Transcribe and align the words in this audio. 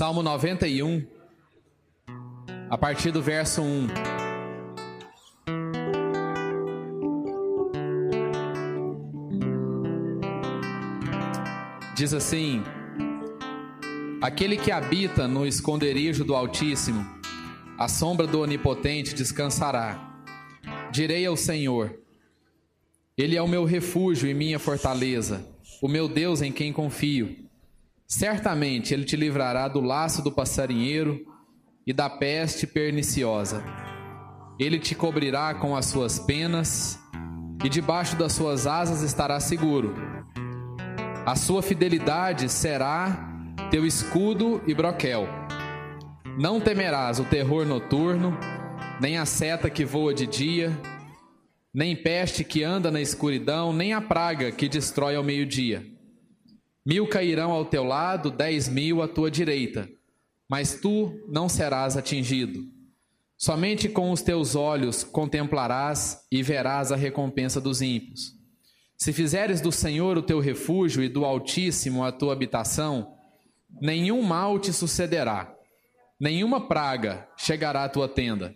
Salmo 0.00 0.22
91, 0.22 1.06
a 2.70 2.78
partir 2.78 3.10
do 3.10 3.20
verso 3.20 3.60
1. 3.60 3.86
Diz 11.94 12.14
assim: 12.14 12.62
Aquele 14.22 14.56
que 14.56 14.72
habita 14.72 15.28
no 15.28 15.46
esconderijo 15.46 16.24
do 16.24 16.34
Altíssimo, 16.34 17.06
a 17.78 17.86
sombra 17.86 18.26
do 18.26 18.40
Onipotente 18.40 19.14
descansará. 19.14 20.18
Direi 20.90 21.26
ao 21.26 21.36
Senhor: 21.36 21.94
Ele 23.18 23.36
é 23.36 23.42
o 23.42 23.46
meu 23.46 23.66
refúgio 23.66 24.30
e 24.30 24.32
minha 24.32 24.58
fortaleza, 24.58 25.46
o 25.82 25.88
meu 25.88 26.08
Deus 26.08 26.40
em 26.40 26.50
quem 26.50 26.72
confio. 26.72 27.49
Certamente 28.10 28.92
ele 28.92 29.04
te 29.04 29.14
livrará 29.14 29.68
do 29.68 29.80
laço 29.80 30.20
do 30.20 30.32
passarinheiro 30.32 31.24
e 31.86 31.92
da 31.92 32.10
peste 32.10 32.66
perniciosa. 32.66 33.62
Ele 34.58 34.80
te 34.80 34.96
cobrirá 34.96 35.54
com 35.54 35.76
as 35.76 35.86
suas 35.86 36.18
penas 36.18 36.98
e 37.64 37.68
debaixo 37.68 38.16
das 38.16 38.32
suas 38.32 38.66
asas 38.66 39.02
estará 39.02 39.38
seguro. 39.38 39.94
A 41.24 41.36
sua 41.36 41.62
fidelidade 41.62 42.48
será 42.48 43.46
teu 43.70 43.86
escudo 43.86 44.60
e 44.66 44.74
broquel. 44.74 45.28
Não 46.36 46.60
temerás 46.60 47.20
o 47.20 47.24
terror 47.24 47.64
noturno, 47.64 48.36
nem 49.00 49.18
a 49.18 49.24
seta 49.24 49.70
que 49.70 49.84
voa 49.84 50.12
de 50.12 50.26
dia, 50.26 50.76
nem 51.72 51.94
peste 51.94 52.42
que 52.42 52.64
anda 52.64 52.90
na 52.90 53.00
escuridão, 53.00 53.72
nem 53.72 53.92
a 53.92 54.00
praga 54.00 54.50
que 54.50 54.68
destrói 54.68 55.14
ao 55.14 55.22
meio-dia. 55.22 55.99
Mil 56.84 57.06
cairão 57.06 57.50
ao 57.50 57.64
teu 57.64 57.84
lado, 57.84 58.30
dez 58.30 58.68
mil 58.68 59.02
à 59.02 59.08
tua 59.08 59.30
direita, 59.30 59.88
mas 60.48 60.80
tu 60.80 61.12
não 61.28 61.48
serás 61.48 61.96
atingido. 61.96 62.64
Somente 63.36 63.88
com 63.88 64.10
os 64.10 64.22
teus 64.22 64.54
olhos 64.54 65.04
contemplarás 65.04 66.26
e 66.30 66.42
verás 66.42 66.90
a 66.92 66.96
recompensa 66.96 67.60
dos 67.60 67.80
ímpios. 67.80 68.34
Se 68.96 69.12
fizeres 69.12 69.60
do 69.60 69.72
Senhor 69.72 70.18
o 70.18 70.22
teu 70.22 70.40
refúgio 70.40 71.02
e 71.02 71.08
do 71.08 71.24
Altíssimo 71.24 72.04
a 72.04 72.12
tua 72.12 72.32
habitação, 72.32 73.14
nenhum 73.80 74.22
mal 74.22 74.58
te 74.58 74.72
sucederá, 74.72 75.54
nenhuma 76.18 76.66
praga 76.68 77.26
chegará 77.36 77.84
à 77.84 77.88
tua 77.88 78.08
tenda, 78.08 78.54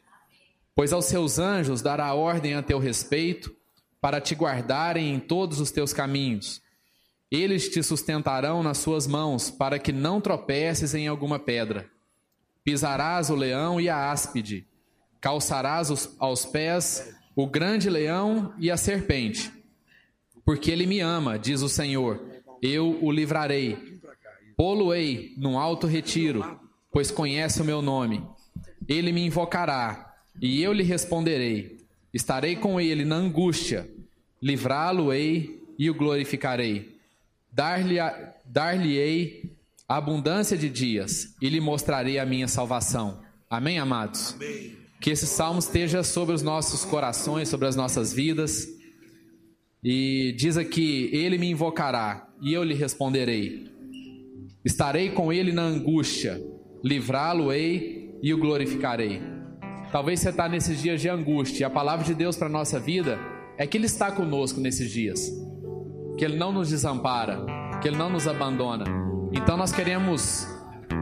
pois 0.75 0.93
aos 0.93 1.07
seus 1.07 1.39
anjos 1.39 1.81
dará 1.81 2.13
ordem 2.13 2.55
a 2.55 2.63
teu 2.63 2.79
respeito, 2.79 3.55
para 4.01 4.21
te 4.21 4.35
guardarem 4.35 5.15
em 5.15 5.19
todos 5.19 5.61
os 5.61 5.71
teus 5.71 5.95
caminhos. 5.95 6.61
Eles 7.31 7.69
te 7.69 7.83
sustentarão 7.83 8.63
nas 8.63 8.79
suas 8.79 9.07
mãos, 9.07 9.51
para 9.51 9.79
que 9.79 9.93
não 9.93 10.21
tropeces 10.21 10.95
em 10.95 11.09
alguma 11.09 11.39
pedra. 11.39 11.91
Pisarás 12.63 13.31
o 13.31 13.35
leão 13.35 13.81
e 13.81 13.89
a 13.89 14.11
áspide, 14.11 14.67
calçarás 15.21 15.91
os, 15.91 16.15
aos 16.19 16.45
pés 16.45 17.15
o 17.37 17.47
grande 17.47 17.91
leão 17.91 18.55
e 18.59 18.71
a 18.71 18.77
serpente. 18.77 19.53
Porque 20.45 20.71
ele 20.71 20.87
me 20.87 21.01
ama, 21.01 21.39
diz 21.39 21.63
o 21.63 21.69
Senhor, 21.69 22.23
eu 22.63 22.99
o 23.03 23.11
livrarei. 23.11 24.01
Pô-lo-ei 24.57 25.35
num 25.37 25.59
alto 25.59 25.87
retiro, 25.87 26.61
pois 26.93 27.11
conhece 27.11 27.61
o 27.61 27.65
meu 27.65 27.83
nome. 27.83 28.25
Ele 28.87 29.11
me 29.11 29.25
invocará, 29.27 30.15
e 30.41 30.63
eu 30.63 30.73
lhe 30.73 30.83
responderei. 30.83 31.79
Estarei 32.13 32.55
com 32.55 32.81
ele 32.81 33.05
na 33.05 33.17
angústia, 33.17 33.91
livrá-lo-ei 34.41 35.61
e 35.79 35.91
o 35.91 35.95
glorificarei. 35.95 36.94
Dar-lhe-ei 37.55 38.01
dar 38.45 38.77
abundância 39.89 40.57
de 40.57 40.69
dias 40.69 41.37
e 41.41 41.49
lhe 41.49 41.61
mostrarei 41.61 42.19
a 42.19 42.27
minha 42.27 42.49
salvação. 42.49 43.23
Amém, 43.49 43.79
amados? 43.79 44.35
Amém. 44.35 44.77
Que 45.01 45.11
esse 45.11 45.27
salmo 45.27 45.61
esteja 45.61 46.03
sobre 46.03 46.35
os 46.35 46.43
nossos 46.43 46.85
corações, 46.85 47.49
sobre 47.49 47.69
as 47.69 47.77
nossas 47.77 48.13
vidas. 48.13 48.67
E 49.85 50.35
diz 50.37 50.57
aqui: 50.57 51.11
Ele 51.13 51.39
me 51.39 51.49
invocará 51.49 52.27
e 52.43 52.53
eu 52.53 52.65
lhe 52.65 52.75
responderei. 52.75 53.71
Estarei 54.65 55.11
com 55.11 55.33
ele 55.33 55.53
na 55.53 55.63
angústia, 55.63 56.43
livrá-lo-ei 56.83 58.19
e 58.23 58.33
o 58.33 58.39
glorificarei. 58.39 59.21
Talvez 59.93 60.21
você 60.21 60.31
está 60.31 60.49
nesses 60.49 60.83
dias 60.83 61.01
de 61.01 61.09
angústia 61.09 61.63
e 61.63 61.65
a 61.65 61.71
palavra 61.71 62.05
de 62.05 62.15
Deus 62.15 62.37
para 62.37 62.49
a 62.49 62.51
nossa 62.51 62.81
vida 62.81 63.17
é 63.57 63.67
que 63.67 63.77
Ele 63.77 63.87
está 63.87 64.11
conosco 64.11 64.59
nesses 64.59 64.91
dias, 64.91 65.31
que 66.17 66.25
Ele 66.25 66.37
não 66.37 66.53
nos 66.53 66.69
desampara, 66.69 67.45
que 67.81 67.89
Ele 67.89 67.97
não 67.97 68.09
nos 68.09 68.29
abandona. 68.29 68.85
Então 69.33 69.57
nós 69.57 69.73
queremos 69.73 70.47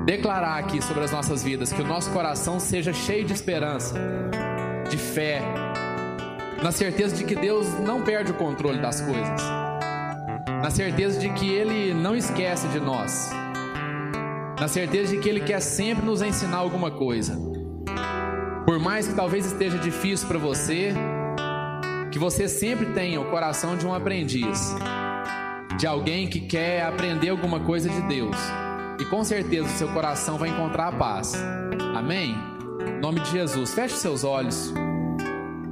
declarar 0.05 0.59
aqui 0.59 0.83
sobre 0.83 1.05
as 1.05 1.13
nossas 1.13 1.43
vidas 1.45 1.73
que 1.73 1.83
o 1.83 1.87
nosso 1.87 2.11
coração 2.11 2.59
seja 2.59 2.93
cheio 2.93 3.25
de 3.25 3.33
esperança, 3.33 3.95
de 4.89 4.97
fé, 4.97 5.43
na 6.63 6.73
certeza 6.73 7.17
de 7.17 7.25
que 7.25 7.35
Deus 7.35 7.67
não 7.81 8.03
perde 8.03 8.31
o 8.31 8.35
controle 8.35 8.81
das 8.81 9.01
coisas, 9.01 9.43
na 10.63 10.71
certeza 10.71 11.21
de 11.21 11.29
que 11.31 11.49
Ele 11.51 11.93
não 11.93 12.17
esquece 12.17 12.67
de 12.69 12.81
nós, 12.81 13.31
na 14.59 14.69
certeza 14.69 15.13
de 15.15 15.19
que 15.19 15.29
Ele 15.29 15.41
quer 15.41 15.61
sempre 15.61 16.07
nos 16.07 16.23
ensinar 16.23 16.59
alguma 16.59 16.91
coisa. 16.91 17.39
Por 18.65 18.79
mais 18.79 19.09
que 19.09 19.15
talvez 19.15 19.45
esteja 19.45 19.77
difícil 19.77 20.27
para 20.29 20.39
você, 20.39 20.95
que 22.11 22.19
você 22.19 22.49
sempre 22.49 22.87
tenha 22.87 23.21
o 23.21 23.25
coração 23.31 23.77
de 23.77 23.87
um 23.87 23.93
aprendiz 23.93 24.75
de 25.83 25.87
alguém 25.89 26.29
que 26.29 26.39
quer 26.39 26.85
aprender 26.85 27.31
alguma 27.31 27.59
coisa 27.59 27.89
de 27.89 28.01
Deus. 28.03 28.37
E 29.01 29.05
com 29.05 29.25
certeza 29.25 29.67
o 29.67 29.71
seu 29.71 29.89
coração 29.89 30.39
vai 30.39 30.49
encontrar 30.49 30.87
a 30.87 30.93
paz. 30.93 31.35
Amém? 31.93 32.37
Em 32.87 33.01
nome 33.01 33.19
de 33.19 33.33
Jesus, 33.33 33.75
feche 33.75 33.97
seus 33.97 34.23
olhos. 34.23 34.73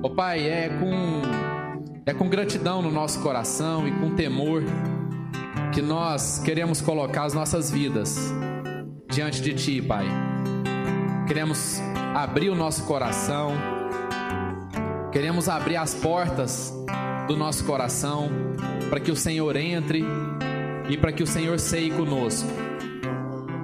Ô 0.02 0.08
oh, 0.08 0.10
Pai, 0.10 0.48
é 0.48 0.68
com 0.68 1.22
é 2.04 2.12
com 2.12 2.28
gratidão 2.28 2.82
no 2.82 2.90
nosso 2.90 3.20
coração 3.20 3.86
e 3.86 3.92
com 3.92 4.16
temor 4.16 4.64
que 5.72 5.80
nós 5.80 6.40
queremos 6.40 6.80
colocar 6.80 7.22
as 7.22 7.32
nossas 7.32 7.70
vidas 7.70 8.34
diante 9.08 9.40
de 9.40 9.54
Ti, 9.54 9.80
Pai. 9.80 10.06
Queremos 11.28 11.80
abrir 12.16 12.50
o 12.50 12.56
nosso 12.56 12.82
coração, 12.82 13.52
queremos 15.12 15.48
abrir 15.48 15.76
as 15.76 15.94
portas 15.94 16.74
do 17.28 17.36
nosso 17.36 17.64
coração 17.64 18.49
para 18.90 18.98
que 18.98 19.12
o 19.12 19.16
Senhor 19.16 19.54
entre 19.56 20.04
e 20.88 20.96
para 20.96 21.12
que 21.12 21.22
o 21.22 21.26
Senhor 21.26 21.60
seie 21.60 21.92
conosco. 21.92 22.50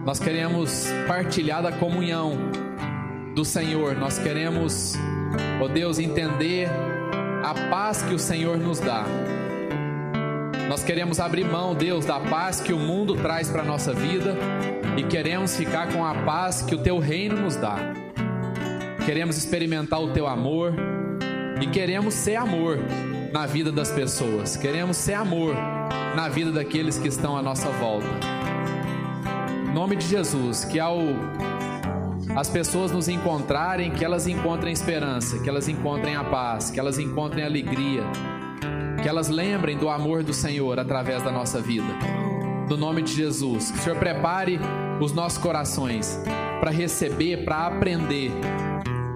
Nós 0.04 0.20
queremos 0.20 0.86
partilhar 1.08 1.60
da 1.60 1.72
comunhão 1.72 2.38
do 3.34 3.44
Senhor, 3.44 3.96
nós 3.96 4.18
queremos, 4.18 4.94
ó 5.60 5.64
oh 5.64 5.68
Deus, 5.68 5.98
entender 5.98 6.68
a 7.42 7.52
paz 7.68 8.02
que 8.02 8.14
o 8.14 8.18
Senhor 8.18 8.56
nos 8.56 8.78
dá. 8.78 9.04
Nós 10.68 10.84
queremos 10.84 11.18
abrir 11.18 11.44
mão, 11.44 11.74
Deus, 11.74 12.04
da 12.04 12.20
paz 12.20 12.60
que 12.60 12.72
o 12.72 12.78
mundo 12.78 13.16
traz 13.16 13.50
para 13.50 13.62
a 13.62 13.64
nossa 13.64 13.92
vida 13.92 14.36
e 14.96 15.02
queremos 15.02 15.56
ficar 15.56 15.92
com 15.92 16.04
a 16.04 16.14
paz 16.14 16.62
que 16.62 16.74
o 16.74 16.78
teu 16.78 16.98
reino 16.98 17.36
nos 17.36 17.56
dá. 17.56 17.76
Queremos 19.04 19.36
experimentar 19.36 20.00
o 20.00 20.12
teu 20.12 20.26
amor 20.26 20.72
e 21.60 21.66
queremos 21.66 22.14
ser 22.14 22.36
amor 22.36 22.78
na 23.32 23.46
vida 23.46 23.70
das 23.72 23.90
pessoas, 23.90 24.56
queremos 24.56 24.96
ser 24.96 25.14
amor 25.14 25.54
na 26.14 26.28
vida 26.28 26.50
daqueles 26.50 26.98
que 26.98 27.08
estão 27.08 27.36
à 27.36 27.42
nossa 27.42 27.68
volta. 27.70 28.06
Em 29.68 29.74
nome 29.74 29.96
de 29.96 30.06
Jesus, 30.06 30.64
que 30.64 30.80
ao 30.80 30.98
as 32.34 32.50
pessoas 32.50 32.92
nos 32.92 33.08
encontrarem, 33.08 33.90
que 33.90 34.04
elas 34.04 34.26
encontrem 34.26 34.72
esperança, 34.72 35.38
que 35.38 35.48
elas 35.48 35.68
encontrem 35.68 36.16
a 36.16 36.24
paz, 36.24 36.70
que 36.70 36.78
elas 36.78 36.98
encontrem 36.98 37.44
alegria, 37.44 38.02
que 39.02 39.08
elas 39.08 39.28
lembrem 39.28 39.78
do 39.78 39.88
amor 39.88 40.22
do 40.22 40.34
Senhor 40.34 40.78
através 40.78 41.22
da 41.22 41.32
nossa 41.32 41.60
vida. 41.60 41.86
No 42.68 42.76
nome 42.76 43.00
de 43.00 43.12
Jesus, 43.12 43.70
que 43.70 43.78
o 43.78 43.80
Senhor 43.80 43.98
prepare 43.98 44.60
os 45.00 45.12
nossos 45.12 45.38
corações 45.38 46.20
para 46.60 46.70
receber, 46.70 47.44
para 47.44 47.68
aprender. 47.68 48.30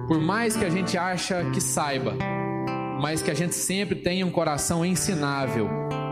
Por 0.07 0.19
mais 0.19 0.55
que 0.55 0.65
a 0.65 0.69
gente 0.69 0.97
acha 0.97 1.43
que 1.51 1.61
saiba, 1.61 2.15
mas 3.01 3.19
que 3.23 3.31
a 3.31 3.33
gente 3.33 3.55
sempre 3.55 3.95
tenha 3.95 4.23
um 4.23 4.29
coração 4.29 4.85
ensinável, 4.85 5.67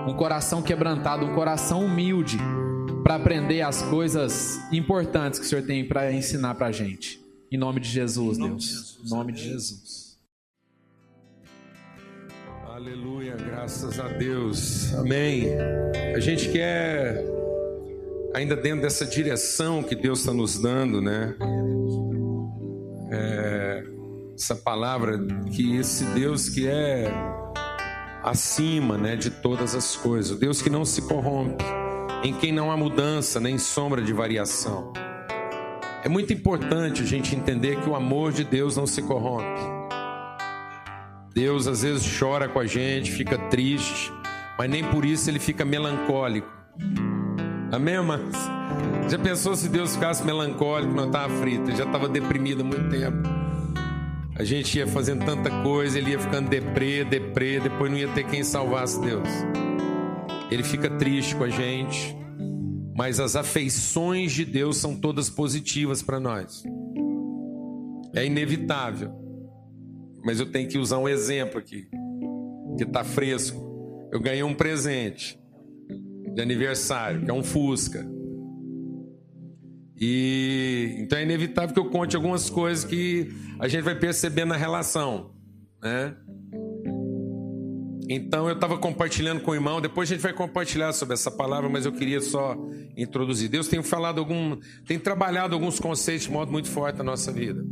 um 0.08 0.14
coração 0.16 0.60
quebrantado, 0.60 1.24
um 1.24 1.36
coração 1.36 1.86
humilde 1.86 2.40
para 3.04 3.14
aprender 3.14 3.62
as 3.62 3.84
coisas 3.84 4.60
importantes 4.74 5.40
que 5.40 5.46
o 5.46 5.48
Senhor 5.48 5.64
tem 5.64 5.88
para 5.88 6.12
ensinar 6.12 6.56
para 6.56 6.66
a 6.66 6.72
gente. 6.72 7.24
Em 7.52 7.58
nome 7.58 7.80
de 7.80 7.90
Jesus, 7.90 8.40
em 8.40 8.42
nome 8.42 8.54
Deus. 8.54 8.64
De 8.64 8.72
Jesus. 8.72 9.06
Em 9.06 9.16
nome 9.16 9.32
de 9.34 9.44
Jesus. 9.44 10.20
Aleluia, 12.68 13.36
graças 13.36 14.00
a 14.00 14.08
Deus. 14.08 14.92
Amém. 14.96 15.46
A 16.16 16.20
gente 16.20 16.50
quer, 16.50 17.24
ainda 18.34 18.56
dentro 18.56 18.82
dessa 18.82 19.06
direção 19.06 19.84
que 19.84 19.96
Deus 19.96 20.22
está 20.22 20.34
nos 20.34 20.60
dando, 20.60 21.00
né? 21.02 21.36
É, 23.12 23.59
essa 24.40 24.56
palavra 24.56 25.20
que 25.52 25.76
esse 25.76 26.06
Deus 26.06 26.48
que 26.48 26.66
é 26.66 27.12
acima, 28.24 28.98
né, 28.98 29.18
de 29.18 29.30
todas 29.30 29.76
as 29.76 29.98
coisas, 29.98 30.32
o 30.32 30.40
Deus 30.40 30.62
que 30.62 30.70
não 30.70 30.86
se 30.86 31.02
corrompe, 31.02 31.64
em 32.24 32.34
quem 32.34 32.54
não 32.54 32.72
há 32.72 32.78
mudança 32.78 33.40
nem 33.40 33.58
sombra 33.58 34.02
de 34.02 34.14
variação. 34.14 34.94
É 36.04 36.08
muito 36.08 36.32
importante 36.32 37.04
a 37.04 37.06
gente 37.06 37.36
entender 37.36 37.82
que 37.82 37.90
o 37.90 37.96
amor 37.96 38.32
de 38.32 38.46
Deus 38.46 38.78
não 38.78 38.88
se 38.88 39.02
corrompe. 39.02 39.60
Deus 41.36 41.68
às 41.68 41.82
vezes 41.82 42.18
chora 42.18 42.48
com 42.48 42.60
a 42.60 42.66
gente, 42.66 43.12
fica 43.12 43.38
triste, 43.50 44.12
mas 44.58 44.70
nem 44.70 44.86
por 44.86 45.04
isso 45.04 45.30
ele 45.30 45.40
fica 45.40 45.66
melancólico. 45.66 46.48
Amém, 47.74 47.96
irmãs? 47.96 48.36
Já 49.10 49.20
pensou 49.20 49.54
se 49.56 49.68
Deus 49.68 49.96
ficasse 49.96 50.24
melancólico, 50.24 50.94
não 50.94 51.08
estava 51.08 51.34
frito, 51.40 51.76
já 51.76 51.84
estava 51.84 52.08
deprimido 52.08 52.62
há 52.62 52.64
muito 52.64 52.90
tempo. 52.90 53.49
A 54.40 54.44
gente 54.46 54.78
ia 54.78 54.88
fazendo 54.88 55.26
tanta 55.26 55.50
coisa, 55.64 55.98
ele 55.98 56.12
ia 56.12 56.20
ficando 56.20 56.50
deprê, 56.50 57.04
deprê, 57.04 57.60
depois 57.60 57.92
não 57.92 57.98
ia 57.98 58.08
ter 58.08 58.26
quem 58.26 58.42
salvasse 58.42 58.98
Deus. 59.02 59.28
Ele 60.50 60.64
fica 60.64 60.90
triste 60.90 61.36
com 61.36 61.44
a 61.44 61.50
gente, 61.50 62.16
mas 62.96 63.20
as 63.20 63.36
afeições 63.36 64.32
de 64.32 64.46
Deus 64.46 64.78
são 64.78 64.96
todas 64.96 65.30
positivas 65.30 66.02
para 66.02 66.22
nós. 66.22 66.64
É 68.16 68.26
inevitável. 68.26 69.12
Mas 70.24 70.40
eu 70.40 70.46
tenho 70.46 70.70
que 70.70 70.78
usar 70.78 71.00
um 71.00 71.10
exemplo 71.10 71.60
aqui, 71.60 71.90
que 72.78 72.86
está 72.86 73.04
fresco. 73.04 74.08
Eu 74.10 74.22
ganhei 74.22 74.42
um 74.42 74.54
presente 74.54 75.38
de 76.34 76.42
aniversário, 76.42 77.26
que 77.26 77.30
é 77.30 77.34
um 77.34 77.44
Fusca. 77.44 78.10
E 80.00 80.96
então 81.00 81.20
é 81.20 81.24
inevitável 81.24 81.74
que 81.74 81.80
eu 81.80 81.90
conte 81.90 82.16
algumas 82.16 82.50
coisas 82.50 82.86
que 82.86 83.30
a 83.60 83.68
gente 83.68 83.84
vai 83.84 83.96
perceber 83.96 84.46
na 84.46 84.56
relação, 84.56 85.32
né? 85.82 86.16
Então 88.12 88.48
eu 88.48 88.56
estava 88.56 88.76
compartilhando 88.78 89.42
com 89.42 89.52
o 89.52 89.54
irmão, 89.54 89.80
depois 89.80 90.10
a 90.10 90.16
gente 90.16 90.24
vai 90.24 90.34
compartilhar 90.34 90.94
sobre 90.94 91.14
essa 91.14 91.30
palavra, 91.30 91.70
mas 91.70 91.86
eu 91.86 91.92
queria 91.92 92.20
só 92.20 92.58
introduzir. 92.98 93.50
Deus 93.50 93.68
tem 93.68 93.84
falado 93.84 94.20
algum, 94.20 94.58
tem 94.88 94.98
trabalhado 94.98 95.54
alguns 95.54 95.80
conceitos 95.80 96.26
de 96.26 96.32
modo 96.32 96.52
muito 96.52 96.70
forte 96.70 96.98
na 96.98 97.04
nossa 97.04 97.32
vida. 97.32 97.64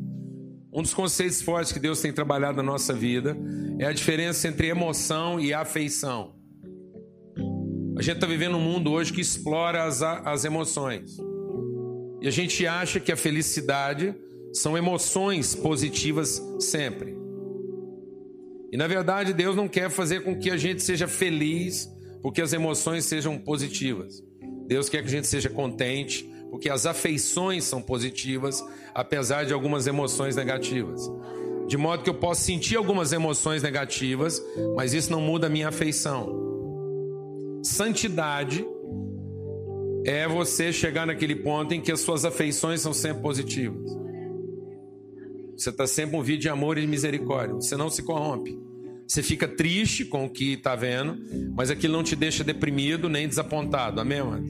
Um 0.72 0.84
dos 0.84 0.94
conceitos 0.94 1.42
fortes 1.42 1.72
que 1.72 1.80
Deus 1.80 2.02
tem 2.02 2.14
trabalhado 2.14 2.58
na 2.58 2.64
nossa 2.64 2.94
vida 2.94 3.36
é 3.80 3.86
a 3.86 3.94
diferença 3.94 4.48
entre 4.48 4.68
emoção 4.68 5.40
e 5.40 5.54
afeição. 5.54 6.36
A 7.98 8.02
gente 8.04 8.18
está 8.18 8.28
vivendo 8.28 8.58
um 8.58 8.62
mundo 8.62 8.92
hoje 8.92 9.12
que 9.12 9.22
explora 9.22 9.86
as, 9.86 10.04
as 10.04 10.46
emoções. 10.46 11.18
E 12.22 12.28
a 12.28 12.32
gente 12.32 12.66
acha 12.66 13.00
que 13.00 13.12
a 13.12 13.18
felicidade 13.18 14.16
são 14.54 14.78
emoções 14.78 15.54
positivas 15.54 16.42
sempre. 16.60 17.16
E 18.72 18.78
na 18.78 18.88
verdade, 18.88 19.34
Deus 19.34 19.56
não 19.56 19.68
quer 19.68 19.90
fazer 19.90 20.24
com 20.24 20.38
que 20.38 20.50
a 20.50 20.58
gente 20.58 20.84
seja 20.84 21.08
feliz 21.08 21.90
porque 22.22 22.42
as 22.42 22.54
emoções 22.54 23.06
sejam 23.06 23.38
positivas. 23.38 24.24
Deus 24.68 24.90
quer 24.90 25.02
que 25.02 25.08
a 25.08 25.12
gente 25.12 25.28
seja 25.28 25.50
contente 25.50 26.30
porque 26.50 26.70
as 26.70 26.86
afeições 26.86 27.64
são 27.66 27.82
positivas, 27.82 28.64
apesar 28.94 29.46
de 29.46 29.54
algumas 29.54 29.86
emoções 29.86 30.36
negativas. 30.36 31.02
De 31.68 31.78
modo 31.78 32.04
que 32.04 32.10
eu 32.10 32.14
posso 32.14 32.42
sentir 32.42 32.78
algumas 32.78 33.12
emoções 33.12 33.62
negativas, 33.62 34.42
mas 34.76 34.94
isso 34.94 35.12
não 35.12 35.22
muda 35.22 35.48
a 35.48 35.50
minha 35.50 35.68
afeição. 35.68 36.48
Santidade 37.64 38.66
é 40.06 40.28
você 40.28 40.72
chegar 40.72 41.06
naquele 41.06 41.36
ponto 41.36 41.74
em 41.74 41.82
que 41.82 41.92
as 41.92 42.00
suas 42.02 42.26
afeições 42.26 42.82
são 42.82 42.94
sempre 42.94 43.22
positivas. 43.22 43.92
Você 45.58 45.70
está 45.72 45.88
sempre 45.88 46.16
um 46.16 46.22
vídeo 46.22 46.42
de 46.42 46.50
amor 46.50 46.78
e 46.78 46.82
de 46.82 46.88
misericórdia. 46.88 47.56
Você 47.56 47.76
não 47.76 47.90
se 47.90 48.04
corrompe. 48.04 48.58
Você 49.08 49.24
fica 49.24 49.48
triste 49.48 50.06
com 50.06 50.26
o 50.26 50.30
que 50.30 50.54
está 50.54 50.76
vendo, 50.76 51.18
mas 51.56 51.72
aquilo 51.72 51.94
não 51.94 52.04
te 52.04 52.16
deixa 52.16 52.44
deprimido 52.44 53.10
nem 53.10 53.28
desapontado. 53.28 54.00
Amém, 54.00 54.22
mano? 54.22 54.46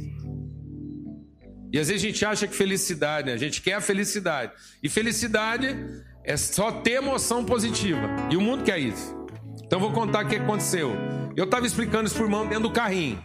E 1.71 1.79
às 1.79 1.87
vezes 1.87 2.03
a 2.03 2.07
gente 2.07 2.25
acha 2.25 2.47
que 2.47 2.55
felicidade, 2.55 3.27
né? 3.27 3.33
a 3.33 3.37
gente 3.37 3.61
quer 3.61 3.73
a 3.73 3.81
felicidade. 3.81 4.51
E 4.81 4.89
felicidade 4.89 5.77
é 6.23 6.35
só 6.35 6.71
ter 6.71 6.93
emoção 6.93 7.45
positiva. 7.45 8.09
E 8.31 8.35
o 8.35 8.41
mundo 8.41 8.63
quer 8.63 8.79
isso. 8.79 9.15
Então 9.63 9.79
vou 9.79 9.91
contar 9.91 10.25
o 10.25 10.27
que 10.29 10.35
aconteceu. 10.35 10.91
Eu 11.35 11.45
estava 11.45 11.65
explicando 11.65 12.07
isso 12.07 12.15
por 12.15 12.23
irmão 12.23 12.47
dentro 12.47 12.63
do 12.63 12.71
carrinho. 12.71 13.21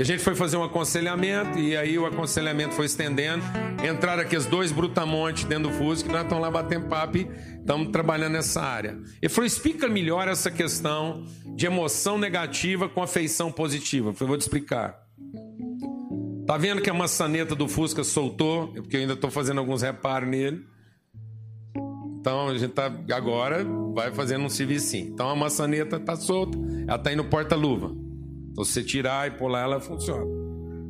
E 0.00 0.02
a 0.02 0.06
gente 0.06 0.22
foi 0.22 0.34
fazer 0.34 0.56
um 0.56 0.64
aconselhamento, 0.64 1.58
e 1.58 1.76
aí 1.76 1.98
o 1.98 2.06
aconselhamento 2.06 2.72
foi 2.72 2.86
estendendo. 2.86 3.44
Entraram 3.86 4.22
aqui 4.22 4.34
os 4.34 4.46
dois 4.46 4.72
brutamontes 4.72 5.44
dentro 5.44 5.68
do 5.68 5.74
Fusca, 5.74 6.10
nós 6.10 6.22
estamos 6.22 6.42
lá 6.42 6.50
batendo 6.50 6.88
papo 6.88 7.18
e 7.18 7.28
estamos 7.58 7.88
trabalhando 7.88 8.32
nessa 8.32 8.62
área. 8.62 8.98
Ele 9.20 9.28
falou: 9.28 9.44
explica 9.44 9.86
melhor 9.88 10.26
essa 10.26 10.50
questão 10.50 11.26
de 11.54 11.66
emoção 11.66 12.16
negativa 12.16 12.88
com 12.88 13.02
afeição 13.02 13.52
positiva. 13.52 14.08
Eu 14.08 14.14
falei: 14.14 14.28
vou 14.28 14.38
te 14.38 14.40
explicar. 14.40 14.98
Tá 16.46 16.56
vendo 16.56 16.80
que 16.80 16.88
a 16.88 16.94
maçaneta 16.94 17.54
do 17.54 17.68
Fusca 17.68 18.02
soltou? 18.02 18.68
Porque 18.68 18.96
eu 18.96 19.00
ainda 19.02 19.12
estou 19.12 19.30
fazendo 19.30 19.58
alguns 19.58 19.82
reparos 19.82 20.30
nele. 20.30 20.64
Então 22.18 22.48
a 22.48 22.56
gente 22.56 22.72
tá 22.72 22.90
agora 23.12 23.66
vai 23.92 24.10
fazendo 24.12 24.46
um 24.46 24.48
serviço. 24.48 24.96
Então 24.96 25.28
a 25.28 25.36
maçaneta 25.36 25.96
está 25.96 26.16
solta, 26.16 26.56
ela 26.88 26.96
está 26.96 27.12
indo 27.12 27.24
porta-luva. 27.24 28.08
Então, 28.50 28.64
se 28.64 28.72
você 28.72 28.82
tirar 28.82 29.28
e 29.28 29.30
pular, 29.32 29.62
ela 29.62 29.80
funciona. 29.80 30.26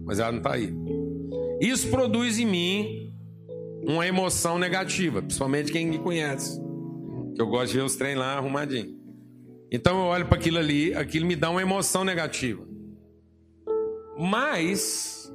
Mas 0.05 0.19
ela 0.19 0.33
não 0.33 0.39
está 0.39 0.55
aí. 0.55 0.73
Isso 1.61 1.89
produz 1.89 2.39
em 2.39 2.47
mim 2.47 3.12
uma 3.87 4.07
emoção 4.07 4.59
negativa, 4.59 5.23
principalmente 5.23 5.71
quem 5.71 5.87
me 5.87 5.99
conhece. 5.99 6.61
Que 7.35 7.43
eu 7.43 7.47
gosto 7.47 7.73
de 7.73 7.79
ver 7.79 7.85
os 7.85 7.97
trem 7.97 8.15
lá 8.15 8.37
arrumadinho. 8.37 8.99
Então 9.71 9.99
eu 10.01 10.07
olho 10.07 10.27
para 10.27 10.37
aquilo 10.37 10.59
ali, 10.59 10.95
aquilo 10.95 11.27
me 11.27 11.37
dá 11.37 11.51
uma 11.51 11.62
emoção 11.62 12.05
negativa. 12.05 12.67
Mas 14.19 15.33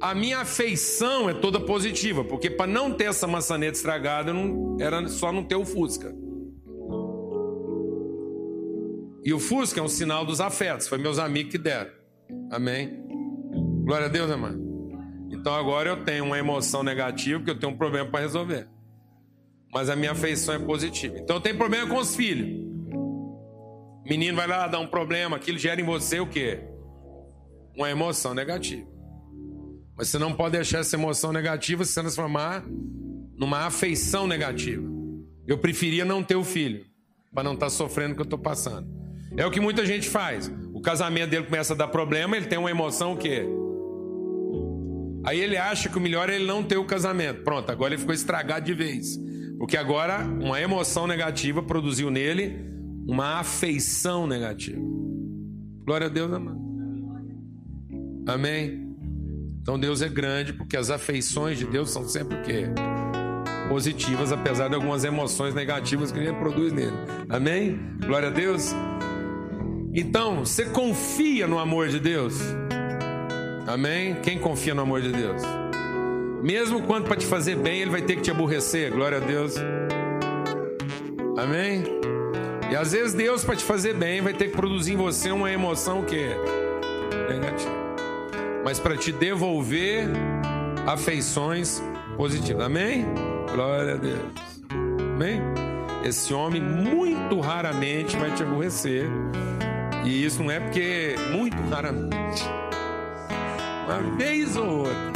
a 0.00 0.14
minha 0.14 0.40
afeição 0.40 1.30
é 1.30 1.34
toda 1.34 1.58
positiva, 1.60 2.24
porque 2.24 2.50
para 2.50 2.70
não 2.70 2.92
ter 2.92 3.04
essa 3.04 3.26
maçaneta 3.26 3.76
estragada, 3.76 4.32
não, 4.32 4.76
era 4.80 5.08
só 5.08 5.32
não 5.32 5.44
ter 5.44 5.54
o 5.54 5.64
Fusca. 5.64 6.14
E 9.24 9.32
o 9.32 9.38
Fusca 9.38 9.80
é 9.80 9.82
um 9.82 9.88
sinal 9.88 10.24
dos 10.24 10.40
afetos, 10.40 10.88
foi 10.88 10.98
meus 10.98 11.18
amigos 11.18 11.52
que 11.52 11.58
deram. 11.58 11.90
Amém? 12.50 13.02
Glória 13.84 14.06
a 14.06 14.08
Deus, 14.08 14.30
irmão. 14.30 14.72
Então 15.30 15.54
agora 15.54 15.90
eu 15.90 16.04
tenho 16.04 16.24
uma 16.24 16.38
emoção 16.38 16.82
negativa, 16.82 17.38
porque 17.38 17.50
eu 17.50 17.58
tenho 17.58 17.72
um 17.72 17.76
problema 17.76 18.08
para 18.10 18.20
resolver. 18.20 18.68
Mas 19.72 19.88
a 19.88 19.96
minha 19.96 20.12
afeição 20.12 20.54
é 20.54 20.58
positiva. 20.58 21.18
Então 21.18 21.36
eu 21.36 21.40
tenho 21.40 21.56
problema 21.56 21.88
com 21.88 21.96
os 21.96 22.14
filhos. 22.14 22.62
Menino 24.04 24.36
vai 24.36 24.46
lá 24.46 24.66
dar 24.66 24.80
um 24.80 24.86
problema, 24.86 25.36
aquilo 25.36 25.58
gera 25.58 25.80
em 25.80 25.84
você 25.84 26.20
o 26.20 26.26
quê? 26.26 26.60
Uma 27.76 27.90
emoção 27.90 28.34
negativa. 28.34 28.86
Mas 29.96 30.08
você 30.08 30.18
não 30.18 30.32
pode 30.32 30.52
deixar 30.52 30.78
essa 30.78 30.96
emoção 30.96 31.32
negativa 31.32 31.84
se 31.84 31.94
transformar 31.94 32.64
numa 33.36 33.66
afeição 33.66 34.26
negativa. 34.26 34.86
Eu 35.46 35.58
preferia 35.58 36.04
não 36.04 36.22
ter 36.22 36.36
o 36.36 36.44
filho, 36.44 36.84
para 37.32 37.44
não 37.44 37.54
estar 37.54 37.66
tá 37.66 37.70
sofrendo 37.70 38.12
o 38.12 38.14
que 38.16 38.22
eu 38.22 38.24
estou 38.24 38.38
passando. 38.38 39.01
É 39.36 39.46
o 39.46 39.50
que 39.50 39.60
muita 39.60 39.84
gente 39.86 40.08
faz. 40.08 40.52
O 40.72 40.80
casamento 40.80 41.30
dele 41.30 41.44
começa 41.44 41.72
a 41.74 41.76
dar 41.76 41.88
problema, 41.88 42.36
ele 42.36 42.46
tem 42.46 42.58
uma 42.58 42.70
emoção 42.70 43.12
o 43.12 43.16
quê? 43.16 43.46
Aí 45.24 45.40
ele 45.40 45.56
acha 45.56 45.88
que 45.88 45.96
o 45.96 46.00
melhor 46.00 46.28
é 46.28 46.34
ele 46.34 46.46
não 46.46 46.62
ter 46.62 46.76
o 46.76 46.84
casamento. 46.84 47.42
Pronto, 47.42 47.70
agora 47.70 47.94
ele 47.94 48.00
ficou 48.00 48.14
estragado 48.14 48.66
de 48.66 48.74
vez. 48.74 49.18
Porque 49.58 49.76
agora 49.76 50.18
uma 50.18 50.60
emoção 50.60 51.06
negativa 51.06 51.62
produziu 51.62 52.10
nele 52.10 52.56
uma 53.06 53.40
afeição 53.40 54.26
negativa. 54.26 54.80
Glória 55.84 56.08
a 56.08 56.10
Deus, 56.10 56.32
amado. 56.32 56.60
Amém? 58.26 58.92
Então 59.60 59.78
Deus 59.78 60.02
é 60.02 60.08
grande 60.08 60.52
porque 60.52 60.76
as 60.76 60.90
afeições 60.90 61.58
de 61.58 61.66
Deus 61.66 61.90
são 61.90 62.08
sempre 62.08 62.38
o 62.38 62.42
quê? 62.42 62.66
Positivas, 63.68 64.32
apesar 64.32 64.68
de 64.68 64.74
algumas 64.74 65.04
emoções 65.04 65.54
negativas 65.54 66.10
que 66.10 66.18
ele 66.18 66.32
produz 66.32 66.72
nele. 66.72 66.96
Amém? 67.28 67.78
Glória 68.04 68.28
a 68.28 68.32
Deus. 68.32 68.74
Então, 69.94 70.38
você 70.38 70.64
confia 70.64 71.46
no 71.46 71.58
amor 71.58 71.88
de 71.88 72.00
Deus? 72.00 72.40
Amém? 73.66 74.14
Quem 74.22 74.38
confia 74.38 74.74
no 74.74 74.80
amor 74.80 75.02
de 75.02 75.12
Deus? 75.12 75.42
Mesmo 76.42 76.82
quando 76.82 77.04
para 77.04 77.16
te 77.16 77.26
fazer 77.26 77.56
bem, 77.56 77.82
ele 77.82 77.90
vai 77.90 78.00
ter 78.00 78.16
que 78.16 78.22
te 78.22 78.30
aborrecer. 78.30 78.90
Glória 78.90 79.18
a 79.18 79.20
Deus. 79.20 79.54
Amém? 81.36 81.84
E 82.70 82.74
às 82.74 82.92
vezes 82.92 83.12
Deus 83.12 83.44
para 83.44 83.54
te 83.54 83.64
fazer 83.64 83.94
bem 83.94 84.22
vai 84.22 84.32
ter 84.32 84.50
que 84.50 84.56
produzir 84.56 84.94
em 84.94 84.96
você 84.96 85.30
uma 85.30 85.52
emoção 85.52 86.02
que 86.02 86.26
negativa. 87.28 87.82
Mas 88.64 88.78
para 88.78 88.96
te 88.96 89.12
devolver 89.12 90.08
afeições 90.86 91.82
positivas. 92.16 92.64
Amém? 92.64 93.04
Glória 93.52 93.92
a 93.92 93.96
Deus. 93.96 94.62
Amém? 95.14 95.38
Esse 96.02 96.32
homem 96.32 96.62
muito 96.62 97.40
raramente 97.40 98.16
vai 98.16 98.34
te 98.34 98.42
aborrecer 98.42 99.06
e 100.04 100.24
isso 100.24 100.42
não 100.42 100.50
é 100.50 100.60
porque 100.60 101.14
muito 101.30 101.56
raramente. 101.70 102.44
Uma 103.86 104.16
vez 104.16 104.56
ou 104.56 104.78
outra. 104.78 105.12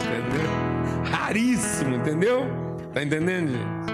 Entendeu? 0.00 1.10
Raríssimo, 1.10 1.96
entendeu? 1.96 2.46
Tá 2.92 3.02
entendendo, 3.02 3.50
gente? 3.50 3.86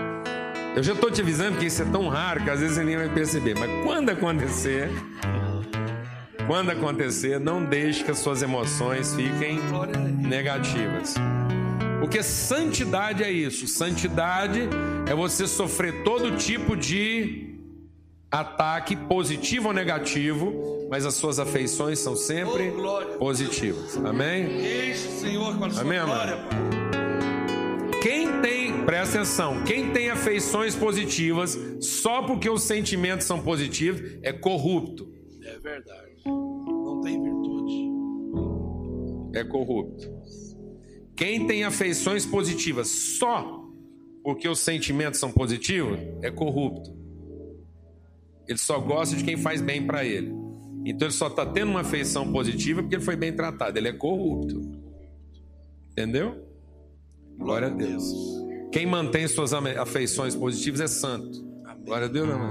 Eu 0.75 0.83
já 0.83 0.95
estou 0.95 1.11
te 1.11 1.21
avisando 1.21 1.59
que 1.59 1.67
isso 1.67 1.83
é 1.83 1.85
tão 1.85 2.09
raro 2.09 2.43
que 2.43 2.49
às 2.49 2.61
vezes 2.61 2.77
você 2.77 2.85
nem 2.85 2.97
vai 2.97 3.09
perceber. 3.09 3.55
Mas 3.59 3.71
quando 3.85 4.09
acontecer, 4.09 4.89
quando 6.47 6.71
acontecer, 6.71 7.39
não 7.39 7.63
deixe 7.65 8.03
que 8.03 8.11
as 8.11 8.19
suas 8.19 8.43
emoções 8.43 9.15
fiquem 9.15 9.61
negativas. 10.19 11.15
Porque 12.01 12.23
santidade 12.23 13.23
é 13.23 13.31
isso. 13.31 13.67
Santidade 13.67 14.69
é 15.07 15.15
você 15.15 15.47
sofrer 15.47 16.03
todo 16.03 16.37
tipo 16.37 16.77
de 16.77 17.52
ataque, 18.33 18.97
positivo 18.97 19.69
ou 19.69 19.75
negativo, 19.75 20.89
mas 20.91 21.05
as 21.05 21.15
suas 21.15 21.39
afeições 21.39 21.99
são 21.99 22.17
sempre 22.17 22.73
positivas. 23.19 23.99
Amém? 23.99 24.47
Amém, 25.79 25.99
amado? 25.99 26.33
Quem 28.03 28.41
tem, 28.41 28.85
presta 28.85 29.19
atenção, 29.19 29.63
quem 29.65 29.93
tem 29.93 30.09
afeições 30.09 30.75
positivas 30.75 31.59
só 31.81 32.23
porque 32.23 32.49
os 32.49 32.63
sentimentos 32.63 33.27
são 33.27 33.41
positivos 33.41 34.19
é 34.23 34.33
corrupto. 34.33 35.13
É 35.45 35.59
verdade. 35.59 36.13
Não 36.25 37.01
tem 37.03 37.23
virtude. 37.23 37.91
É 39.35 39.45
corrupto. 39.45 40.11
Quem 41.15 41.47
tem 41.47 41.65
afeições 41.65 42.25
positivas 42.25 42.89
só 42.89 43.63
porque 44.25 44.49
os 44.49 44.59
sentimentos 44.61 45.21
são 45.21 45.31
positivos 45.31 46.01
é 46.23 46.31
corrupto. 46.31 47.02
Ele 48.49 48.59
só 48.59 48.79
gosta 48.79 49.17
de 49.17 49.25
quem 49.25 49.37
faz 49.37 49.61
bem 49.61 49.87
para 49.87 50.05
ele. 50.05 50.33
Então 50.85 51.07
ele 51.07 51.15
só 51.15 51.29
está 51.29 51.47
tendo 51.47 51.71
uma 51.71 51.81
afeição 51.81 52.33
positiva 52.33 52.83
porque 52.83 52.97
ele 52.97 53.05
foi 53.05 53.17
bem 53.17 53.33
tratado. 53.33 53.79
Ele 53.79 53.89
é 53.89 53.93
corrupto. 53.93 54.61
Entendeu? 55.93 56.47
Glória 57.39 57.69
a 57.69 57.71
Deus. 57.71 58.05
Quem 58.73 58.87
mantém 58.87 59.29
suas 59.29 59.53
afeições 59.53 60.35
positivas 60.35 60.81
é 60.81 60.87
santo. 60.87 61.39
Amém. 61.65 61.85
Glória 61.85 62.07
a 62.07 62.11
Deus, 62.11 62.27
meu 62.27 62.37
irmão. 62.37 62.51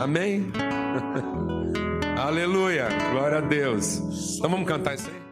Amém? 0.00 0.46
Aleluia. 2.18 2.88
Glória 3.10 3.38
a 3.38 3.40
Deus. 3.40 4.36
Então 4.36 4.50
vamos 4.50 4.68
cantar 4.68 4.94
isso 4.94 5.08
aí. 5.08 5.22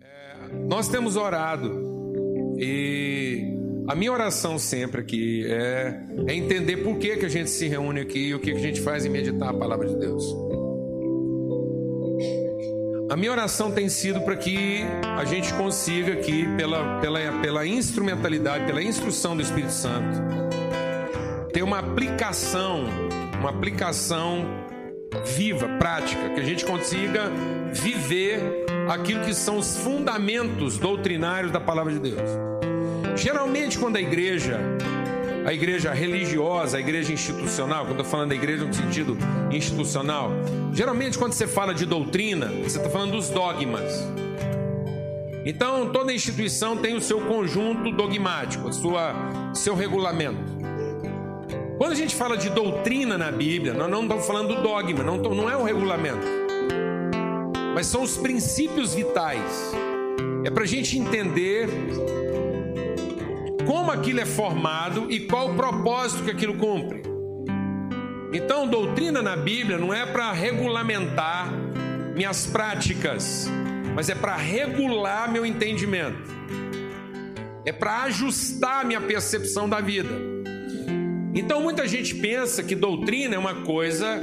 É, 0.00 0.66
nós 0.66 0.88
temos 0.88 1.16
orado 1.16 1.86
e 2.58 3.55
a 3.88 3.94
minha 3.94 4.12
oração 4.12 4.58
sempre 4.58 5.00
aqui 5.00 5.46
é, 5.46 6.00
é 6.26 6.34
entender 6.34 6.78
por 6.78 6.98
que, 6.98 7.16
que 7.16 7.26
a 7.26 7.28
gente 7.28 7.50
se 7.50 7.68
reúne 7.68 8.00
aqui 8.00 8.28
e 8.28 8.34
o 8.34 8.40
que, 8.40 8.50
que 8.50 8.58
a 8.58 8.60
gente 8.60 8.80
faz 8.80 9.04
em 9.04 9.08
meditar 9.08 9.50
a 9.50 9.54
palavra 9.54 9.86
de 9.86 9.96
Deus. 9.96 10.24
A 13.08 13.16
minha 13.16 13.30
oração 13.30 13.70
tem 13.70 13.88
sido 13.88 14.20
para 14.22 14.36
que 14.36 14.80
a 15.16 15.24
gente 15.24 15.54
consiga 15.54 16.14
aqui, 16.14 16.44
pela, 16.56 17.00
pela, 17.00 17.20
pela 17.40 17.64
instrumentalidade, 17.64 18.66
pela 18.66 18.82
instrução 18.82 19.36
do 19.36 19.42
Espírito 19.42 19.72
Santo, 19.72 20.20
ter 21.52 21.62
uma 21.62 21.78
aplicação, 21.78 22.84
uma 23.38 23.50
aplicação 23.50 24.44
viva, 25.24 25.68
prática, 25.78 26.30
que 26.30 26.40
a 26.40 26.44
gente 26.44 26.64
consiga 26.64 27.30
viver 27.72 28.40
aquilo 28.88 29.24
que 29.24 29.32
são 29.32 29.58
os 29.58 29.76
fundamentos 29.78 30.76
doutrinários 30.76 31.52
da 31.52 31.60
palavra 31.60 31.92
de 31.92 32.00
Deus. 32.00 32.55
Geralmente, 33.16 33.78
quando 33.78 33.96
a 33.96 34.00
igreja 34.00 34.60
a 35.46 35.52
igreja 35.52 35.92
religiosa, 35.92 36.76
a 36.76 36.80
igreja 36.80 37.12
institucional, 37.12 37.84
quando 37.84 37.90
eu 37.90 38.02
estou 38.02 38.04
falando 38.04 38.30
da 38.30 38.34
igreja 38.34 38.64
no 38.64 38.74
sentido 38.74 39.16
institucional, 39.52 40.32
geralmente 40.72 41.16
quando 41.16 41.34
você 41.34 41.46
fala 41.46 41.72
de 41.72 41.86
doutrina, 41.86 42.46
você 42.64 42.78
está 42.78 42.90
falando 42.90 43.12
dos 43.12 43.30
dogmas. 43.30 44.04
Então, 45.44 45.90
toda 45.92 46.12
instituição 46.12 46.76
tem 46.76 46.96
o 46.96 47.00
seu 47.00 47.20
conjunto 47.20 47.92
dogmático, 47.92 48.72
sua, 48.72 49.14
seu 49.54 49.76
regulamento. 49.76 50.56
Quando 51.78 51.92
a 51.92 51.94
gente 51.94 52.16
fala 52.16 52.36
de 52.36 52.50
doutrina 52.50 53.16
na 53.16 53.30
Bíblia, 53.30 53.72
nós 53.72 53.88
não 53.88 54.02
estamos 54.02 54.26
falando 54.26 54.56
do 54.56 54.62
dogma, 54.62 55.04
não, 55.04 55.18
não 55.18 55.48
é 55.48 55.56
o 55.56 55.62
regulamento, 55.62 56.26
mas 57.72 57.86
são 57.86 58.02
os 58.02 58.16
princípios 58.16 58.94
vitais. 58.94 59.72
É 60.44 60.50
para 60.50 60.64
a 60.64 60.66
gente 60.66 60.98
entender 60.98 61.68
como 63.66 63.90
aquilo 63.90 64.20
é 64.20 64.24
formado 64.24 65.10
e 65.10 65.20
qual 65.20 65.50
o 65.50 65.54
propósito 65.56 66.24
que 66.24 66.30
aquilo 66.30 66.54
cumpre. 66.54 67.02
Então, 68.32 68.66
doutrina 68.68 69.20
na 69.20 69.36
Bíblia 69.36 69.76
não 69.76 69.92
é 69.92 70.06
para 70.06 70.30
regulamentar 70.32 71.52
minhas 72.14 72.46
práticas, 72.46 73.50
mas 73.94 74.08
é 74.08 74.14
para 74.14 74.36
regular 74.36 75.30
meu 75.30 75.44
entendimento, 75.44 76.30
é 77.64 77.72
para 77.72 78.04
ajustar 78.04 78.84
minha 78.84 79.00
percepção 79.00 79.68
da 79.68 79.80
vida. 79.80 80.10
Então, 81.34 81.60
muita 81.60 81.86
gente 81.86 82.14
pensa 82.14 82.62
que 82.62 82.74
doutrina 82.74 83.34
é 83.34 83.38
uma 83.38 83.62
coisa 83.62 84.20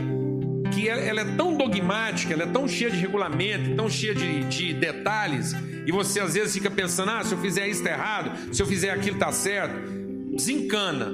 que 0.72 0.88
ela 0.88 1.22
é 1.22 1.36
tão 1.36 1.56
dogmática, 1.56 2.34
ela 2.34 2.44
é 2.44 2.48
tão 2.48 2.68
cheia 2.68 2.90
de 2.90 2.98
regulamento, 2.98 3.76
tão 3.76 3.90
cheia 3.90 4.16
de, 4.16 4.44
de 4.46 4.74
detalhes, 4.74 5.54
e 5.86 5.92
você 5.92 6.20
às 6.20 6.34
vezes 6.34 6.54
fica 6.54 6.72
pensando: 6.72 7.12
ah, 7.12 7.24
se 7.24 7.34
eu 7.34 7.38
fizer 7.38 7.68
isso 7.68 7.82
está 7.82 7.92
errado, 7.92 8.54
se 8.54 8.62
eu 8.62 8.66
fizer 8.66 8.92
aquilo 8.92 9.16
está 9.16 9.32
certo. 9.32 10.04
Desencana. 10.36 11.12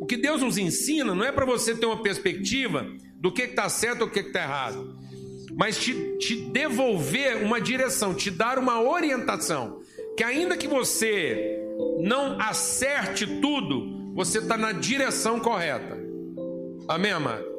O 0.00 0.06
que 0.06 0.16
Deus 0.16 0.42
nos 0.42 0.58
ensina 0.58 1.14
não 1.14 1.24
é 1.24 1.30
para 1.30 1.46
você 1.46 1.74
ter 1.74 1.86
uma 1.86 2.02
perspectiva 2.02 2.86
do 3.14 3.30
que 3.30 3.42
está 3.42 3.68
certo 3.68 4.02
ou 4.02 4.08
o 4.08 4.10
que 4.10 4.18
está 4.18 4.42
errado, 4.42 4.96
mas 5.56 5.78
te, 5.78 5.94
te 6.18 6.34
devolver 6.50 7.44
uma 7.44 7.60
direção, 7.60 8.12
te 8.12 8.30
dar 8.30 8.58
uma 8.58 8.82
orientação. 8.82 9.80
Que 10.16 10.24
ainda 10.24 10.56
que 10.56 10.66
você 10.66 11.58
não 12.00 12.38
acerte 12.40 13.26
tudo, 13.40 14.12
você 14.12 14.38
está 14.38 14.56
na 14.56 14.72
direção 14.72 15.38
correta. 15.38 15.98
Amém, 16.88 17.12
amado? 17.12 17.51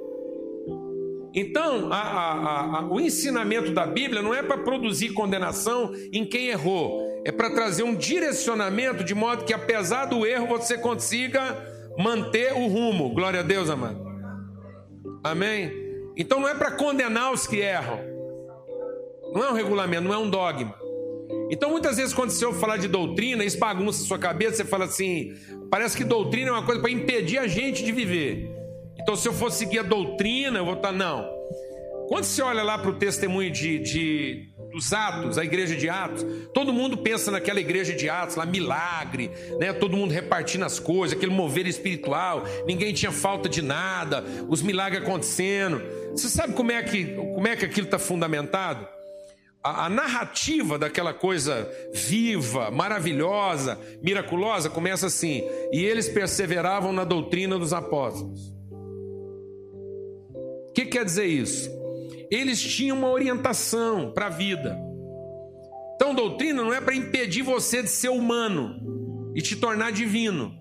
Então, 1.33 1.91
a, 1.91 1.97
a, 1.97 2.79
a, 2.79 2.85
o 2.85 3.01
ensinamento 3.01 3.71
da 3.71 3.87
Bíblia 3.87 4.21
não 4.21 4.33
é 4.33 4.43
para 4.43 4.59
produzir 4.59 5.13
condenação 5.13 5.91
em 6.11 6.23
quem 6.23 6.49
errou, 6.49 7.21
é 7.25 7.31
para 7.31 7.49
trazer 7.49 7.81
um 7.81 7.95
direcionamento 7.95 9.03
de 9.03 9.15
modo 9.15 9.43
que, 9.43 9.53
apesar 9.53 10.05
do 10.05 10.25
erro, 10.27 10.47
você 10.47 10.77
consiga 10.77 11.57
manter 11.97 12.53
o 12.53 12.67
rumo. 12.67 13.13
Glória 13.13 13.39
a 13.39 13.43
Deus, 13.43 13.69
amado. 13.69 13.99
Amém? 15.23 15.71
Então, 16.15 16.39
não 16.39 16.47
é 16.47 16.53
para 16.53 16.69
condenar 16.71 17.33
os 17.33 17.47
que 17.47 17.57
erram, 17.57 17.99
não 19.33 19.43
é 19.43 19.49
um 19.49 19.55
regulamento, 19.55 20.03
não 20.03 20.13
é 20.13 20.17
um 20.17 20.29
dogma. 20.29 20.75
Então, 21.49 21.71
muitas 21.71 21.97
vezes, 21.97 22.13
quando 22.13 22.29
você 22.29 22.45
ouve 22.45 22.59
falar 22.59 22.77
de 22.77 22.87
doutrina, 22.87 23.43
isso 23.43 23.57
bagunça 23.57 24.03
a 24.03 24.07
sua 24.07 24.19
cabeça, 24.19 24.57
você 24.57 24.65
fala 24.65 24.85
assim: 24.85 25.33
parece 25.71 25.97
que 25.97 26.03
doutrina 26.03 26.49
é 26.49 26.51
uma 26.51 26.65
coisa 26.65 26.79
para 26.79 26.91
impedir 26.91 27.39
a 27.39 27.47
gente 27.47 27.83
de 27.83 27.91
viver. 27.91 28.62
Então, 28.99 29.15
se 29.15 29.27
eu 29.27 29.33
fosse 29.33 29.59
seguir 29.59 29.79
a 29.79 29.83
doutrina, 29.83 30.59
eu 30.59 30.65
vou 30.65 30.75
estar. 30.75 30.91
Não. 30.91 31.27
Quando 32.07 32.25
você 32.25 32.41
olha 32.41 32.63
lá 32.63 32.77
para 32.77 32.91
o 32.91 32.95
testemunho 32.95 33.49
de, 33.49 33.79
de, 33.79 34.49
dos 34.71 34.91
Atos, 34.93 35.37
a 35.37 35.43
igreja 35.43 35.75
de 35.75 35.89
Atos, 35.89 36.25
todo 36.53 36.73
mundo 36.73 36.97
pensa 36.97 37.31
naquela 37.31 37.59
igreja 37.59 37.93
de 37.93 38.09
Atos, 38.09 38.35
lá, 38.35 38.45
milagre, 38.45 39.31
né? 39.59 39.73
todo 39.73 39.95
mundo 39.95 40.11
repartindo 40.11 40.63
as 40.63 40.79
coisas, 40.79 41.17
aquele 41.17 41.31
mover 41.31 41.65
espiritual, 41.65 42.43
ninguém 42.67 42.93
tinha 42.93 43.11
falta 43.11 43.47
de 43.47 43.61
nada, 43.61 44.23
os 44.49 44.61
milagres 44.61 45.01
acontecendo. 45.01 45.81
Você 46.11 46.29
sabe 46.29 46.53
como 46.53 46.71
é 46.71 46.83
que, 46.83 47.15
como 47.15 47.47
é 47.47 47.55
que 47.55 47.65
aquilo 47.65 47.85
está 47.85 47.97
fundamentado? 47.97 48.87
A, 49.63 49.85
a 49.85 49.89
narrativa 49.89 50.77
daquela 50.77 51.13
coisa 51.13 51.67
viva, 51.93 52.69
maravilhosa, 52.69 53.79
miraculosa 54.03 54.69
começa 54.69 55.07
assim: 55.07 55.41
e 55.71 55.83
eles 55.83 56.09
perseveravam 56.09 56.91
na 56.91 57.05
doutrina 57.05 57.57
dos 57.57 57.73
apóstolos. 57.73 58.52
O 60.73 60.75
que 60.75 60.87
quer 60.87 61.05
dizer 61.05 61.27
isso? 61.27 61.69
Eles 62.31 62.59
tinham 62.59 62.97
uma 62.97 63.11
orientação 63.11 64.11
para 64.11 64.25
a 64.25 64.29
vida. 64.29 64.75
Então, 65.93 66.15
doutrina 66.15 66.63
não 66.63 66.73
é 66.73 66.81
para 66.81 66.95
impedir 66.95 67.43
você 67.43 67.83
de 67.83 67.91
ser 67.91 68.09
humano 68.09 69.31
e 69.35 69.41
te 69.43 69.55
tornar 69.55 69.91
divino. 69.91 70.51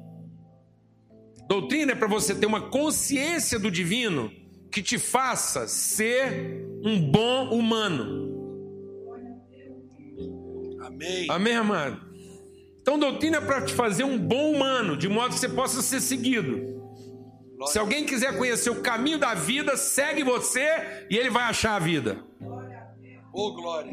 Doutrina 1.48 1.92
é 1.92 1.94
para 1.94 2.06
você 2.06 2.34
ter 2.34 2.44
uma 2.44 2.68
consciência 2.68 3.58
do 3.58 3.70
divino 3.70 4.30
que 4.70 4.82
te 4.82 4.98
faça 4.98 5.66
ser 5.66 6.62
um 6.84 7.10
bom 7.10 7.48
humano. 7.48 8.30
Amém. 10.82 11.26
Amém, 11.30 11.54
amado? 11.54 12.02
Então, 12.82 12.98
doutrina 12.98 13.38
é 13.38 13.40
para 13.40 13.62
te 13.62 13.72
fazer 13.72 14.04
um 14.04 14.18
bom 14.18 14.52
humano, 14.52 14.94
de 14.94 15.08
modo 15.08 15.32
que 15.32 15.40
você 15.40 15.48
possa 15.48 15.80
ser 15.80 16.02
seguido. 16.02 16.71
Se 17.66 17.78
alguém 17.78 18.04
quiser 18.04 18.36
conhecer 18.36 18.70
o 18.70 18.82
caminho 18.82 19.18
da 19.18 19.34
vida, 19.34 19.76
segue 19.76 20.22
você 20.22 21.06
e 21.10 21.16
ele 21.16 21.30
vai 21.30 21.44
achar 21.44 21.76
a 21.76 21.78
vida. 21.78 22.18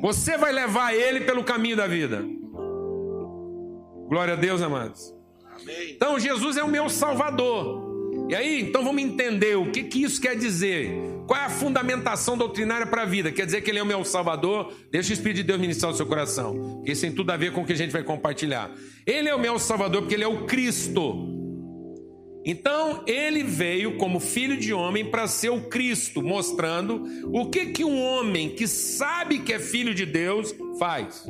Você 0.02 0.38
vai 0.38 0.52
levar 0.52 0.94
ele 0.94 1.22
pelo 1.22 1.44
caminho 1.44 1.78
da 1.78 1.88
vida. 1.88 2.24
Glória 4.08 4.34
a 4.34 4.38
Deus, 4.38 4.62
amados. 4.62 5.14
Então, 5.90 6.20
Jesus 6.20 6.58
é 6.58 6.64
o 6.64 6.68
meu 6.68 6.90
Salvador. 6.90 7.88
E 8.30 8.36
aí, 8.36 8.62
então 8.62 8.84
vamos 8.84 9.02
entender 9.02 9.56
o 9.58 9.72
que, 9.72 9.84
que 9.84 10.04
isso 10.04 10.22
quer 10.22 10.36
dizer. 10.36 10.92
Qual 11.26 11.40
é 11.40 11.46
a 11.46 11.50
fundamentação 11.50 12.38
doutrinária 12.38 12.88
para 12.88 13.04
a 13.04 13.06
vida? 13.06 13.32
Quer 13.32 13.46
dizer 13.46 13.62
que 13.62 13.70
Ele 13.70 13.80
é 13.80 13.84
o 13.84 13.86
meu 13.86 14.04
Salvador? 14.04 14.74
Deixa 14.92 15.12
o 15.12 15.14
Espírito 15.14 15.38
de 15.38 15.44
Deus 15.44 15.60
ministrar 15.60 15.92
o 15.92 15.96
seu 15.96 16.06
coração. 16.06 16.84
Isso 16.86 17.02
tem 17.02 17.12
tudo 17.12 17.32
a 17.32 17.38
ver 17.38 17.54
com 17.54 17.62
o 17.62 17.66
que 17.66 17.74
a 17.74 17.76
gente 17.76 17.92
vai 17.92 18.04
compartilhar. 18.04 18.72
Ele 19.06 19.30
é 19.30 19.36
o 19.36 19.40
meu 19.40 19.58
Salvador 19.60 20.02
porque 20.02 20.16
Ele 20.16 20.24
é 20.24 20.28
o 20.28 20.46
Cristo. 20.46 21.38
Então 22.46 23.03
ele 23.05 23.43
veio 23.43 23.98
como 23.98 24.19
filho 24.19 24.58
de 24.58 24.74
homem 24.74 25.05
para 25.05 25.27
ser 25.27 25.50
o 25.50 25.69
Cristo, 25.69 26.22
mostrando 26.22 27.03
o 27.34 27.50
que 27.50 27.67
que 27.67 27.84
um 27.84 28.01
homem 28.01 28.50
que 28.50 28.67
sabe 28.67 29.39
que 29.39 29.53
é 29.53 29.60
filho 29.60 29.93
de 29.93 30.05
Deus 30.05 30.55
faz. 30.79 31.25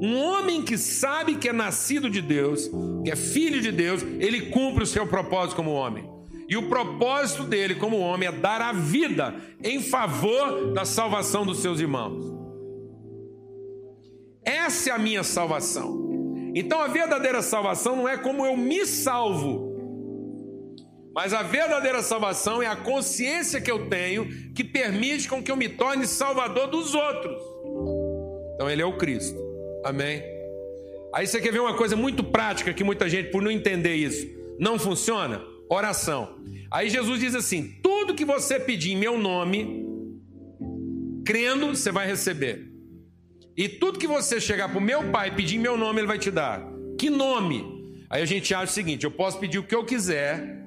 Um 0.00 0.16
homem 0.16 0.62
que 0.62 0.78
sabe 0.78 1.36
que 1.36 1.48
é 1.48 1.52
nascido 1.52 2.08
de 2.08 2.22
Deus, 2.22 2.70
que 3.04 3.10
é 3.10 3.16
filho 3.16 3.60
de 3.60 3.72
Deus, 3.72 4.02
ele 4.20 4.50
cumpre 4.50 4.84
o 4.84 4.86
seu 4.86 5.06
propósito 5.06 5.56
como 5.56 5.72
homem. 5.72 6.08
E 6.48 6.56
o 6.56 6.68
propósito 6.68 7.44
dele 7.44 7.74
como 7.74 7.98
homem 7.98 8.28
é 8.28 8.32
dar 8.32 8.60
a 8.60 8.72
vida 8.72 9.34
em 9.62 9.80
favor 9.80 10.72
da 10.72 10.84
salvação 10.84 11.44
dos 11.44 11.58
seus 11.58 11.80
irmãos. 11.80 12.24
Essa 14.44 14.90
é 14.90 14.92
a 14.92 14.98
minha 14.98 15.22
salvação. 15.22 16.08
Então 16.54 16.80
a 16.80 16.88
verdadeira 16.88 17.42
salvação 17.42 17.96
não 17.96 18.08
é 18.08 18.16
como 18.16 18.46
eu 18.46 18.56
me 18.56 18.86
salvo, 18.86 19.67
mas 21.14 21.32
a 21.32 21.42
verdadeira 21.42 22.02
salvação 22.02 22.62
é 22.62 22.66
a 22.66 22.76
consciência 22.76 23.60
que 23.60 23.70
eu 23.70 23.88
tenho 23.88 24.52
que 24.54 24.62
permite 24.62 25.28
com 25.28 25.42
que 25.42 25.50
eu 25.50 25.56
me 25.56 25.68
torne 25.68 26.06
salvador 26.06 26.68
dos 26.68 26.94
outros. 26.94 27.40
Então 28.54 28.70
ele 28.70 28.82
é 28.82 28.86
o 28.86 28.96
Cristo. 28.96 29.38
Amém. 29.84 30.22
Aí 31.14 31.26
você 31.26 31.40
quer 31.40 31.52
ver 31.52 31.60
uma 31.60 31.74
coisa 31.74 31.96
muito 31.96 32.22
prática 32.22 32.74
que 32.74 32.84
muita 32.84 33.08
gente 33.08 33.30
por 33.30 33.42
não 33.42 33.50
entender 33.50 33.94
isso 33.94 34.38
não 34.58 34.78
funciona? 34.78 35.40
Oração. 35.70 36.40
Aí 36.70 36.90
Jesus 36.90 37.20
diz 37.20 37.34
assim: 37.34 37.78
tudo 37.82 38.14
que 38.14 38.24
você 38.24 38.58
pedir 38.58 38.92
em 38.92 38.96
meu 38.96 39.16
nome, 39.16 39.86
crendo, 41.24 41.68
você 41.68 41.92
vai 41.92 42.06
receber. 42.06 42.66
E 43.56 43.68
tudo 43.68 43.98
que 43.98 44.06
você 44.06 44.40
chegar 44.40 44.68
para 44.68 44.78
o 44.78 44.82
meu 44.82 45.10
pai 45.10 45.34
pedir 45.34 45.56
em 45.56 45.60
meu 45.60 45.76
nome, 45.76 46.00
ele 46.00 46.06
vai 46.06 46.18
te 46.18 46.30
dar. 46.30 46.62
Que 46.98 47.08
nome? 47.08 47.64
Aí 48.10 48.22
a 48.22 48.26
gente 48.26 48.52
acha 48.52 48.72
o 48.72 48.74
seguinte: 48.74 49.04
eu 49.04 49.10
posso 49.10 49.38
pedir 49.38 49.58
o 49.58 49.64
que 49.64 49.74
eu 49.74 49.84
quiser, 49.84 50.66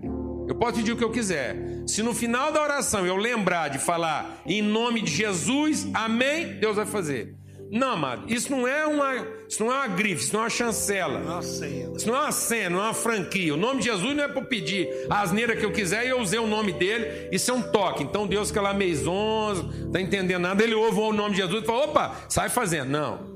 eu 0.51 0.55
posso 0.55 0.75
pedir 0.75 0.91
o 0.91 0.97
que 0.97 1.03
eu 1.03 1.11
quiser. 1.11 1.55
Se 1.87 2.03
no 2.03 2.13
final 2.13 2.51
da 2.51 2.61
oração 2.61 3.05
eu 3.05 3.15
lembrar 3.15 3.69
de 3.69 3.79
falar 3.79 4.41
em 4.45 4.61
nome 4.61 5.01
de 5.01 5.11
Jesus, 5.11 5.87
amém, 5.93 6.59
Deus 6.59 6.75
vai 6.75 6.85
fazer. 6.85 7.35
Não, 7.71 7.91
amado, 7.91 8.25
isso 8.27 8.51
não 8.51 8.67
é 8.67 8.85
uma, 8.85 9.15
isso 9.47 9.63
não 9.63 9.71
é 9.71 9.75
uma 9.77 9.87
grife, 9.87 10.25
isso 10.25 10.33
não 10.33 10.41
é 10.41 10.43
uma 10.43 10.49
chancela. 10.49 11.19
Não 11.19 11.31
é 11.31 11.33
uma 11.35 11.41
senha. 11.41 11.91
Isso 11.95 12.05
não 12.05 12.15
é 12.15 12.19
uma 12.19 12.31
senha, 12.33 12.69
não 12.69 12.79
é 12.79 12.83
uma 12.83 12.93
franquia. 12.93 13.53
O 13.53 13.57
nome 13.57 13.79
de 13.79 13.85
Jesus 13.85 14.13
não 14.13 14.25
é 14.25 14.27
para 14.27 14.41
pedir 14.41 14.89
a 15.09 15.21
asneira 15.21 15.55
que 15.55 15.65
eu 15.65 15.71
quiser 15.71 16.05
e 16.05 16.09
eu 16.09 16.19
usei 16.19 16.37
o 16.37 16.47
nome 16.47 16.73
dele. 16.73 17.29
Isso 17.31 17.49
é 17.49 17.53
um 17.53 17.61
toque. 17.61 18.03
Então 18.03 18.27
Deus 18.27 18.51
que 18.51 18.59
é 18.59 18.61
lá 18.61 18.73
meisons, 18.73 19.63
tá 19.89 20.01
entendendo 20.01 20.41
nada, 20.41 20.61
ele 20.61 20.75
ouve 20.75 20.99
o 20.99 21.13
nome 21.13 21.31
de 21.31 21.37
Jesus 21.37 21.63
e 21.63 21.65
fala: 21.65 21.85
opa, 21.85 22.25
sai 22.27 22.49
fazendo. 22.49 22.89
Não. 22.89 23.31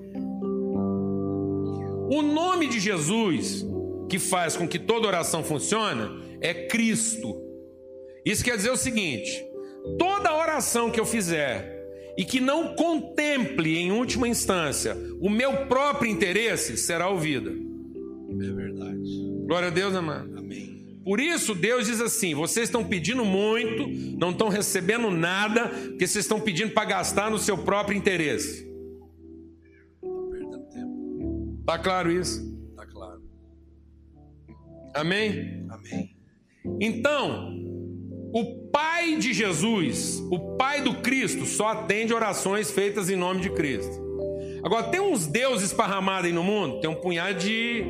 O 2.12 2.22
nome 2.22 2.68
de 2.68 2.78
Jesus 2.78 3.66
que 4.10 4.20
faz 4.20 4.58
com 4.58 4.68
que 4.68 4.78
toda 4.78 5.08
oração 5.08 5.46
funcione 5.46 6.25
é 6.42 6.54
Cristo. 6.68 7.42
Isso 8.25 8.44
quer 8.44 8.58
dizer 8.58 8.72
o 8.72 8.77
seguinte: 8.77 9.44
toda 9.98 10.36
oração 10.36 10.89
que 10.89 11.00
eu 11.00 11.06
fizer 11.06 11.75
e 12.18 12.24
que 12.24 12.39
não 12.39 12.75
contemple 12.75 13.77
em 13.77 13.92
última 13.92 14.27
instância 14.27 14.98
o 15.20 15.30
meu 15.30 15.65
próprio 15.68 16.10
interesse 16.10 16.77
será 16.77 17.10
ouvida. 17.10 17.51
É 17.51 18.51
verdade. 18.51 19.25
Glória 19.46 19.68
a 19.68 19.72
Deus, 19.72 19.94
amado. 19.94 20.38
Amém. 20.38 20.75
Por 21.04 21.20
isso 21.20 21.54
Deus 21.54 21.86
diz 21.86 22.01
assim: 22.01 22.34
vocês 22.34 22.68
estão 22.68 22.84
pedindo 22.84 23.24
muito, 23.24 23.88
não 24.18 24.32
estão 24.32 24.50
recebendo 24.50 25.12
nada, 25.12 25.70
porque 25.70 26.08
vocês 26.08 26.25
estão 26.25 26.39
pedindo 26.39 26.72
para 26.74 26.86
gastar 26.86 27.30
no 27.30 27.38
seu 27.38 27.58
próprio 27.58 27.96
interesse. 27.96 28.65
Tá 30.01 30.08
perdendo 30.32 30.60
tempo. 30.70 31.63
Tá 31.65 31.77
claro 31.77 32.12
isso? 32.12 32.44
Tá 32.75 32.88
claro. 32.88 33.22
Amém? 34.96 35.68
Amém. 35.70 36.15
Então, 36.80 37.54
o 38.34 38.70
Pai 38.72 39.16
de 39.18 39.34
Jesus, 39.34 40.20
o 40.30 40.58
Pai 40.58 40.82
do 40.82 40.96
Cristo, 40.96 41.46
só 41.46 41.68
atende 41.70 42.14
orações 42.14 42.72
feitas 42.72 43.10
em 43.10 43.16
nome 43.16 43.42
de 43.42 43.50
Cristo. 43.50 44.04
Agora, 44.64 44.84
tem 44.90 45.00
uns 45.00 45.28
deuses 45.28 45.68
esparramados 45.68 46.25
aí 46.25 46.34
no 46.34 46.44
mundo, 46.44 46.82
tem 46.82 46.90
um 46.90 46.96
punhado 46.96 47.40
de 47.40 47.86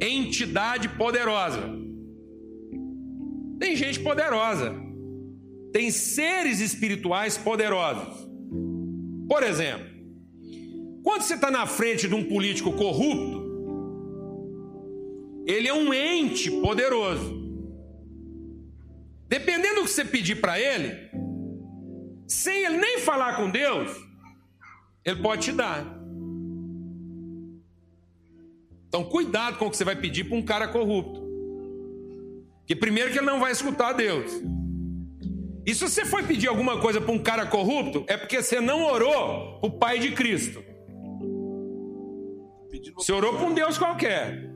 entidade 0.00 0.88
poderosa. 0.90 1.60
Tem 3.58 3.74
gente 3.74 4.00
poderosa. 4.00 4.74
Tem 5.72 5.90
seres 5.90 6.60
espirituais 6.60 7.36
poderosos. 7.36 8.28
Por 9.28 9.42
exemplo, 9.42 9.86
quando 11.02 11.22
você 11.22 11.34
está 11.34 11.50
na 11.50 11.66
frente 11.66 12.08
de 12.08 12.14
um 12.14 12.24
político 12.24 12.72
corrupto, 12.72 13.46
ele 15.46 15.68
é 15.68 15.74
um 15.74 15.92
ente 15.92 16.50
poderoso. 16.50 17.47
Dependendo 19.28 19.76
do 19.76 19.84
que 19.84 19.90
você 19.90 20.04
pedir 20.04 20.40
para 20.40 20.58
ele, 20.58 21.10
sem 22.26 22.64
ele 22.64 22.78
nem 22.78 22.98
falar 23.00 23.36
com 23.36 23.50
Deus, 23.50 23.94
ele 25.04 25.22
pode 25.22 25.42
te 25.44 25.52
dar. 25.52 25.84
Então, 28.88 29.04
cuidado 29.04 29.58
com 29.58 29.66
o 29.66 29.70
que 29.70 29.76
você 29.76 29.84
vai 29.84 29.96
pedir 29.96 30.24
para 30.24 30.36
um 30.36 30.42
cara 30.42 30.66
corrupto. 30.66 31.28
Que 32.66 32.74
primeiro 32.74 33.12
que 33.12 33.18
ele 33.18 33.26
não 33.26 33.38
vai 33.38 33.52
escutar 33.52 33.92
Deus. 33.92 34.32
E 35.66 35.74
se 35.74 35.86
você 35.86 36.06
for 36.06 36.24
pedir 36.24 36.48
alguma 36.48 36.80
coisa 36.80 36.98
para 36.98 37.12
um 37.12 37.18
cara 37.18 37.44
corrupto, 37.44 38.04
é 38.08 38.16
porque 38.16 38.42
você 38.42 38.58
não 38.60 38.84
orou 38.84 39.60
para 39.60 39.68
o 39.68 39.78
Pai 39.78 39.98
de 39.98 40.12
Cristo. 40.12 40.64
Você 42.96 43.12
orou 43.12 43.34
para 43.34 43.46
um 43.46 43.52
Deus 43.52 43.76
qualquer. 43.76 44.50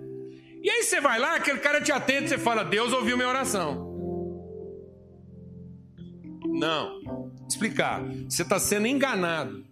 E 0.62 0.70
aí 0.70 0.82
você 0.82 1.00
vai 1.00 1.18
lá, 1.18 1.36
aquele 1.36 1.58
cara 1.58 1.80
te 1.82 1.92
atende, 1.92 2.30
você 2.30 2.38
fala, 2.38 2.64
Deus 2.64 2.92
ouviu 2.92 3.16
minha 3.16 3.28
oração. 3.28 3.91
Não. 6.62 7.30
Explicar. 7.48 8.04
Você 8.28 8.42
está 8.42 8.60
sendo 8.60 8.86
enganado. 8.86 9.64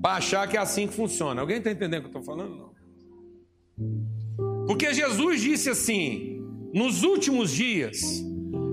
Para 0.00 0.16
achar 0.16 0.48
que 0.48 0.56
é 0.56 0.60
assim 0.60 0.88
que 0.88 0.94
funciona. 0.94 1.42
Alguém 1.42 1.58
está 1.58 1.70
entendendo 1.70 2.06
o 2.06 2.08
que 2.08 2.16
eu 2.16 2.20
estou 2.20 2.22
falando? 2.22 2.56
Não. 2.56 2.72
Porque 4.66 4.94
Jesus 4.94 5.42
disse 5.42 5.68
assim: 5.68 6.42
nos 6.72 7.02
últimos 7.02 7.50
dias 7.50 8.00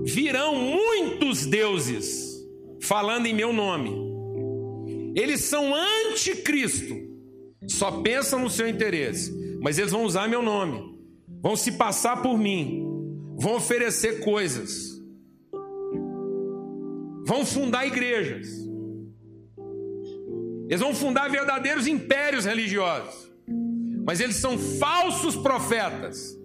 virão 0.04 0.56
muitos 0.56 1.44
deuses 1.44 2.34
falando 2.80 3.26
em 3.26 3.34
meu 3.34 3.52
nome. 3.52 4.06
Eles 5.14 5.42
são 5.42 5.74
anticristo, 5.74 6.94
só 7.66 8.00
pensam 8.00 8.38
no 8.38 8.48
seu 8.48 8.66
interesse, 8.66 9.58
mas 9.60 9.78
eles 9.78 9.92
vão 9.92 10.04
usar 10.04 10.28
meu 10.28 10.40
nome, 10.42 10.98
vão 11.42 11.56
se 11.56 11.72
passar 11.72 12.22
por 12.22 12.38
mim, 12.38 12.82
vão 13.38 13.56
oferecer 13.56 14.20
coisas, 14.20 14.95
vão 17.26 17.44
fundar 17.44 17.84
igrejas, 17.84 18.46
eles 20.68 20.80
vão 20.80 20.94
fundar 20.94 21.28
verdadeiros 21.28 21.88
impérios 21.88 22.44
religiosos, 22.44 23.28
mas 24.06 24.20
eles 24.20 24.36
são 24.36 24.56
falsos 24.56 25.34
profetas, 25.34 26.38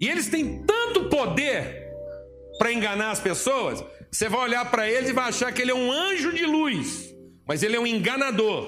e 0.00 0.08
eles 0.08 0.28
têm 0.28 0.64
tanto 0.64 1.10
poder 1.10 1.88
para 2.58 2.72
enganar 2.72 3.10
as 3.10 3.20
pessoas, 3.20 3.84
você 4.10 4.30
vai 4.30 4.40
olhar 4.40 4.70
para 4.70 4.90
eles 4.90 5.10
e 5.10 5.12
vai 5.12 5.28
achar 5.28 5.52
que 5.52 5.60
ele 5.60 5.72
é 5.72 5.74
um 5.74 5.92
anjo 5.92 6.32
de 6.32 6.46
luz, 6.46 7.14
mas 7.46 7.62
ele 7.62 7.76
é 7.76 7.80
um 7.80 7.86
enganador, 7.86 8.66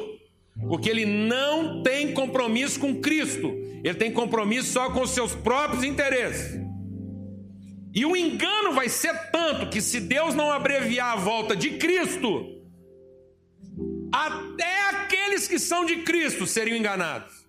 porque 0.68 0.90
ele 0.90 1.06
não 1.06 1.82
tem 1.82 2.12
compromisso 2.12 2.78
com 2.78 3.00
Cristo, 3.00 3.48
ele 3.82 3.94
tem 3.94 4.12
compromisso 4.12 4.72
só 4.72 4.90
com 4.90 5.00
os 5.00 5.10
seus 5.10 5.34
próprios 5.34 5.84
interesses. 5.84 6.69
E 7.92 8.04
o 8.04 8.16
engano 8.16 8.72
vai 8.72 8.88
ser 8.88 9.30
tanto 9.30 9.68
que 9.68 9.80
se 9.80 10.00
Deus 10.00 10.34
não 10.34 10.50
abreviar 10.50 11.12
a 11.12 11.20
volta 11.20 11.56
de 11.56 11.76
Cristo, 11.76 12.60
até 14.12 14.90
aqueles 14.90 15.48
que 15.48 15.58
são 15.58 15.84
de 15.84 16.02
Cristo 16.02 16.46
seriam 16.46 16.76
enganados. 16.76 17.48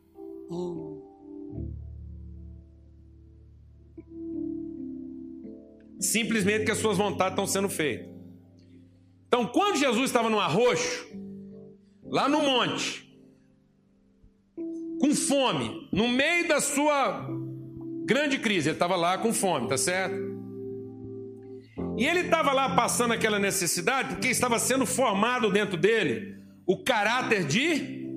Simplesmente 6.00 6.60
porque 6.60 6.72
as 6.72 6.80
suas 6.80 6.98
vontades 6.98 7.34
estão 7.34 7.46
sendo 7.46 7.70
feitas. 7.70 8.10
Então, 9.28 9.46
quando 9.48 9.78
Jesus 9.78 10.06
estava 10.06 10.30
no 10.30 10.40
arroxo, 10.40 11.08
lá 12.04 12.28
no 12.28 12.42
monte, 12.42 13.08
com 15.00 15.16
fome, 15.16 15.88
no 15.92 16.08
meio 16.08 16.48
da 16.48 16.60
sua 16.60 17.28
grande 18.04 18.40
crise, 18.40 18.70
ele 18.70 18.76
estava 18.76 18.96
lá 18.96 19.18
com 19.20 19.32
fome, 19.32 19.68
tá 19.68 19.78
certo? 19.78 20.31
E 21.98 22.06
ele 22.06 22.22
estava 22.22 22.54
lá 22.54 22.76
passando 22.76 23.14
aquela 23.14 23.40
necessidade 23.40 24.16
porque 24.16 24.30
estava 24.30 24.58
sendo 24.60 24.86
formado 24.86 25.52
dentro 25.52 25.78
dele 25.78 26.38
o 26.66 26.84
caráter 26.84 27.46
de 27.46 28.08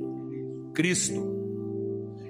Cristo. 0.74 1.32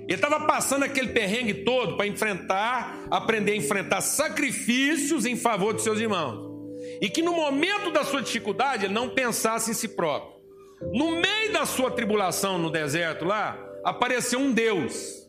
Ele 0.07 0.15
estava 0.15 0.47
passando 0.47 0.85
aquele 0.85 1.09
perrengue 1.09 1.65
todo 1.65 1.97
para 1.97 2.07
enfrentar, 2.07 3.07
aprender 3.11 3.53
a 3.53 3.57
enfrentar 3.57 4.01
sacrifícios 4.01 5.25
em 5.25 5.37
favor 5.37 5.75
de 5.75 5.83
seus 5.83 5.99
irmãos. 5.99 6.53
E 7.01 7.09
que 7.09 7.23
no 7.23 7.33
momento 7.33 7.91
da 7.91 8.05
sua 8.05 8.21
dificuldade 8.21 8.87
ele 8.87 8.95
não 8.95 9.11
pensasse 9.11 9.71
em 9.71 9.75
si 9.75 9.89
próprio. 9.89 10.35
No 10.93 11.13
meio 11.13 11.53
da 11.53 11.65
sua 11.65 11.91
tribulação 11.91 12.59
no 12.59 12.71
deserto 12.71 13.25
lá, 13.25 13.59
apareceu 13.85 14.39
um 14.39 14.53
Deus. 14.53 15.25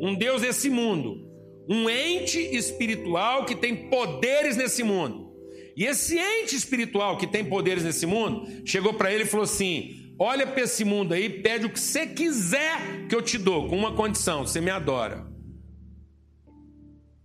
um 0.00 0.14
Deus 0.14 0.42
desse 0.42 0.70
mundo, 0.70 1.27
um 1.68 1.90
ente 1.90 2.38
espiritual 2.38 3.44
que 3.44 3.54
tem 3.54 3.88
poderes 3.90 4.56
nesse 4.56 4.82
mundo. 4.82 5.28
E 5.76 5.84
esse 5.84 6.18
ente 6.18 6.56
espiritual 6.56 7.18
que 7.18 7.26
tem 7.26 7.44
poderes 7.44 7.84
nesse 7.84 8.06
mundo 8.06 8.48
chegou 8.64 8.94
para 8.94 9.12
ele 9.12 9.24
e 9.24 9.26
falou 9.26 9.44
assim: 9.44 10.14
Olha 10.18 10.46
para 10.46 10.62
esse 10.62 10.84
mundo 10.84 11.12
aí, 11.12 11.28
pede 11.28 11.66
o 11.66 11.70
que 11.70 11.78
você 11.78 12.06
quiser 12.06 13.06
que 13.06 13.14
eu 13.14 13.22
te 13.22 13.36
dou, 13.36 13.68
com 13.68 13.76
uma 13.76 13.94
condição: 13.94 14.46
você 14.46 14.60
me 14.60 14.70
adora. 14.70 15.26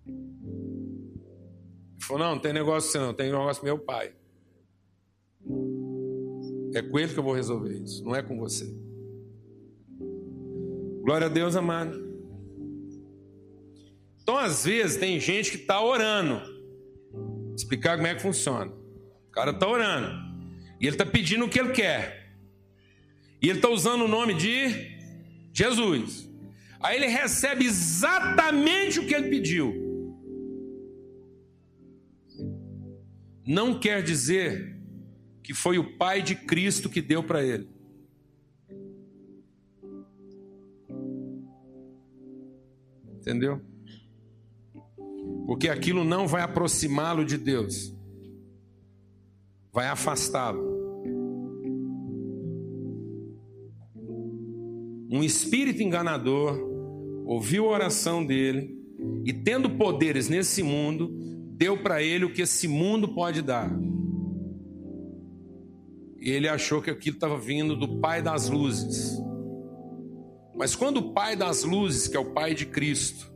Ele 0.06 0.18
falou: 2.02 2.24
Não, 2.24 2.36
não 2.36 2.40
tem 2.40 2.52
negócio 2.54 2.92
você 2.92 3.00
não, 3.00 3.14
tem 3.14 3.32
negócio 3.32 3.62
com 3.62 3.66
meu 3.66 3.80
pai. 3.80 4.14
É 6.76 6.82
com 6.82 7.00
ele 7.00 7.14
que 7.14 7.20
eu 7.20 7.24
vou 7.24 7.34
resolver 7.34 7.74
isso, 7.76 8.04
não 8.04 8.16
é 8.16 8.22
com 8.22 8.38
você. 8.38 8.66
Glória 11.02 11.28
a 11.28 11.30
Deus, 11.30 11.56
amado. 11.56 12.13
Então, 14.24 14.38
às 14.38 14.64
vezes, 14.64 14.96
tem 14.96 15.20
gente 15.20 15.52
que 15.52 15.58
está 15.58 15.84
orando. 15.84 16.42
Vou 17.12 17.54
explicar 17.54 17.98
como 17.98 18.08
é 18.08 18.16
que 18.16 18.22
funciona. 18.22 18.72
O 19.28 19.32
cara 19.32 19.52
está 19.52 19.68
orando. 19.68 20.10
E 20.80 20.88
ele 20.88 20.96
está 20.96 21.06
pedindo 21.06 21.46
o 21.46 21.50
que 21.50 21.60
ele 21.60 21.74
quer. 21.74 22.34
E 23.42 23.50
ele 23.50 23.60
está 23.60 23.70
usando 23.70 24.06
o 24.06 24.08
nome 24.08 24.34
de 24.34 24.98
Jesus. 25.54 26.30
Aí 26.80 26.96
ele 26.96 27.08
recebe 27.08 27.66
exatamente 27.66 29.02
o 29.02 29.06
que 29.06 29.14
ele 29.14 29.30
pediu. 29.30 29.84
Não 33.46 33.78
quer 33.78 34.02
dizer 34.02 34.74
que 35.44 35.54
foi 35.54 35.78
o 35.78 35.98
Pai 35.98 36.22
de 36.22 36.34
Cristo 36.34 36.90
que 36.90 37.02
deu 37.02 37.22
para 37.22 37.44
ele. 37.44 37.68
Entendeu? 43.18 43.73
Porque 45.46 45.68
aquilo 45.70 46.04
não 46.04 46.28
vai 46.28 46.42
aproximá-lo 46.42 47.26
de 47.26 47.38
Deus, 47.38 47.94
vai 49.72 49.88
afastá-lo. 49.88 50.74
Um 55.10 55.24
espírito 55.24 55.84
enganador 55.84 56.60
ouviu 57.26 57.66
a 57.66 57.74
oração 57.74 58.26
dele 58.26 58.76
e, 59.26 59.32
tendo 59.32 59.70
poderes 59.72 60.28
nesse 60.28 60.64
mundo, 60.64 61.10
deu 61.56 61.82
para 61.82 62.02
ele 62.02 62.26
o 62.26 62.34
que 62.34 62.42
esse 62.42 62.68
mundo 62.68 63.10
pode 63.10 63.42
dar. 63.42 63.72
Ele 66.20 66.48
achou 66.48 66.82
que 66.82 66.90
aquilo 66.90 67.16
estava 67.16 67.38
vindo 67.38 67.76
do 67.76 68.00
Pai 68.00 68.22
das 68.22 68.50
luzes. 68.50 69.22
Mas 70.56 70.76
quando 70.76 70.98
o 70.98 71.14
Pai 71.14 71.36
das 71.36 71.64
luzes, 71.64 72.08
que 72.08 72.16
é 72.16 72.20
o 72.20 72.32
Pai 72.34 72.56
de 72.56 72.66
Cristo, 72.66 73.33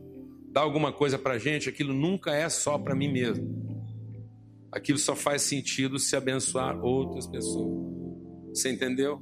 dá 0.58 0.64
alguma 0.64 0.92
coisa 0.92 1.20
para 1.20 1.38
gente, 1.38 1.70
aquilo 1.70 1.94
nunca 1.94 2.32
é 2.32 2.50
só 2.50 2.80
para 2.80 2.96
mim 2.96 3.12
mesmo. 3.12 3.48
Aquilo 4.72 4.98
só 4.98 5.16
faz 5.16 5.44
sentido 5.44 6.00
se 6.00 6.16
abençoar 6.16 6.84
outras 6.84 7.28
pessoas. 7.28 7.78
Você 8.50 8.72
entendeu? 8.72 9.22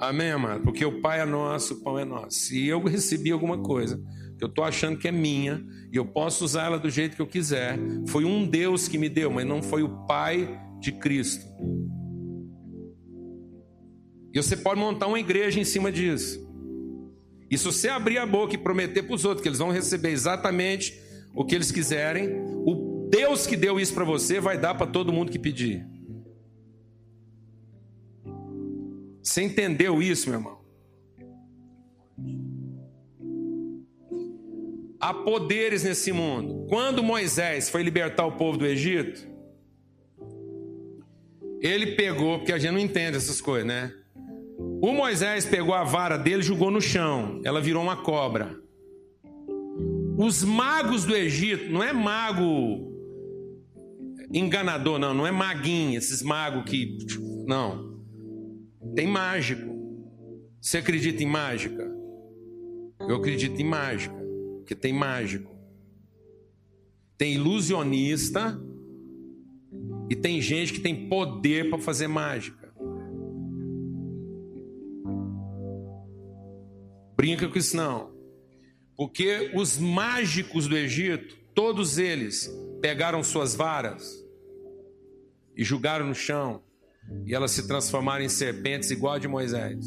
Amém, 0.00 0.30
amado? 0.30 0.62
Porque 0.62 0.82
o 0.82 1.02
Pai 1.02 1.20
é 1.20 1.26
nosso, 1.26 1.74
o 1.74 1.82
pão 1.82 1.98
é 1.98 2.06
nosso. 2.06 2.38
Se 2.38 2.66
eu 2.66 2.82
recebi 2.84 3.30
alguma 3.30 3.58
coisa 3.58 4.02
que 4.38 4.42
eu 4.42 4.48
estou 4.48 4.64
achando 4.64 4.98
que 4.98 5.08
é 5.08 5.12
minha 5.12 5.62
e 5.92 5.96
eu 5.96 6.06
posso 6.06 6.42
usar 6.42 6.64
ela 6.64 6.78
do 6.78 6.88
jeito 6.88 7.16
que 7.16 7.22
eu 7.22 7.26
quiser, 7.26 7.78
foi 8.08 8.24
um 8.24 8.48
Deus 8.48 8.88
que 8.88 8.96
me 8.96 9.10
deu, 9.10 9.30
mas 9.30 9.46
não 9.46 9.62
foi 9.62 9.82
o 9.82 10.06
Pai 10.06 10.58
de 10.80 10.92
Cristo. 10.92 11.44
E 14.32 14.42
você 14.42 14.56
pode 14.56 14.80
montar 14.80 15.06
uma 15.06 15.20
igreja 15.20 15.60
em 15.60 15.64
cima 15.64 15.92
disso. 15.92 16.45
E 17.50 17.56
se 17.56 17.64
você 17.64 17.88
abrir 17.88 18.18
a 18.18 18.26
boca 18.26 18.54
e 18.54 18.58
prometer 18.58 19.02
para 19.02 19.14
os 19.14 19.24
outros 19.24 19.42
que 19.42 19.48
eles 19.48 19.58
vão 19.58 19.70
receber 19.70 20.10
exatamente 20.10 21.00
o 21.34 21.44
que 21.44 21.54
eles 21.54 21.70
quiserem, 21.70 22.40
o 22.64 23.08
Deus 23.08 23.46
que 23.46 23.56
deu 23.56 23.78
isso 23.78 23.94
para 23.94 24.04
você 24.04 24.40
vai 24.40 24.58
dar 24.58 24.74
para 24.74 24.86
todo 24.86 25.12
mundo 25.12 25.30
que 25.30 25.38
pedir. 25.38 25.86
Você 29.22 29.42
entendeu 29.42 30.02
isso, 30.02 30.28
meu 30.30 30.38
irmão? 30.38 30.56
Há 34.98 35.12
poderes 35.12 35.84
nesse 35.84 36.10
mundo. 36.10 36.66
Quando 36.68 37.02
Moisés 37.02 37.68
foi 37.68 37.82
libertar 37.82 38.24
o 38.24 38.32
povo 38.32 38.56
do 38.56 38.66
Egito, 38.66 39.28
ele 41.60 41.94
pegou, 41.94 42.38
porque 42.38 42.52
a 42.52 42.58
gente 42.58 42.72
não 42.72 42.78
entende 42.78 43.16
essas 43.16 43.40
coisas, 43.40 43.66
né? 43.66 43.92
O 44.58 44.92
Moisés 44.92 45.44
pegou 45.44 45.74
a 45.74 45.84
vara 45.84 46.16
dele 46.16 46.40
e 46.40 46.44
jogou 46.44 46.70
no 46.70 46.80
chão. 46.80 47.40
Ela 47.44 47.60
virou 47.60 47.82
uma 47.82 47.96
cobra. 47.96 48.58
Os 50.16 50.42
magos 50.42 51.04
do 51.04 51.14
Egito, 51.14 51.70
não 51.70 51.82
é 51.82 51.92
mago 51.92 52.94
enganador, 54.32 54.98
não, 54.98 55.14
não 55.14 55.26
é 55.26 55.30
maguinho, 55.30 55.98
esses 55.98 56.22
magos 56.22 56.64
que. 56.64 56.98
Não. 57.46 58.00
Tem 58.94 59.06
mágico. 59.06 59.74
Você 60.60 60.78
acredita 60.78 61.22
em 61.22 61.26
mágica? 61.26 61.86
Eu 63.00 63.16
acredito 63.16 63.60
em 63.60 63.64
mágica, 63.64 64.16
porque 64.58 64.74
tem 64.74 64.92
mágico. 64.92 65.54
Tem 67.16 67.34
ilusionista 67.34 68.60
e 70.10 70.16
tem 70.16 70.40
gente 70.40 70.72
que 70.72 70.80
tem 70.80 71.08
poder 71.08 71.70
para 71.70 71.78
fazer 71.78 72.08
mágica. 72.08 72.65
Brinca 77.16 77.48
com 77.48 77.58
isso 77.58 77.76
não. 77.76 78.14
Porque 78.96 79.50
os 79.54 79.78
mágicos 79.78 80.66
do 80.66 80.76
Egito, 80.76 81.36
todos 81.54 81.98
eles 81.98 82.50
pegaram 82.80 83.22
suas 83.22 83.54
varas 83.54 84.24
e 85.56 85.64
jogaram 85.64 86.06
no 86.06 86.14
chão, 86.14 86.62
e 87.24 87.34
elas 87.34 87.52
se 87.52 87.66
transformaram 87.66 88.24
em 88.24 88.28
serpentes 88.28 88.90
igual 88.90 89.14
a 89.14 89.18
de 89.18 89.28
Moisés. 89.28 89.86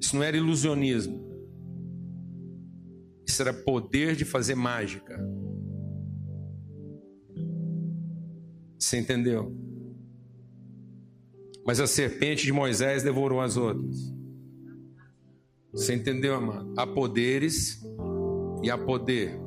Isso 0.00 0.16
não 0.16 0.22
era 0.22 0.36
ilusionismo. 0.36 1.26
Isso 3.26 3.42
era 3.42 3.52
poder 3.52 4.16
de 4.16 4.24
fazer 4.24 4.54
mágica. 4.54 5.18
Você 8.78 8.98
entendeu? 8.98 9.67
Mas 11.68 11.80
a 11.80 11.86
serpente 11.86 12.46
de 12.46 12.50
Moisés 12.50 13.02
devorou 13.02 13.42
as 13.42 13.58
outras. 13.58 14.10
Você 15.70 15.94
entendeu, 15.94 16.34
amado? 16.34 16.72
Há 16.78 16.86
poderes 16.86 17.84
e 18.62 18.70
há 18.70 18.78
poder. 18.78 19.38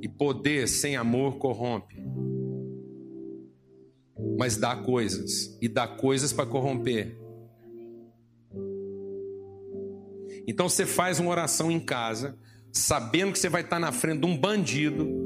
E 0.00 0.08
poder 0.08 0.68
sem 0.68 0.94
amor 0.94 1.38
corrompe. 1.38 1.96
Mas 4.38 4.56
dá 4.56 4.76
coisas. 4.76 5.58
E 5.60 5.66
dá 5.66 5.88
coisas 5.88 6.32
para 6.32 6.46
corromper. 6.46 7.18
Então 10.46 10.68
você 10.68 10.86
faz 10.86 11.18
uma 11.18 11.32
oração 11.32 11.72
em 11.72 11.80
casa, 11.80 12.38
sabendo 12.72 13.32
que 13.32 13.40
você 13.40 13.48
vai 13.48 13.62
estar 13.62 13.80
na 13.80 13.90
frente 13.90 14.20
de 14.20 14.26
um 14.26 14.38
bandido 14.38 15.25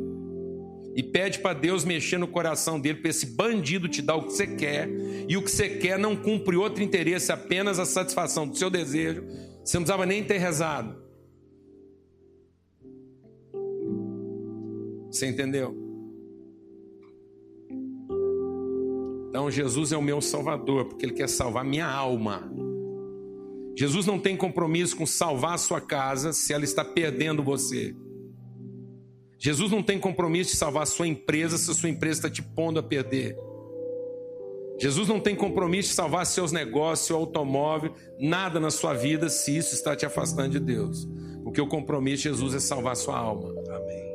e 1.00 1.02
pede 1.02 1.38
para 1.38 1.54
Deus 1.54 1.82
mexer 1.82 2.18
no 2.18 2.28
coração 2.28 2.78
dele, 2.78 2.98
para 3.00 3.08
esse 3.08 3.24
bandido 3.24 3.88
te 3.88 4.02
dar 4.02 4.16
o 4.16 4.24
que 4.24 4.34
você 4.34 4.46
quer, 4.46 4.86
e 5.26 5.34
o 5.34 5.42
que 5.42 5.50
você 5.50 5.78
quer 5.78 5.98
não 5.98 6.14
cumpre 6.14 6.56
outro 6.56 6.82
interesse, 6.82 7.32
apenas 7.32 7.78
a 7.78 7.86
satisfação 7.86 8.46
do 8.46 8.54
seu 8.54 8.68
desejo, 8.68 9.24
você 9.64 9.78
não 9.78 9.84
precisava 9.84 10.04
nem 10.04 10.22
ter 10.22 10.36
rezado. 10.36 10.94
Você 15.10 15.26
entendeu? 15.26 15.74
Então 19.30 19.50
Jesus 19.50 19.90
é 19.92 19.96
o 19.96 20.02
meu 20.02 20.20
salvador, 20.20 20.84
porque 20.84 21.06
ele 21.06 21.14
quer 21.14 21.30
salvar 21.30 21.64
minha 21.64 21.86
alma. 21.86 22.52
Jesus 23.74 24.04
não 24.04 24.18
tem 24.18 24.36
compromisso 24.36 24.94
com 24.94 25.06
salvar 25.06 25.54
a 25.54 25.58
sua 25.58 25.80
casa 25.80 26.34
se 26.34 26.52
ela 26.52 26.64
está 26.64 26.84
perdendo 26.84 27.42
você. 27.42 27.96
Jesus 29.42 29.72
não 29.72 29.82
tem 29.82 29.98
compromisso 29.98 30.50
de 30.50 30.58
salvar 30.58 30.82
a 30.82 30.86
sua 30.86 31.08
empresa 31.08 31.56
se 31.56 31.70
a 31.70 31.74
sua 31.74 31.88
empresa 31.88 32.18
está 32.18 32.30
te 32.30 32.42
pondo 32.42 32.78
a 32.78 32.82
perder. 32.82 33.38
Jesus 34.78 35.08
não 35.08 35.18
tem 35.18 35.34
compromisso 35.34 35.88
de 35.88 35.94
salvar 35.94 36.26
seus 36.26 36.52
negócios, 36.52 37.06
seu 37.06 37.16
automóvel, 37.16 37.94
nada 38.18 38.60
na 38.60 38.70
sua 38.70 38.92
vida 38.92 39.30
se 39.30 39.56
isso 39.56 39.74
está 39.74 39.96
te 39.96 40.04
afastando 40.04 40.50
de 40.50 40.60
Deus. 40.60 41.08
Porque 41.42 41.58
o 41.58 41.66
compromisso 41.66 42.24
de 42.24 42.28
Jesus 42.28 42.54
é 42.54 42.60
salvar 42.60 42.92
a 42.92 42.96
sua 42.96 43.16
alma. 43.16 43.48
Amém. 43.70 44.14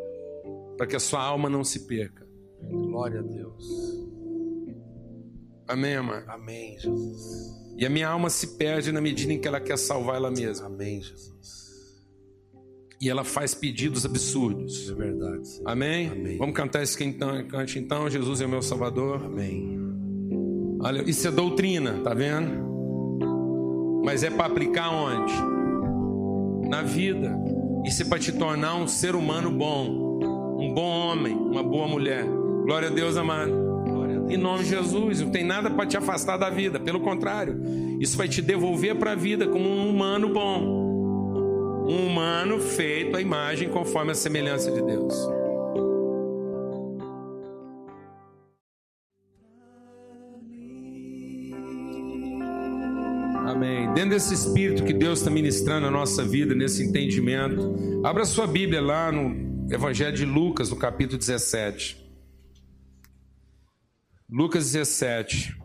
Para 0.77 0.85
que 0.85 0.95
a 0.95 0.99
sua 0.99 1.23
alma 1.23 1.49
não 1.49 1.63
se 1.63 1.87
perca. 1.87 2.23
Glória 2.61 3.19
a 3.19 3.23
Deus. 3.23 3.65
Amém, 5.67 5.95
amado? 5.95 6.29
Amém, 6.29 6.77
Jesus. 6.77 7.51
E 7.75 7.83
a 7.83 7.89
minha 7.89 8.07
alma 8.07 8.29
se 8.29 8.57
perde 8.57 8.91
na 8.91 9.01
medida 9.01 9.33
em 9.33 9.41
que 9.41 9.47
ela 9.47 9.59
quer 9.59 9.77
salvar 9.77 10.17
ela 10.17 10.29
mesma. 10.29 10.67
Amém, 10.67 11.01
Jesus. 11.01 11.64
E 13.05 13.09
ela 13.09 13.23
faz 13.23 13.53
pedidos 13.53 14.03
absurdos. 14.03 14.89
É 14.89 14.95
verdade. 14.95 15.47
Senhor. 15.47 15.69
Amém? 15.69 16.09
Amém. 16.09 16.37
Vamos 16.39 16.55
cantar 16.55 16.81
esse 16.81 16.97
cante 16.97 17.77
então, 17.77 18.09
Jesus 18.09 18.41
é 18.41 18.47
o 18.47 18.49
meu 18.49 18.63
Salvador. 18.63 19.23
Amém. 19.23 19.79
Olha, 20.81 21.07
isso 21.07 21.27
é 21.27 21.31
doutrina, 21.31 22.01
tá 22.03 22.15
vendo? 22.15 22.65
mas 24.03 24.23
é 24.23 24.29
para 24.29 24.45
aplicar 24.45 24.89
onde? 24.89 25.33
Na 26.67 26.81
vida. 26.83 27.35
Isso 27.83 28.03
é 28.03 28.05
para 28.05 28.19
te 28.19 28.31
tornar 28.31 28.75
um 28.75 28.87
ser 28.87 29.15
humano 29.15 29.51
bom, 29.51 30.19
um 30.59 30.73
bom 30.73 30.89
homem, 30.89 31.35
uma 31.35 31.61
boa 31.61 31.87
mulher. 31.87 32.23
Glória 32.63 32.87
a 32.89 32.91
Deus, 32.91 33.17
amado. 33.17 33.65
Em 34.29 34.37
nome 34.37 34.63
de 34.63 34.69
Jesus, 34.69 35.21
não 35.21 35.29
tem 35.29 35.43
nada 35.43 35.69
para 35.69 35.85
te 35.85 35.95
afastar 35.95 36.37
da 36.37 36.49
vida, 36.49 36.79
pelo 36.79 36.99
contrário, 36.99 37.61
isso 37.99 38.17
vai 38.17 38.27
te 38.27 38.41
devolver 38.41 38.95
para 38.95 39.11
a 39.11 39.15
vida 39.15 39.47
como 39.47 39.69
um 39.69 39.87
humano 39.87 40.33
bom. 40.33 40.84
Um 41.87 42.07
humano 42.07 42.59
feito 42.59 43.15
à 43.15 43.21
imagem 43.21 43.69
conforme 43.69 44.11
a 44.11 44.15
semelhança 44.15 44.71
de 44.71 44.81
Deus. 44.81 45.13
Amém. 53.45 53.93
Dentro 53.93 54.09
desse 54.09 54.33
espírito 54.33 54.83
que 54.83 54.91
Deus 54.91 55.19
está 55.19 55.29
ministrando 55.29 55.85
na 55.85 55.91
nossa 55.91 56.25
vida, 56.25 56.55
nesse 56.55 56.83
entendimento, 56.83 58.01
abra 58.03 58.25
sua 58.25 58.47
Bíblia 58.47 58.81
lá 58.81 59.11
no 59.11 59.71
Evangelho 59.71 60.15
de 60.15 60.25
Lucas, 60.25 60.71
no 60.71 60.75
capítulo 60.75 61.19
17. 61.19 62.03
Lucas 64.27 64.71
17, 64.71 65.55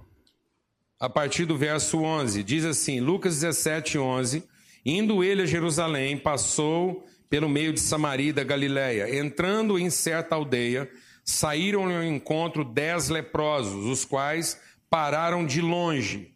a 1.01 1.09
partir 1.09 1.47
do 1.47 1.57
verso 1.57 1.99
11, 1.99 2.45
diz 2.45 2.67
assim: 2.67 3.01
Lucas 3.01 3.41
17, 3.41 3.99
11. 3.99 4.50
Indo 4.85 5.23
ele 5.23 5.43
a 5.43 5.47
Jerusalém, 5.47 6.17
passou 6.17 7.07
pelo 7.29 7.49
meio 7.49 7.73
de 7.73 7.81
Samaria 7.81 8.33
da 8.33 8.43
Galiléia. 8.43 9.19
Entrando 9.19 9.79
em 9.79 9.91
certa 9.91 10.35
aldeia, 10.35 10.91
saíram 11.25 11.85
ao 11.85 12.03
encontro 12.03 12.65
dez 12.65 13.09
leprosos, 13.09 13.87
os 13.87 14.05
quais 14.05 14.61
pararam 14.89 15.47
de 15.47 15.61
longe 15.61 16.33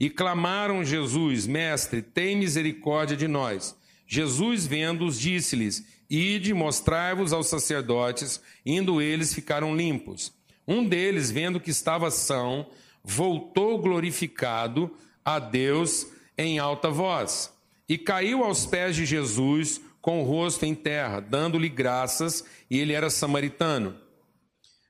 e 0.00 0.08
clamaram 0.08 0.84
Jesus: 0.84 1.46
Mestre, 1.46 2.00
tem 2.00 2.36
misericórdia 2.36 3.16
de 3.16 3.26
nós. 3.26 3.76
Jesus, 4.06 4.66
vendo-os, 4.66 5.18
disse-lhes: 5.18 5.84
Ide, 6.08 6.54
mostrai-vos 6.54 7.32
aos 7.32 7.48
sacerdotes. 7.48 8.40
Indo 8.64 9.02
eles, 9.02 9.34
ficaram 9.34 9.76
limpos. 9.76 10.32
Um 10.66 10.84
deles, 10.84 11.30
vendo 11.30 11.60
que 11.60 11.70
estava 11.70 12.10
são, 12.10 12.66
voltou 13.02 13.78
glorificado 13.78 14.90
a 15.24 15.38
Deus 15.38 16.06
em 16.36 16.58
alta 16.58 16.90
voz 16.90 17.57
e 17.88 17.96
caiu 17.96 18.44
aos 18.44 18.66
pés 18.66 18.94
de 18.94 19.06
Jesus 19.06 19.80
com 20.00 20.20
o 20.20 20.24
rosto 20.24 20.64
em 20.64 20.74
terra, 20.74 21.20
dando-lhe 21.20 21.68
graças, 21.68 22.44
e 22.70 22.78
ele 22.78 22.92
era 22.92 23.10
samaritano. 23.10 23.96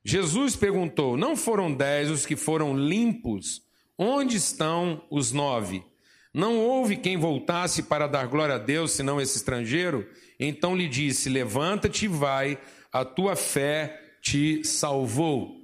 Jesus 0.05 0.57
perguntou: 0.57 1.17
Não 1.17 1.37
foram 1.37 1.73
dez 1.73 2.11
os 2.11 2.27
que 2.27 2.37
foram 2.37 2.77
limpos? 2.77 3.63
Onde 3.97 4.37
estão 4.37 5.05
os 5.11 5.33
nove? 5.33 5.85
Não 6.33 6.59
houve 6.59 6.97
quem 6.97 7.17
voltasse 7.17 7.83
para 7.83 8.07
dar 8.07 8.27
glória 8.27 8.55
a 8.55 8.59
Deus, 8.59 8.93
senão 8.93 9.21
esse 9.21 9.37
estrangeiro? 9.37 10.09
Então 10.39 10.77
lhe 10.77 10.89
disse: 10.89 11.29
Levanta-te 11.29 12.05
e 12.05 12.09
vai, 12.09 12.59
a 12.93 13.05
tua 13.05 13.35
fé 13.35 14.01
te 14.23 14.65
salvou. 14.65 15.57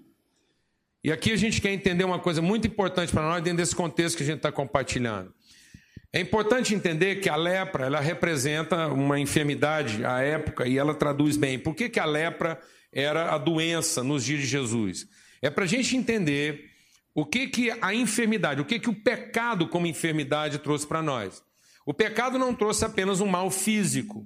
E 1.02 1.12
aqui 1.12 1.32
a 1.32 1.36
gente 1.36 1.60
quer 1.60 1.72
entender 1.72 2.02
uma 2.04 2.18
coisa 2.18 2.40
muito 2.40 2.66
importante 2.66 3.12
para 3.12 3.22
nós 3.22 3.42
dentro 3.42 3.58
desse 3.58 3.76
contexto 3.76 4.16
que 4.16 4.22
a 4.22 4.26
gente 4.26 4.38
está 4.38 4.50
compartilhando. 4.50 5.32
É 6.14 6.20
importante 6.20 6.72
entender 6.72 7.16
que 7.16 7.28
a 7.28 7.34
lepra 7.34 7.86
ela 7.86 7.98
representa 7.98 8.86
uma 8.86 9.18
enfermidade 9.18 10.04
à 10.04 10.20
época 10.20 10.64
e 10.64 10.78
ela 10.78 10.94
traduz 10.94 11.36
bem. 11.36 11.58
Por 11.58 11.74
que, 11.74 11.88
que 11.88 11.98
a 11.98 12.04
lepra 12.04 12.56
era 12.92 13.34
a 13.34 13.36
doença 13.36 14.00
nos 14.04 14.24
dias 14.24 14.42
de 14.42 14.46
Jesus? 14.46 15.08
É 15.42 15.50
para 15.50 15.64
a 15.64 15.66
gente 15.66 15.96
entender 15.96 16.70
o 17.12 17.26
que, 17.26 17.48
que 17.48 17.76
a 17.82 17.92
enfermidade, 17.92 18.60
o 18.60 18.64
que, 18.64 18.78
que 18.78 18.88
o 18.88 18.94
pecado 18.94 19.66
como 19.66 19.88
enfermidade 19.88 20.58
trouxe 20.58 20.86
para 20.86 21.02
nós. 21.02 21.42
O 21.84 21.92
pecado 21.92 22.38
não 22.38 22.54
trouxe 22.54 22.84
apenas 22.84 23.20
um 23.20 23.26
mal 23.26 23.50
físico, 23.50 24.24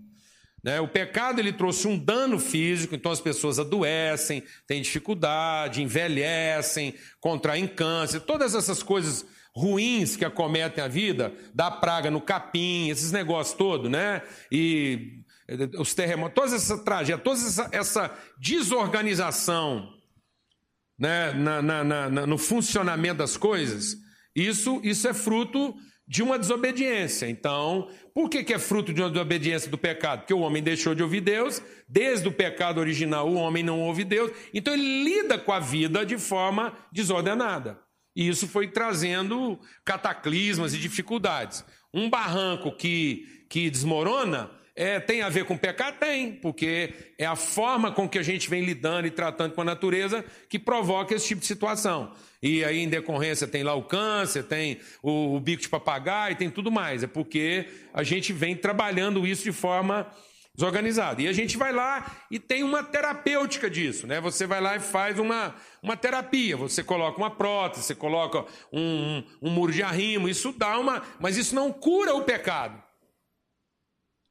né? 0.63 0.83
O 0.83 0.89
pecado 0.89 1.39
ele 1.39 1.55
trouxe 1.55 1.89
um 1.89 1.99
dano 1.99 2.39
físico, 2.39 2.95
então 2.95 3.11
as 3.11 3.21
pessoas 3.21 3.59
adoecem, 3.59 4.43
têm 4.67 4.83
dificuldade, 4.83 5.83
envelhecem, 5.83 6.95
contraem 7.19 7.67
câncer, 7.67 8.21
todas 8.21 8.55
essas 8.55 8.83
coisas 8.83 9.25
ruins 9.59 10.17
que 10.17 10.25
acometem 10.25 10.83
a 10.83 10.89
vida, 10.89 11.33
da 11.55 11.71
praga 11.71 12.11
no 12.11 12.21
capim, 12.21 12.89
esses 12.89 13.13
negócios 13.13 13.57
todos, 13.57 13.91
né? 13.91 14.23
E 14.51 15.23
eh, 15.49 15.69
os 15.79 15.95
terremotos, 15.95 16.35
toda 16.35 16.57
essa 16.57 16.79
tragédia, 16.79 17.19
toda 17.19 17.39
essa, 17.39 17.69
essa 17.73 18.19
desorganização 18.39 19.99
né? 20.99 21.33
Na, 21.33 21.63
na, 21.63 21.85
na, 21.85 22.27
no 22.27 22.37
funcionamento 22.37 23.19
das 23.19 23.37
coisas, 23.37 23.97
isso, 24.35 24.81
isso 24.83 25.07
é 25.07 25.15
fruto 25.15 25.75
de 26.07 26.23
uma 26.23 26.39
desobediência. 26.39 27.29
Então, 27.29 27.89
por 28.15 28.29
que, 28.29 28.43
que 28.43 28.55
é 28.55 28.59
fruto 28.59 28.93
de 28.93 29.01
uma 29.01 29.11
desobediência 29.11 29.71
do 29.71 29.79
pecado? 29.79 30.21
Porque 30.21 30.35
o 30.35 30.41
homem 30.41 30.63
deixou 30.63 30.95
de 30.95 31.03
ouvir 31.03 31.21
Deus, 31.21 31.63
desde 31.89 32.27
o 32.27 32.33
pecado 32.33 32.81
original 32.81 33.29
o 33.29 33.35
homem 33.35 33.63
não 33.63 33.81
ouve 33.81 34.05
Deus, 34.05 34.33
então 34.53 34.73
ele 34.75 35.05
lida 35.05 35.39
com 35.39 35.53
a 35.53 35.61
vida 35.61 36.05
de 36.05 36.19
forma 36.19 36.77
desordenada. 36.91 37.79
E 38.19 38.27
isso 38.27 38.49
foi 38.49 38.67
trazendo 38.67 39.57
cataclismas 39.85 40.75
e 40.75 40.79
dificuldades. 40.79 41.65
Um 41.95 42.11
barranco 42.11 42.73
que, 42.73 43.45
que 43.49 43.71
desmorona 43.71 44.51
é, 44.75 44.99
tem 44.99 45.23
a 45.23 45.29
ver 45.29 45.45
com 45.45 45.57
pecado? 45.57 46.01
Tem, 46.01 46.33
porque 46.33 46.93
é 47.17 47.25
a 47.25 47.37
forma 47.37 47.93
com 47.93 48.09
que 48.09 48.19
a 48.19 48.23
gente 48.25 48.51
vem 48.51 48.65
lidando 48.65 49.07
e 49.07 49.13
tratando 49.13 49.55
com 49.55 49.61
a 49.61 49.65
natureza 49.65 50.25
que 50.49 50.59
provoca 50.59 51.15
esse 51.15 51.29
tipo 51.29 51.43
de 51.43 51.47
situação. 51.47 52.13
E 52.43 52.65
aí, 52.65 52.81
em 52.81 52.89
decorrência, 52.89 53.47
tem 53.47 53.63
lá 53.63 53.75
o 53.75 53.85
câncer, 53.85 54.43
tem 54.43 54.81
o, 55.01 55.37
o 55.37 55.41
bico 55.41 55.63
de 55.63 55.69
papagaio, 55.69 56.35
tem 56.35 56.51
tudo 56.51 56.73
mais. 56.73 57.05
É 57.05 57.07
porque 57.07 57.69
a 57.95 58.03
gente 58.03 58.33
vem 58.33 58.57
trabalhando 58.57 59.29
isso 59.29 59.45
de 59.45 59.53
forma 59.53 60.09
desorganizada. 60.59 61.23
E 61.23 61.29
a 61.29 61.33
gente 61.33 61.57
vai 61.57 61.73
lá 61.73 62.11
e 62.31 62.39
tem 62.39 62.65
uma 62.65 62.83
terapêutica 62.83 63.71
disso, 63.71 64.07
né? 64.07 64.21
Você 64.21 64.47
vai 64.47 64.61
lá 64.61 64.77
e 64.77 64.81
faz 64.81 65.19
uma, 65.19 65.55
uma 65.81 65.97
terapia. 65.97 66.57
Você 66.57 66.83
coloca 66.83 67.17
uma 67.17 67.31
prótese, 67.31 67.85
você 67.85 67.95
coloca 67.95 68.45
um, 68.73 68.81
um, 68.81 69.25
um 69.43 69.51
muro 69.51 69.73
de 69.73 69.83
arrimo, 69.83 70.29
isso 70.29 70.53
dá 70.53 70.79
uma. 70.79 71.03
Mas 71.19 71.37
isso 71.37 71.55
não 71.55 71.73
cura 71.73 72.15
o 72.15 72.25
pecado 72.25 72.83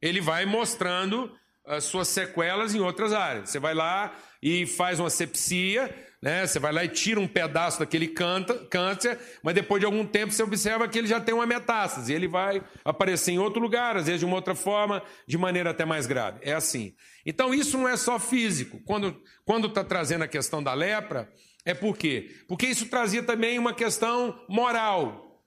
ele 0.01 0.21
vai 0.21 0.45
mostrando 0.45 1.31
as 1.65 1.83
suas 1.83 2.07
sequelas 2.07 2.73
em 2.73 2.79
outras 2.79 3.11
áreas. 3.11 3.49
Você 3.49 3.59
vai 3.59 3.73
lá 3.73 4.13
e 4.41 4.65
faz 4.65 4.99
uma 4.99 5.09
sepsia, 5.09 5.93
né? 6.21 6.45
Você 6.45 6.59
vai 6.59 6.71
lá 6.71 6.83
e 6.83 6.89
tira 6.89 7.19
um 7.19 7.27
pedaço 7.27 7.79
daquele 7.79 8.07
câncer, 8.07 9.19
mas 9.43 9.53
depois 9.53 9.79
de 9.79 9.85
algum 9.85 10.05
tempo 10.05 10.33
você 10.33 10.41
observa 10.41 10.87
que 10.87 10.97
ele 10.97 11.07
já 11.07 11.19
tem 11.19 11.33
uma 11.33 11.45
metástase, 11.45 12.13
ele 12.13 12.27
vai 12.27 12.61
aparecer 12.83 13.31
em 13.31 13.39
outro 13.39 13.61
lugar, 13.61 13.95
às 13.97 14.07
vezes 14.07 14.19
de 14.19 14.25
uma 14.25 14.35
outra 14.35 14.55
forma, 14.55 15.03
de 15.27 15.37
maneira 15.37 15.69
até 15.69 15.85
mais 15.85 16.07
grave. 16.07 16.39
É 16.41 16.53
assim. 16.53 16.95
Então 17.25 17.53
isso 17.53 17.77
não 17.77 17.87
é 17.87 17.95
só 17.95 18.17
físico. 18.17 18.81
Quando 18.85 19.21
quando 19.45 19.67
está 19.67 19.83
trazendo 19.83 20.23
a 20.23 20.27
questão 20.27 20.61
da 20.61 20.73
lepra, 20.73 21.31
é 21.63 21.73
por 21.73 21.97
quê? 21.97 22.29
Porque 22.47 22.65
isso 22.65 22.87
trazia 22.87 23.21
também 23.21 23.59
uma 23.59 23.73
questão 23.73 24.43
moral. 24.49 25.43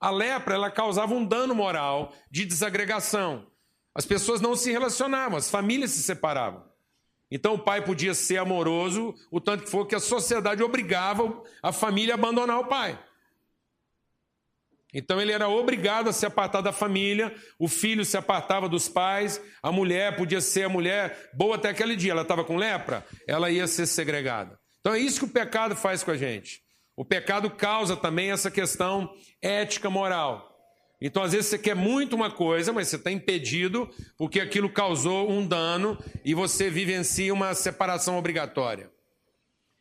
A 0.00 0.10
lepra 0.10 0.54
ela 0.54 0.70
causava 0.70 1.14
um 1.14 1.24
dano 1.24 1.54
moral 1.54 2.12
de 2.30 2.44
desagregação. 2.44 3.46
As 3.94 4.06
pessoas 4.06 4.40
não 4.40 4.56
se 4.56 4.70
relacionavam, 4.70 5.36
as 5.36 5.50
famílias 5.50 5.90
se 5.90 6.02
separavam. 6.02 6.71
Então 7.34 7.54
o 7.54 7.58
pai 7.58 7.82
podia 7.82 8.12
ser 8.12 8.36
amoroso, 8.36 9.14
o 9.30 9.40
tanto 9.40 9.64
que 9.64 9.70
for 9.70 9.86
que 9.86 9.94
a 9.94 10.00
sociedade 10.00 10.62
obrigava 10.62 11.42
a 11.62 11.72
família 11.72 12.12
a 12.12 12.18
abandonar 12.18 12.60
o 12.60 12.66
pai. 12.66 13.02
Então 14.92 15.18
ele 15.18 15.32
era 15.32 15.48
obrigado 15.48 16.10
a 16.10 16.12
se 16.12 16.26
apartar 16.26 16.60
da 16.60 16.72
família, 16.72 17.34
o 17.58 17.68
filho 17.68 18.04
se 18.04 18.18
apartava 18.18 18.68
dos 18.68 18.86
pais, 18.86 19.40
a 19.62 19.72
mulher 19.72 20.14
podia 20.14 20.42
ser 20.42 20.64
a 20.64 20.68
mulher 20.68 21.30
boa 21.32 21.56
até 21.56 21.70
aquele 21.70 21.96
dia, 21.96 22.12
ela 22.12 22.20
estava 22.20 22.44
com 22.44 22.58
lepra, 22.58 23.02
ela 23.26 23.50
ia 23.50 23.66
ser 23.66 23.86
segregada. 23.86 24.58
Então 24.80 24.92
é 24.92 24.98
isso 24.98 25.20
que 25.20 25.24
o 25.24 25.32
pecado 25.32 25.74
faz 25.74 26.04
com 26.04 26.10
a 26.10 26.16
gente. 26.18 26.60
O 26.94 27.02
pecado 27.02 27.50
causa 27.50 27.96
também 27.96 28.30
essa 28.30 28.50
questão 28.50 29.10
ética 29.40 29.88
moral. 29.88 30.51
Então, 31.04 31.24
às 31.24 31.32
vezes, 31.32 31.48
você 31.48 31.58
quer 31.58 31.74
muito 31.74 32.14
uma 32.14 32.30
coisa, 32.30 32.72
mas 32.72 32.86
você 32.86 32.94
está 32.94 33.10
impedido 33.10 33.90
porque 34.16 34.38
aquilo 34.38 34.70
causou 34.70 35.28
um 35.28 35.44
dano 35.44 35.98
e 36.24 36.32
você 36.32 36.70
vivencia 36.70 37.34
uma 37.34 37.54
separação 37.54 38.16
obrigatória. 38.16 38.88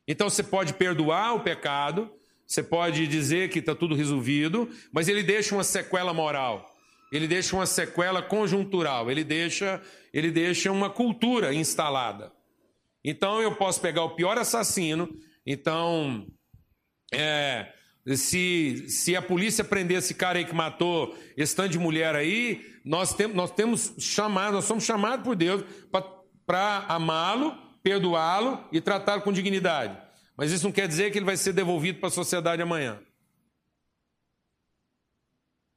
Então, 0.07 0.27
você 0.27 0.41
pode 0.41 0.73
perdoar 0.73 1.35
o 1.35 1.41
pecado, 1.41 2.11
você 2.47 2.63
pode 2.63 3.05
dizer 3.05 3.51
que 3.51 3.59
está 3.59 3.75
tudo 3.75 3.93
resolvido, 3.93 4.67
mas 4.91 5.07
ele 5.07 5.21
deixa 5.21 5.53
uma 5.53 5.63
sequela 5.63 6.11
moral, 6.11 6.65
ele 7.11 7.27
deixa 7.27 7.55
uma 7.55 7.67
sequela 7.67 8.23
conjuntural, 8.23 9.11
ele 9.11 9.23
deixa, 9.23 9.79
ele 10.11 10.31
deixa 10.31 10.71
uma 10.71 10.89
cultura 10.89 11.53
instalada. 11.53 12.31
Então, 13.05 13.39
eu 13.39 13.55
posso 13.55 13.79
pegar 13.79 14.03
o 14.03 14.15
pior 14.15 14.39
assassino, 14.39 15.07
então. 15.45 16.25
É, 17.13 17.73
se, 18.15 18.85
se 18.89 19.15
a 19.15 19.21
polícia 19.21 19.63
prender 19.63 19.97
esse 19.97 20.13
cara 20.13 20.39
aí 20.39 20.45
que 20.45 20.55
matou 20.55 21.15
esse 21.37 21.55
tanto 21.55 21.69
de 21.69 21.79
mulher 21.79 22.15
aí, 22.15 22.79
nós, 22.83 23.13
tem, 23.13 23.27
nós 23.27 23.51
temos 23.51 23.93
chamado, 23.99 24.53
nós 24.53 24.65
somos 24.65 24.83
chamados 24.83 25.23
por 25.23 25.35
Deus 25.35 25.63
para 26.45 26.85
amá-lo, 26.87 27.55
perdoá-lo 27.83 28.67
e 28.71 28.81
tratá-lo 28.81 29.21
com 29.21 29.31
dignidade. 29.31 29.97
Mas 30.35 30.51
isso 30.51 30.65
não 30.65 30.71
quer 30.71 30.87
dizer 30.87 31.11
que 31.11 31.19
ele 31.19 31.25
vai 31.25 31.37
ser 31.37 31.53
devolvido 31.53 31.99
para 31.99 32.07
a 32.07 32.11
sociedade 32.11 32.61
amanhã. 32.61 32.99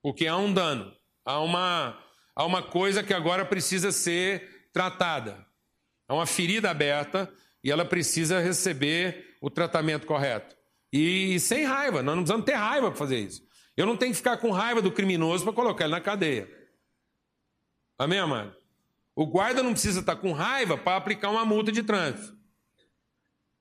Porque 0.03 0.27
há 0.27 0.37
um 0.37 0.53
dano, 0.53 0.95
há 1.25 1.41
uma, 1.41 1.99
há 2.35 2.45
uma 2.45 2.63
coisa 2.63 3.03
que 3.03 3.13
agora 3.13 3.45
precisa 3.45 3.93
ser 3.93 4.69
tratada. 4.73 5.47
Há 6.09 6.15
uma 6.15 6.27
ferida 6.27 6.71
aberta 6.71 7.31
e 7.63 7.71
ela 7.71 7.85
precisa 7.85 8.41
receber 8.41 9.37
o 9.41 9.51
tratamento 9.51 10.07
correto. 10.07 10.54
E, 10.97 11.41
sem 11.41 11.65
raiva, 11.65 12.05
nós 12.05 12.15
não 12.15 12.23
precisamos 12.23 12.47
ter 12.47 12.55
raiva 12.55 12.89
para 12.89 12.97
fazer 12.97 13.19
isso. 13.19 13.45
Eu 13.77 13.85
não 13.85 13.97
tenho 13.97 14.13
que 14.13 14.19
ficar 14.19 14.37
com 14.37 14.53
raiva 14.53 14.81
do 14.81 14.93
criminoso 14.93 15.43
para 15.43 15.53
colocar 15.53 15.87
ele 15.87 15.91
na 15.91 16.01
cadeia. 16.01 16.49
Amém, 17.99 18.21
amado? 18.21 18.55
O 19.13 19.27
guarda 19.27 19.61
não 19.61 19.73
precisa 19.73 19.99
estar 19.99 20.15
com 20.15 20.31
raiva 20.31 20.79
para 20.79 20.97
aplicar 20.97 21.31
uma 21.31 21.45
multa 21.45 21.73
de 21.73 21.83
trânsito. 21.83 22.39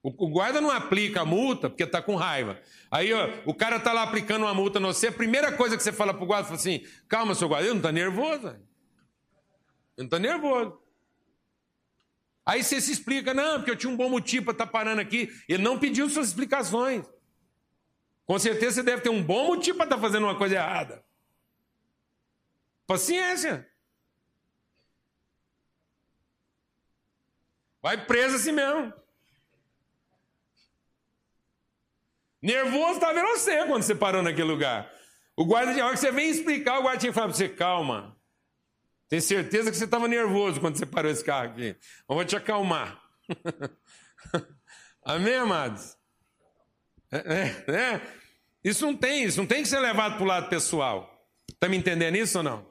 O, 0.03 0.29
guarda 0.29 0.61
não 0.61 0.69
aplica 0.69 1.21
a 1.21 1.25
multa 1.25 1.71
porque 1.71 1.81
está 1.81 2.03
com 2.03 2.15
raiva. 2.15 2.61
Aí 2.91 3.11
ó, 3.11 3.27
o 3.47 3.53
cara 3.55 3.77
está 3.77 3.91
lá 3.93 4.03
aplicando 4.03 4.43
uma 4.43 4.53
multa 4.53 4.79
no 4.79 4.93
você, 4.93 5.07
a 5.07 5.11
primeira 5.11 5.51
coisa 5.51 5.75
que 5.75 5.81
você 5.81 5.91
fala 5.91 6.13
para 6.13 6.23
o 6.23 6.27
guarda 6.27 6.51
é 6.51 6.53
assim: 6.53 6.85
calma, 7.07 7.33
seu 7.33 7.47
guarda, 7.47 7.65
ele 7.65 7.73
não 7.73 7.79
está 7.79 7.91
nervoso. 7.91 8.49
Ele 8.49 8.59
não 9.97 10.05
está 10.05 10.19
nervoso. 10.19 10.77
Aí 12.45 12.61
você 12.61 12.79
se 12.79 12.91
explica: 12.91 13.33
não, 13.33 13.55
porque 13.55 13.71
eu 13.71 13.75
tinha 13.75 13.91
um 13.91 13.97
bom 13.97 14.09
motivo 14.09 14.45
para 14.45 14.51
estar 14.51 14.65
tá 14.67 14.71
parando 14.71 15.01
aqui. 15.01 15.31
Ele 15.49 15.63
não 15.63 15.79
pediu 15.79 16.07
suas 16.07 16.27
explicações. 16.27 17.03
Com 18.33 18.39
certeza 18.39 18.77
você 18.77 18.81
deve 18.83 19.03
ter 19.03 19.09
um 19.09 19.21
bom 19.21 19.45
motivo 19.45 19.77
para 19.77 19.85
estar 19.85 19.95
tá 19.95 20.01
fazendo 20.01 20.23
uma 20.23 20.35
coisa 20.35 20.55
errada. 20.55 21.05
Paciência. 22.87 23.71
Vai 27.79 28.07
preso 28.07 28.37
assim 28.37 28.51
mesmo. 28.51 28.91
Nervoso 32.41 32.93
estava 32.93 33.13
vendo 33.13 33.27
você 33.27 33.67
quando 33.67 33.83
você 33.83 33.93
parou 33.93 34.23
naquele 34.23 34.49
lugar. 34.49 34.91
O 35.37 35.45
guarda, 35.45 35.71
a 35.79 35.85
hora 35.85 35.93
que 35.93 35.99
você 35.99 36.11
vem 36.11 36.31
explicar, 36.31 36.79
o 36.79 36.81
guarda 36.81 37.01
tinha 37.01 37.11
que 37.11 37.15
falar 37.15 37.27
para 37.27 37.37
você, 37.37 37.47
calma. 37.47 38.17
Tem 39.09 39.21
certeza 39.21 39.69
que 39.69 39.77
você 39.77 39.85
estava 39.85 40.07
nervoso 40.07 40.59
quando 40.59 40.75
você 40.75 40.87
parou 40.87 41.11
esse 41.11 41.23
carro 41.23 41.51
aqui. 41.51 41.77
Eu 42.09 42.15
vou 42.15 42.25
te 42.25 42.35
acalmar. 42.35 42.99
Amém, 45.05 45.35
amados? 45.35 45.95
É, 47.11 47.17
é, 47.17 47.75
é, 47.75 48.22
Isso 48.63 48.85
não 48.85 48.95
tem, 48.95 49.23
isso 49.23 49.39
não 49.39 49.45
tem 49.45 49.61
que 49.61 49.67
ser 49.67 49.79
levado 49.79 50.15
para 50.15 50.23
o 50.23 50.27
lado 50.27 50.49
pessoal. 50.49 51.27
Está 51.49 51.67
me 51.67 51.77
entendendo 51.77 52.15
isso 52.15 52.37
ou 52.37 52.43
não? 52.43 52.65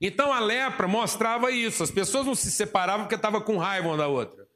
Então 0.00 0.32
a 0.32 0.38
lepra 0.38 0.86
mostrava 0.86 1.50
isso. 1.50 1.82
As 1.82 1.90
pessoas 1.90 2.26
não 2.26 2.34
se 2.34 2.50
separavam 2.50 3.04
porque 3.04 3.16
estavam 3.16 3.40
com 3.40 3.58
raiva 3.58 3.88
uma 3.88 3.96
da 3.96 4.08
outra. 4.08 4.46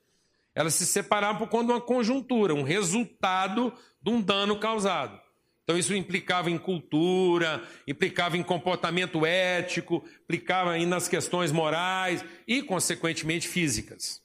Elas 0.55 0.75
se 0.75 0.87
separavam 0.87 1.39
por 1.39 1.49
conta 1.49 1.67
de 1.67 1.73
uma 1.73 1.81
conjuntura, 1.81 2.55
um 2.55 2.63
resultado 2.63 3.73
de 4.01 4.11
um 4.11 4.21
dano 4.21 4.59
causado. 4.59 5.21
Então 5.65 5.79
isso 5.79 5.95
implicava 5.95 6.51
em 6.51 6.59
cultura, 6.59 7.63
implicava 7.87 8.37
em 8.37 8.43
comportamento 8.43 9.25
ético, 9.25 10.05
implicava 10.25 10.73
aí 10.73 10.85
nas 10.85 11.09
questões 11.09 11.53
morais 11.53 12.25
e, 12.47 12.63
consequentemente, 12.63 13.49
físicas. 13.49 14.21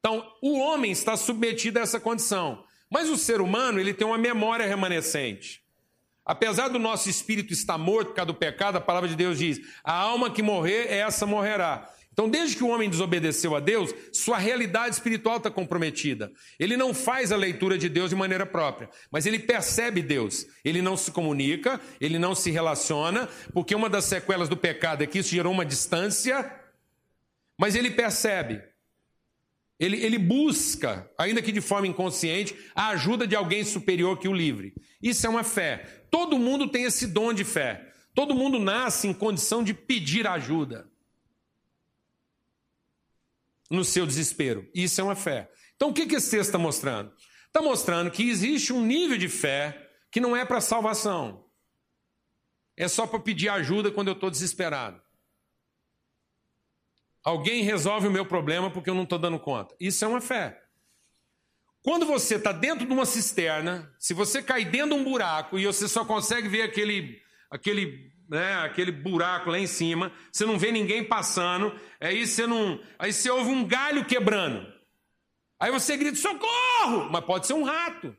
Então, 0.00 0.30
o 0.42 0.58
homem 0.58 0.90
está 0.90 1.16
submetido 1.16 1.78
a 1.78 1.82
essa 1.82 2.00
condição. 2.00 2.64
Mas 2.90 3.08
o 3.08 3.16
ser 3.16 3.40
humano, 3.40 3.78
ele 3.78 3.92
tem 3.92 4.06
uma 4.06 4.18
memória 4.18 4.66
remanescente. 4.66 5.62
Apesar 6.24 6.68
do 6.68 6.78
nosso 6.78 7.08
espírito 7.08 7.52
estar 7.52 7.78
morto 7.78 8.08
por 8.08 8.16
causa 8.16 8.26
do 8.26 8.34
pecado, 8.34 8.76
a 8.76 8.80
palavra 8.80 9.08
de 9.08 9.16
Deus 9.16 9.38
diz: 9.38 9.60
a 9.82 9.94
alma 9.94 10.30
que 10.30 10.42
morrer, 10.42 10.92
essa 10.92 11.24
morrerá. 11.24 11.90
Então, 12.18 12.28
desde 12.28 12.56
que 12.56 12.64
o 12.64 12.68
homem 12.68 12.90
desobedeceu 12.90 13.54
a 13.54 13.60
Deus, 13.60 13.94
sua 14.12 14.38
realidade 14.38 14.92
espiritual 14.92 15.36
está 15.36 15.52
comprometida. 15.52 16.32
Ele 16.58 16.76
não 16.76 16.92
faz 16.92 17.30
a 17.30 17.36
leitura 17.36 17.78
de 17.78 17.88
Deus 17.88 18.10
de 18.10 18.16
maneira 18.16 18.44
própria, 18.44 18.90
mas 19.08 19.24
ele 19.24 19.38
percebe 19.38 20.02
Deus. 20.02 20.44
Ele 20.64 20.82
não 20.82 20.96
se 20.96 21.12
comunica, 21.12 21.80
ele 22.00 22.18
não 22.18 22.34
se 22.34 22.50
relaciona, 22.50 23.28
porque 23.54 23.72
uma 23.72 23.88
das 23.88 24.06
sequelas 24.06 24.48
do 24.48 24.56
pecado 24.56 25.02
é 25.02 25.06
que 25.06 25.20
isso 25.20 25.30
gerou 25.30 25.52
uma 25.52 25.64
distância, 25.64 26.60
mas 27.56 27.76
ele 27.76 27.92
percebe. 27.92 28.62
Ele, 29.78 30.04
ele 30.04 30.18
busca, 30.18 31.08
ainda 31.16 31.40
que 31.40 31.52
de 31.52 31.60
forma 31.60 31.86
inconsciente, 31.86 32.56
a 32.74 32.88
ajuda 32.88 33.26
de 33.26 33.36
alguém 33.36 33.64
superior 33.64 34.18
que 34.18 34.28
o 34.28 34.32
livre. 34.32 34.74
Isso 35.00 35.26
é 35.26 35.30
uma 35.30 35.44
fé. 35.44 36.04
Todo 36.10 36.38
mundo 36.38 36.68
tem 36.68 36.84
esse 36.84 37.06
dom 37.06 37.32
de 37.32 37.44
fé. 37.44 37.92
Todo 38.12 38.34
mundo 38.34 38.58
nasce 38.58 39.06
em 39.06 39.14
condição 39.14 39.62
de 39.62 39.72
pedir 39.72 40.26
ajuda 40.26 40.90
no 43.70 43.84
seu 43.84 44.04
desespero. 44.04 44.68
Isso 44.74 45.00
é 45.00 45.04
uma 45.04 45.14
fé. 45.14 45.48
Então, 45.76 45.90
o 45.90 45.94
que, 45.94 46.06
que 46.06 46.16
esse 46.16 46.30
texto 46.30 46.48
está 46.48 46.58
mostrando? 46.58 47.12
Está 47.46 47.62
mostrando 47.62 48.10
que 48.10 48.28
existe 48.28 48.72
um 48.72 48.84
nível 48.84 49.16
de 49.16 49.28
fé 49.28 49.90
que 50.10 50.20
não 50.20 50.36
é 50.36 50.44
para 50.44 50.60
salvação. 50.60 51.44
É 52.76 52.88
só 52.88 53.06
para 53.06 53.20
pedir 53.20 53.48
ajuda 53.48 53.92
quando 53.92 54.08
eu 54.08 54.14
estou 54.14 54.30
desesperado. 54.30 55.00
Alguém 57.28 57.62
resolve 57.62 58.08
o 58.08 58.10
meu 58.10 58.24
problema 58.24 58.70
porque 58.70 58.88
eu 58.88 58.94
não 58.94 59.02
estou 59.02 59.18
dando 59.18 59.38
conta. 59.38 59.76
Isso 59.78 60.02
é 60.02 60.08
uma 60.08 60.18
fé. 60.18 60.62
Quando 61.82 62.06
você 62.06 62.36
está 62.36 62.52
dentro 62.52 62.86
de 62.86 62.92
uma 62.94 63.04
cisterna, 63.04 63.94
se 63.98 64.14
você 64.14 64.42
cai 64.42 64.64
dentro 64.64 64.96
de 64.96 65.02
um 65.02 65.04
buraco 65.04 65.58
e 65.58 65.66
você 65.66 65.86
só 65.86 66.06
consegue 66.06 66.48
ver 66.48 66.62
aquele, 66.62 67.20
aquele 67.50 68.10
né, 68.30 68.54
aquele 68.64 68.90
buraco 68.90 69.50
lá 69.50 69.58
em 69.58 69.66
cima, 69.66 70.10
você 70.32 70.46
não 70.46 70.58
vê 70.58 70.72
ninguém 70.72 71.04
passando, 71.04 71.78
aí 72.00 72.26
você 72.26 72.46
não, 72.46 72.80
aí 72.98 73.12
você 73.12 73.28
ouve 73.28 73.50
um 73.50 73.68
galho 73.68 74.06
quebrando. 74.06 74.66
Aí 75.60 75.70
você 75.70 75.98
grita 75.98 76.16
socorro, 76.16 77.10
mas 77.10 77.26
pode 77.26 77.46
ser 77.46 77.52
um 77.52 77.62
rato. 77.62 78.16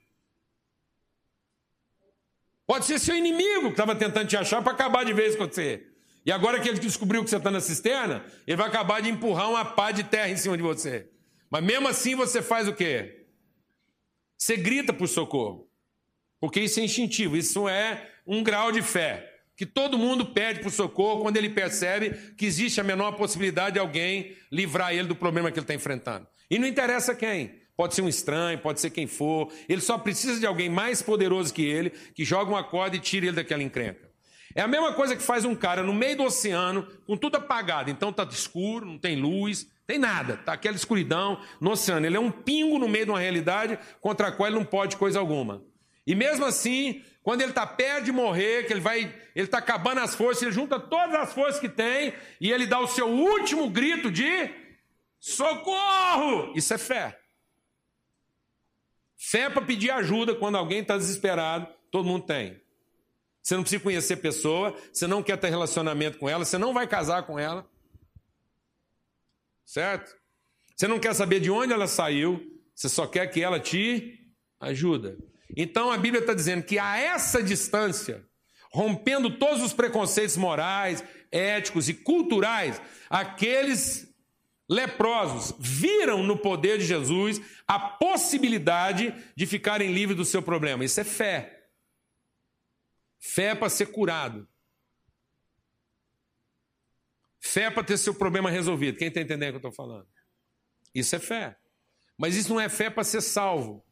Pode 2.67 2.85
ser 2.85 2.99
seu 2.99 3.15
inimigo 3.15 3.63
que 3.63 3.71
estava 3.71 3.95
tentando 3.95 4.27
te 4.27 4.37
achar 4.37 4.61
para 4.61 4.73
acabar 4.73 5.03
de 5.03 5.13
vez 5.13 5.35
com 5.35 5.47
você. 5.47 5.88
E 6.29 6.31
agora 6.31 6.59
que 6.59 6.69
ele 6.69 6.77
descobriu 6.77 7.23
que 7.23 7.29
você 7.31 7.37
está 7.37 7.49
na 7.49 7.59
cisterna, 7.59 8.23
ele 8.45 8.55
vai 8.55 8.67
acabar 8.67 9.01
de 9.01 9.09
empurrar 9.09 9.49
uma 9.49 9.65
pá 9.65 9.91
de 9.91 10.03
terra 10.03 10.29
em 10.29 10.37
cima 10.37 10.55
de 10.55 10.61
você. 10.61 11.09
Mas 11.49 11.63
mesmo 11.63 11.87
assim 11.87 12.13
você 12.13 12.39
faz 12.39 12.67
o 12.67 12.73
quê? 12.73 13.25
Você 14.37 14.55
grita 14.55 14.93
por 14.93 15.07
socorro. 15.07 15.67
Porque 16.39 16.59
isso 16.59 16.79
é 16.79 16.83
instintivo, 16.83 17.35
isso 17.35 17.67
é 17.67 18.11
um 18.27 18.43
grau 18.43 18.71
de 18.71 18.83
fé 18.83 19.27
que 19.57 19.65
todo 19.65 19.97
mundo 19.97 20.27
pede 20.27 20.59
por 20.59 20.71
socorro 20.71 21.23
quando 21.23 21.37
ele 21.37 21.49
percebe 21.49 22.11
que 22.37 22.45
existe 22.45 22.79
a 22.79 22.83
menor 22.83 23.13
possibilidade 23.13 23.73
de 23.73 23.79
alguém 23.79 24.37
livrar 24.51 24.93
ele 24.93 25.07
do 25.07 25.15
problema 25.15 25.51
que 25.51 25.57
ele 25.57 25.63
está 25.63 25.73
enfrentando. 25.73 26.27
E 26.47 26.59
não 26.59 26.67
interessa 26.67 27.15
quem. 27.15 27.55
Pode 27.75 27.95
ser 27.95 28.03
um 28.03 28.07
estranho, 28.07 28.59
pode 28.59 28.79
ser 28.79 28.91
quem 28.91 29.07
for. 29.07 29.51
Ele 29.67 29.81
só 29.81 29.97
precisa 29.97 30.39
de 30.39 30.45
alguém 30.45 30.69
mais 30.69 31.01
poderoso 31.01 31.51
que 31.51 31.65
ele, 31.65 31.89
que 31.89 32.23
joga 32.23 32.51
uma 32.51 32.63
corda 32.63 32.97
e 32.97 32.99
tira 32.99 33.25
ele 33.25 33.35
daquela 33.35 33.63
encrenca. 33.63 34.08
É 34.55 34.61
a 34.61 34.67
mesma 34.67 34.93
coisa 34.93 35.15
que 35.15 35.21
faz 35.21 35.45
um 35.45 35.55
cara 35.55 35.83
no 35.83 35.93
meio 35.93 36.17
do 36.17 36.23
oceano, 36.23 36.87
com 37.05 37.15
tudo 37.15 37.37
apagado. 37.37 37.89
Então 37.89 38.09
está 38.09 38.23
escuro, 38.23 38.85
não 38.85 38.97
tem 38.97 39.15
luz, 39.15 39.67
tem 39.85 39.97
nada. 39.97 40.33
Está 40.33 40.53
aquela 40.53 40.75
escuridão 40.75 41.39
no 41.59 41.71
oceano. 41.71 42.05
Ele 42.05 42.17
é 42.17 42.19
um 42.19 42.31
pingo 42.31 42.79
no 42.79 42.87
meio 42.87 43.05
de 43.05 43.11
uma 43.11 43.19
realidade 43.19 43.77
contra 44.01 44.27
a 44.27 44.31
qual 44.31 44.47
ele 44.47 44.57
não 44.57 44.65
pode 44.65 44.97
coisa 44.97 45.19
alguma. 45.19 45.63
E 46.05 46.15
mesmo 46.15 46.45
assim, 46.45 47.03
quando 47.21 47.41
ele 47.41 47.51
está 47.51 47.67
perto 47.67 48.05
de 48.05 48.11
morrer, 48.11 48.65
que 48.65 48.73
ele 48.73 48.79
vai, 48.79 49.13
ele 49.35 49.45
está 49.45 49.59
acabando 49.59 49.99
as 49.99 50.15
forças, 50.15 50.41
ele 50.41 50.51
junta 50.51 50.79
todas 50.79 51.13
as 51.13 51.33
forças 51.33 51.59
que 51.59 51.69
tem 51.69 52.13
e 52.41 52.51
ele 52.51 52.65
dá 52.65 52.79
o 52.79 52.87
seu 52.87 53.07
último 53.07 53.69
grito 53.69 54.09
de 54.09 54.49
socorro. 55.19 56.51
Isso 56.55 56.73
é 56.73 56.77
fé. 56.77 57.19
Fé 59.15 59.49
para 59.49 59.61
pedir 59.61 59.91
ajuda 59.91 60.33
quando 60.33 60.57
alguém 60.57 60.79
está 60.79 60.97
desesperado, 60.97 61.67
todo 61.91 62.07
mundo 62.07 62.25
tem. 62.25 62.59
Você 63.41 63.55
não 63.55 63.63
precisa 63.63 63.81
conhecer 63.81 64.17
pessoa, 64.17 64.75
você 64.93 65.07
não 65.07 65.23
quer 65.23 65.37
ter 65.37 65.49
relacionamento 65.49 66.17
com 66.17 66.29
ela, 66.29 66.45
você 66.45 66.57
não 66.57 66.73
vai 66.73 66.87
casar 66.87 67.23
com 67.23 67.39
ela. 67.39 67.67
Certo? 69.65 70.15
Você 70.75 70.87
não 70.87 70.99
quer 70.99 71.13
saber 71.13 71.39
de 71.39 71.51
onde 71.51 71.73
ela 71.73 71.87
saiu, 71.87 72.41
você 72.75 72.87
só 72.87 73.05
quer 73.05 73.27
que 73.27 73.41
ela 73.41 73.59
te 73.59 74.19
ajuda. 74.59 75.17
Então 75.55 75.91
a 75.91 75.97
Bíblia 75.97 76.21
está 76.21 76.33
dizendo 76.33 76.63
que 76.63 76.77
a 76.77 76.97
essa 76.97 77.41
distância, 77.41 78.25
rompendo 78.71 79.37
todos 79.37 79.63
os 79.63 79.73
preconceitos 79.73 80.37
morais, 80.37 81.03
éticos 81.31 81.89
e 81.89 81.93
culturais, 81.93 82.81
aqueles 83.09 84.07
leprosos 84.69 85.53
viram 85.59 86.23
no 86.23 86.37
poder 86.37 86.77
de 86.77 86.85
Jesus 86.85 87.41
a 87.67 87.79
possibilidade 87.79 89.13
de 89.35 89.45
ficarem 89.45 89.91
livres 89.91 90.17
do 90.17 90.25
seu 90.25 90.41
problema. 90.41 90.85
Isso 90.85 90.99
é 91.01 91.03
fé. 91.03 91.58
Fé 93.19 93.53
para 93.53 93.69
ser 93.69 93.87
curado. 93.87 94.47
Fé 97.39 97.69
para 97.69 97.83
ter 97.83 97.97
seu 97.97 98.13
problema 98.13 98.49
resolvido. 98.49 98.97
Quem 98.97 99.07
está 99.09 99.21
entendendo 99.21 99.49
o 99.49 99.59
que 99.59 99.65
eu 99.65 99.69
estou 99.69 99.85
falando? 99.85 100.07
Isso 100.93 101.15
é 101.15 101.19
fé. 101.19 101.57
Mas 102.17 102.35
isso 102.35 102.49
não 102.49 102.59
é 102.59 102.69
fé 102.69 102.89
para 102.89 103.03
ser 103.03 103.21
salvo. 103.21 103.85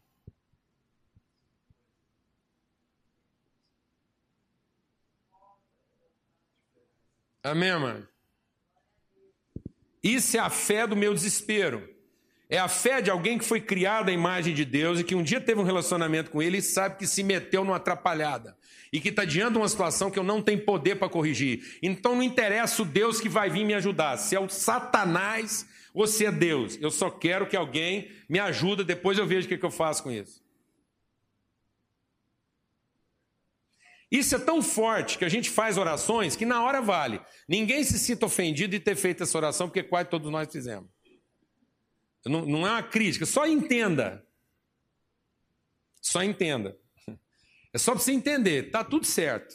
Amém, 7.44 7.72
mano? 7.80 8.08
Isso 10.04 10.36
é 10.36 10.40
a 10.40 10.50
fé 10.50 10.86
do 10.86 10.96
meu 10.96 11.14
desespero. 11.14 11.96
É 12.50 12.58
a 12.58 12.68
fé 12.68 13.02
de 13.02 13.10
alguém 13.10 13.38
que 13.38 13.46
foi 13.46 13.60
criado 13.60 14.10
à 14.10 14.12
imagem 14.12 14.54
de 14.54 14.64
Deus 14.64 15.00
e 15.00 15.04
que 15.04 15.16
um 15.16 15.24
dia 15.24 15.40
teve 15.40 15.60
um 15.60 15.66
relacionamento 15.66 16.32
com 16.32 16.42
Ele 16.42 16.58
e 16.58 16.62
sabe 16.62 16.98
que 16.98 17.08
se 17.08 17.24
meteu 17.24 17.64
numa 17.64 17.76
atrapalhada. 17.78 18.57
E 18.92 19.00
que 19.00 19.10
está 19.10 19.26
diante 19.26 19.54
de 19.54 19.58
uma 19.58 19.70
situação 19.70 20.10
que 20.10 20.18
eu 20.18 20.24
não 20.24 20.42
tenho 20.42 20.64
poder 20.64 20.96
para 20.96 21.10
corrigir. 21.10 21.78
Então 21.82 22.16
não 22.16 22.24
interessa 22.24 22.82
o 22.82 22.86
Deus 22.86 23.20
que 23.20 23.30
vai 23.30 23.50
vir 23.50 23.66
me 23.66 23.74
ajudar. 23.74 24.18
Se 24.18 24.36
é 24.36 24.40
o 24.40 24.50
Satanás 24.50 25.68
ou 25.94 26.06
se 26.08 26.26
é 26.26 26.32
Deus. 26.32 26.78
Eu 26.80 26.92
só 26.92 27.10
quero 27.10 27.48
que 27.48 27.56
alguém 27.56 28.12
me 28.30 28.40
ajude, 28.40 28.84
depois 28.84 29.18
eu 29.18 29.26
vejo 29.26 29.46
o 29.46 29.50
que, 29.50 29.58
que 29.58 29.66
eu 29.66 29.72
faço 29.72 30.04
com 30.04 30.12
isso. 30.12 30.46
Isso 34.10 34.36
é 34.36 34.40
tão 34.40 34.62
forte 34.62 35.18
que 35.18 35.26
a 35.26 35.30
gente 35.30 35.50
faz 35.50 35.78
orações 35.78 36.36
que 36.36 36.46
na 36.46 36.64
hora 36.64 36.82
vale. 36.82 37.20
Ninguém 37.48 37.84
se 37.84 38.00
sinta 38.00 38.26
ofendido 38.26 38.72
de 38.72 38.80
ter 38.80 38.96
feito 38.96 39.24
essa 39.24 39.38
oração, 39.38 39.68
porque 39.68 39.84
quase 39.84 40.10
todos 40.10 40.32
nós 40.32 40.50
fizemos. 40.50 40.90
Não, 42.26 42.46
não 42.46 42.68
é 42.68 42.72
uma 42.72 42.84
crítica, 42.84 43.26
só 43.26 43.46
entenda. 43.46 44.26
Só 46.02 46.24
entenda. 46.24 46.78
É 47.78 47.80
só 47.80 47.92
para 47.92 48.02
você 48.02 48.12
entender, 48.12 48.72
tá 48.72 48.84
tudo 48.84 49.06
certo. 49.06 49.54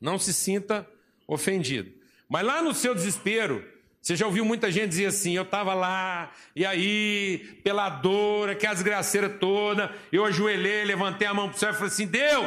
Não 0.00 0.16
se 0.16 0.32
sinta 0.32 0.88
ofendido. 1.26 1.90
Mas 2.28 2.46
lá 2.46 2.62
no 2.62 2.72
seu 2.72 2.94
desespero, 2.94 3.66
você 4.00 4.14
já 4.14 4.26
ouviu 4.26 4.44
muita 4.44 4.70
gente 4.70 4.90
dizer 4.90 5.06
assim: 5.06 5.34
eu 5.34 5.42
estava 5.42 5.74
lá, 5.74 6.32
e 6.54 6.64
aí, 6.64 7.38
pela 7.64 7.88
dor, 7.88 8.48
aquela 8.48 8.74
desgraceira 8.74 9.28
toda, 9.28 9.92
eu 10.12 10.24
ajoelhei, 10.24 10.84
levantei 10.84 11.26
a 11.26 11.34
mão 11.34 11.48
para 11.48 11.56
o 11.56 11.58
céu 11.58 11.70
e 11.70 11.72
falei 11.72 11.88
assim: 11.88 12.06
Deus, 12.06 12.46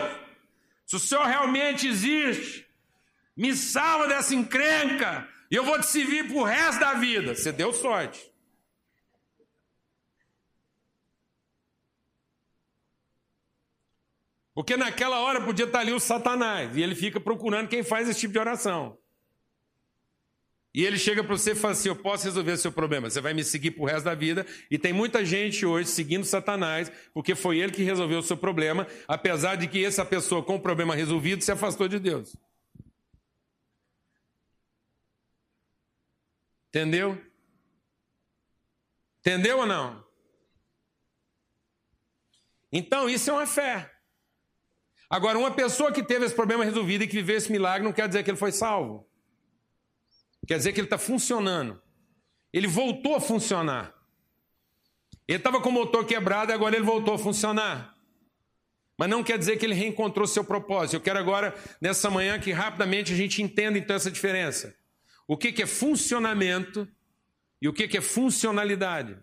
se 0.85 0.95
o 0.95 0.99
Senhor 0.99 1.25
realmente 1.25 1.89
existe, 1.89 2.65
me 3.35 3.53
salva 3.53 4.07
dessa 4.07 4.33
encrenca 4.33 5.27
e 5.51 5.55
eu 5.57 5.65
vou 5.65 5.77
te 5.77 5.87
servir 5.87 6.25
pro 6.29 6.43
resto 6.43 6.79
da 6.79 6.93
vida. 6.93 7.35
Você 7.35 7.51
deu 7.51 7.73
sorte. 7.73 8.31
Porque 14.57 14.75
naquela 14.75 15.19
hora 15.19 15.39
podia 15.39 15.65
estar 15.65 15.81
ali 15.81 15.93
o 15.93 15.99
Satanás 15.99 16.75
e 16.75 16.81
ele 16.81 16.95
fica 16.95 17.19
procurando 17.19 17.67
quem 17.67 17.83
faz 17.83 18.09
esse 18.09 18.21
tipo 18.21 18.33
de 18.33 18.39
oração. 18.39 18.97
E 20.73 20.83
ele 20.83 20.97
chega 20.97 21.23
para 21.23 21.37
você 21.37 21.51
e 21.51 21.55
fala 21.55 21.73
assim: 21.73 21.89
Eu 21.89 21.95
posso 21.95 22.23
resolver 22.23 22.53
o 22.53 22.57
seu 22.57 22.71
problema. 22.71 23.07
Você 23.07 23.21
vai 23.21 23.35
me 23.35 23.43
seguir 23.43 23.69
para 23.69 23.83
o 23.83 23.85
resto 23.85 24.05
da 24.05 24.15
vida. 24.15 24.47
E 24.71 24.79
tem 24.79 24.91
muita 24.91 25.23
gente 25.23 25.63
hoje 25.63 25.89
seguindo 25.89 26.25
Satanás, 26.25 26.91
porque 27.13 27.35
foi 27.35 27.59
ele 27.59 27.71
que 27.71 27.83
resolveu 27.83 28.17
o 28.17 28.23
seu 28.23 28.35
problema, 28.35 28.87
apesar 29.07 29.57
de 29.57 29.67
que 29.67 29.85
essa 29.85 30.03
pessoa 30.03 30.43
com 30.43 30.55
o 30.55 30.59
problema 30.59 30.95
resolvido 30.95 31.43
se 31.43 31.51
afastou 31.51 31.87
de 31.87 31.99
Deus. 31.99 32.35
Entendeu? 36.69 37.23
Entendeu 39.19 39.59
ou 39.59 39.67
não? 39.67 40.03
Então, 42.71 43.07
isso 43.07 43.29
é 43.29 43.33
uma 43.33 43.45
fé. 43.45 43.96
Agora, 45.09 45.37
uma 45.37 45.51
pessoa 45.51 45.91
que 45.91 46.03
teve 46.03 46.25
esse 46.25 46.35
problema 46.35 46.65
resolvido 46.65 47.03
e 47.03 47.07
que 47.07 47.15
viveu 47.15 47.37
esse 47.37 47.51
milagre 47.51 47.83
não 47.83 47.93
quer 47.93 48.07
dizer 48.07 48.23
que 48.23 48.29
ele 48.29 48.37
foi 48.37 48.51
salvo. 48.51 49.07
Quer 50.45 50.57
dizer 50.57 50.73
que 50.73 50.79
ele 50.79 50.87
está 50.87 50.97
funcionando. 50.97 51.81
Ele 52.51 52.67
voltou 52.67 53.15
a 53.15 53.19
funcionar. 53.19 53.93
Ele 55.27 55.37
estava 55.37 55.61
com 55.61 55.69
o 55.69 55.73
motor 55.73 56.05
quebrado 56.05 56.51
e 56.51 56.53
agora 56.53 56.75
ele 56.75 56.85
voltou 56.85 57.13
a 57.13 57.19
funcionar. 57.19 57.95
Mas 58.97 59.09
não 59.09 59.23
quer 59.23 59.37
dizer 59.37 59.57
que 59.57 59.65
ele 59.65 59.75
reencontrou 59.75 60.25
seu 60.25 60.43
propósito. 60.43 60.95
Eu 60.95 61.01
quero 61.01 61.19
agora, 61.19 61.55
nessa 61.79 62.09
manhã, 62.09 62.39
que 62.39 62.51
rapidamente 62.51 63.13
a 63.13 63.15
gente 63.15 63.41
entenda 63.41 63.77
então 63.77 63.95
essa 63.95 64.09
diferença. 64.09 64.75
O 65.27 65.37
que, 65.37 65.51
que 65.51 65.61
é 65.61 65.67
funcionamento 65.67 66.87
e 67.61 67.67
o 67.67 67.73
que, 67.73 67.87
que 67.87 67.97
é 67.97 68.01
funcionalidade. 68.01 69.17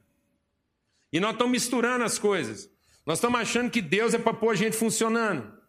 E 1.12 1.20
nós 1.20 1.32
estamos 1.32 1.52
misturando 1.52 2.04
as 2.04 2.18
coisas. 2.18 2.70
Nós 3.06 3.18
estamos 3.18 3.40
achando 3.40 3.70
que 3.70 3.80
Deus 3.80 4.14
é 4.14 4.18
para 4.18 4.34
pôr 4.34 4.50
a 4.50 4.54
gente 4.54 4.76
funcionando. 4.76 5.63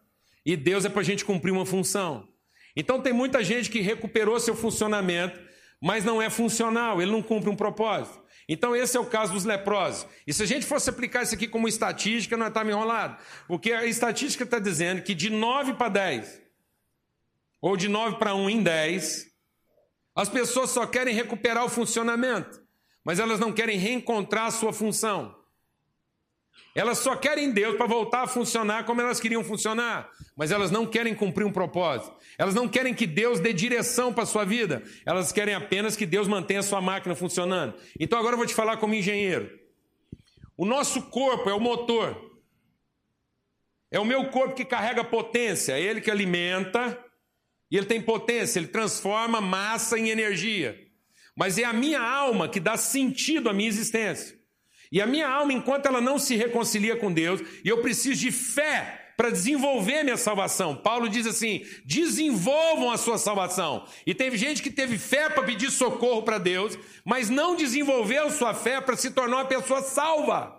E 0.46 0.56
Deus 0.56 0.84
é 0.84 0.88
para 0.88 1.00
a 1.00 1.04
gente 1.04 1.24
cumprir 1.24 1.50
uma 1.50 1.66
função. 1.66 2.28
Então 2.76 3.02
tem 3.02 3.12
muita 3.12 3.42
gente 3.42 3.68
que 3.68 3.80
recuperou 3.80 4.38
seu 4.38 4.54
funcionamento, 4.54 5.40
mas 5.82 6.04
não 6.04 6.22
é 6.22 6.30
funcional, 6.30 7.02
ele 7.02 7.10
não 7.10 7.20
cumpre 7.20 7.50
um 7.50 7.56
propósito. 7.56 8.22
Então 8.48 8.76
esse 8.76 8.96
é 8.96 9.00
o 9.00 9.06
caso 9.06 9.32
dos 9.32 9.44
leprosos. 9.44 10.06
E 10.24 10.32
se 10.32 10.44
a 10.44 10.46
gente 10.46 10.64
fosse 10.64 10.88
aplicar 10.88 11.24
isso 11.24 11.34
aqui 11.34 11.48
como 11.48 11.66
estatística, 11.66 12.36
nós 12.36 12.48
estamos 12.48 12.72
enrolados. 12.72 13.20
Porque 13.48 13.72
a 13.72 13.86
estatística 13.86 14.44
está 14.44 14.60
dizendo 14.60 15.02
que 15.02 15.16
de 15.16 15.30
9 15.30 15.74
para 15.74 15.88
10, 15.88 16.40
ou 17.60 17.76
de 17.76 17.88
9 17.88 18.16
para 18.16 18.32
1 18.32 18.48
em 18.48 18.62
10, 18.62 19.26
as 20.14 20.28
pessoas 20.28 20.70
só 20.70 20.86
querem 20.86 21.12
recuperar 21.12 21.64
o 21.64 21.68
funcionamento, 21.68 22.62
mas 23.04 23.18
elas 23.18 23.40
não 23.40 23.52
querem 23.52 23.78
reencontrar 23.78 24.46
a 24.46 24.52
sua 24.52 24.72
função. 24.72 25.34
Elas 26.74 26.98
só 26.98 27.16
querem 27.16 27.52
Deus 27.52 27.76
para 27.76 27.86
voltar 27.86 28.22
a 28.22 28.26
funcionar 28.26 28.84
como 28.84 29.00
elas 29.00 29.18
queriam 29.18 29.42
funcionar, 29.42 30.10
mas 30.36 30.50
elas 30.50 30.70
não 30.70 30.84
querem 30.84 31.14
cumprir 31.14 31.44
um 31.44 31.52
propósito. 31.52 32.14
Elas 32.36 32.54
não 32.54 32.68
querem 32.68 32.92
que 32.92 33.06
Deus 33.06 33.40
dê 33.40 33.52
direção 33.52 34.12
para 34.12 34.24
a 34.24 34.26
sua 34.26 34.44
vida. 34.44 34.82
Elas 35.06 35.32
querem 35.32 35.54
apenas 35.54 35.96
que 35.96 36.04
Deus 36.04 36.28
mantenha 36.28 36.60
a 36.60 36.62
sua 36.62 36.82
máquina 36.82 37.14
funcionando. 37.14 37.74
Então 37.98 38.18
agora 38.18 38.34
eu 38.34 38.38
vou 38.38 38.46
te 38.46 38.54
falar 38.54 38.76
como 38.76 38.94
engenheiro. 38.94 39.50
O 40.56 40.66
nosso 40.66 41.02
corpo 41.10 41.48
é 41.48 41.54
o 41.54 41.60
motor. 41.60 42.14
É 43.90 43.98
o 43.98 44.04
meu 44.04 44.28
corpo 44.28 44.54
que 44.54 44.64
carrega 44.64 45.02
potência, 45.02 45.72
é 45.72 45.80
ele 45.80 46.00
que 46.00 46.10
alimenta 46.10 47.02
e 47.70 47.76
ele 47.76 47.86
tem 47.86 48.00
potência, 48.00 48.58
ele 48.58 48.68
transforma 48.68 49.40
massa 49.40 49.98
em 49.98 50.10
energia. 50.10 50.78
Mas 51.34 51.58
é 51.58 51.64
a 51.64 51.72
minha 51.72 52.00
alma 52.00 52.48
que 52.48 52.60
dá 52.60 52.76
sentido 52.76 53.48
à 53.48 53.52
minha 53.52 53.68
existência. 53.68 54.35
E 54.90 55.00
a 55.00 55.06
minha 55.06 55.28
alma, 55.28 55.52
enquanto 55.52 55.86
ela 55.86 56.00
não 56.00 56.18
se 56.18 56.36
reconcilia 56.36 56.96
com 56.96 57.12
Deus, 57.12 57.40
e 57.64 57.68
eu 57.68 57.82
preciso 57.82 58.20
de 58.20 58.30
fé 58.30 59.02
para 59.16 59.30
desenvolver 59.30 60.02
minha 60.02 60.16
salvação. 60.16 60.76
Paulo 60.76 61.08
diz 61.08 61.26
assim: 61.26 61.64
desenvolvam 61.84 62.90
a 62.90 62.98
sua 62.98 63.18
salvação. 63.18 63.86
E 64.06 64.14
teve 64.14 64.36
gente 64.36 64.62
que 64.62 64.70
teve 64.70 64.98
fé 64.98 65.30
para 65.30 65.42
pedir 65.42 65.70
socorro 65.70 66.22
para 66.22 66.38
Deus, 66.38 66.78
mas 67.04 67.30
não 67.30 67.56
desenvolveu 67.56 68.30
sua 68.30 68.52
fé 68.52 68.80
para 68.80 68.96
se 68.96 69.10
tornar 69.10 69.38
uma 69.38 69.44
pessoa 69.46 69.82
salva. 69.82 70.54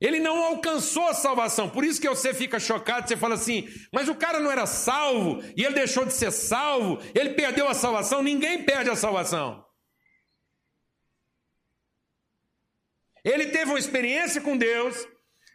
Ele 0.00 0.18
não 0.18 0.42
alcançou 0.42 1.08
a 1.08 1.14
salvação. 1.14 1.68
Por 1.68 1.84
isso 1.84 2.00
que 2.00 2.08
você 2.08 2.32
fica 2.32 2.58
chocado, 2.58 3.08
você 3.08 3.16
fala 3.16 3.34
assim: 3.34 3.68
mas 3.92 4.08
o 4.08 4.14
cara 4.14 4.40
não 4.40 4.50
era 4.50 4.66
salvo 4.66 5.42
e 5.56 5.64
ele 5.64 5.74
deixou 5.74 6.04
de 6.04 6.12
ser 6.12 6.30
salvo, 6.30 7.00
ele 7.14 7.30
perdeu 7.30 7.68
a 7.68 7.74
salvação. 7.74 8.22
Ninguém 8.22 8.62
perde 8.62 8.90
a 8.90 8.96
salvação. 8.96 9.64
Ele 13.24 13.46
teve 13.46 13.70
uma 13.70 13.78
experiência 13.78 14.40
com 14.40 14.56
Deus, 14.56 15.06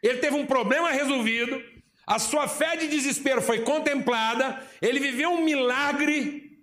ele 0.02 0.20
teve 0.20 0.36
um 0.36 0.46
problema 0.46 0.92
resolvido, 0.92 1.62
a 2.06 2.20
sua 2.20 2.48
fé 2.48 2.76
de 2.76 2.88
desespero 2.88 3.42
foi 3.42 3.62
contemplada, 3.62 4.62
ele 4.82 5.00
viveu 5.00 5.32
um 5.32 5.44
milagre, 5.44 6.60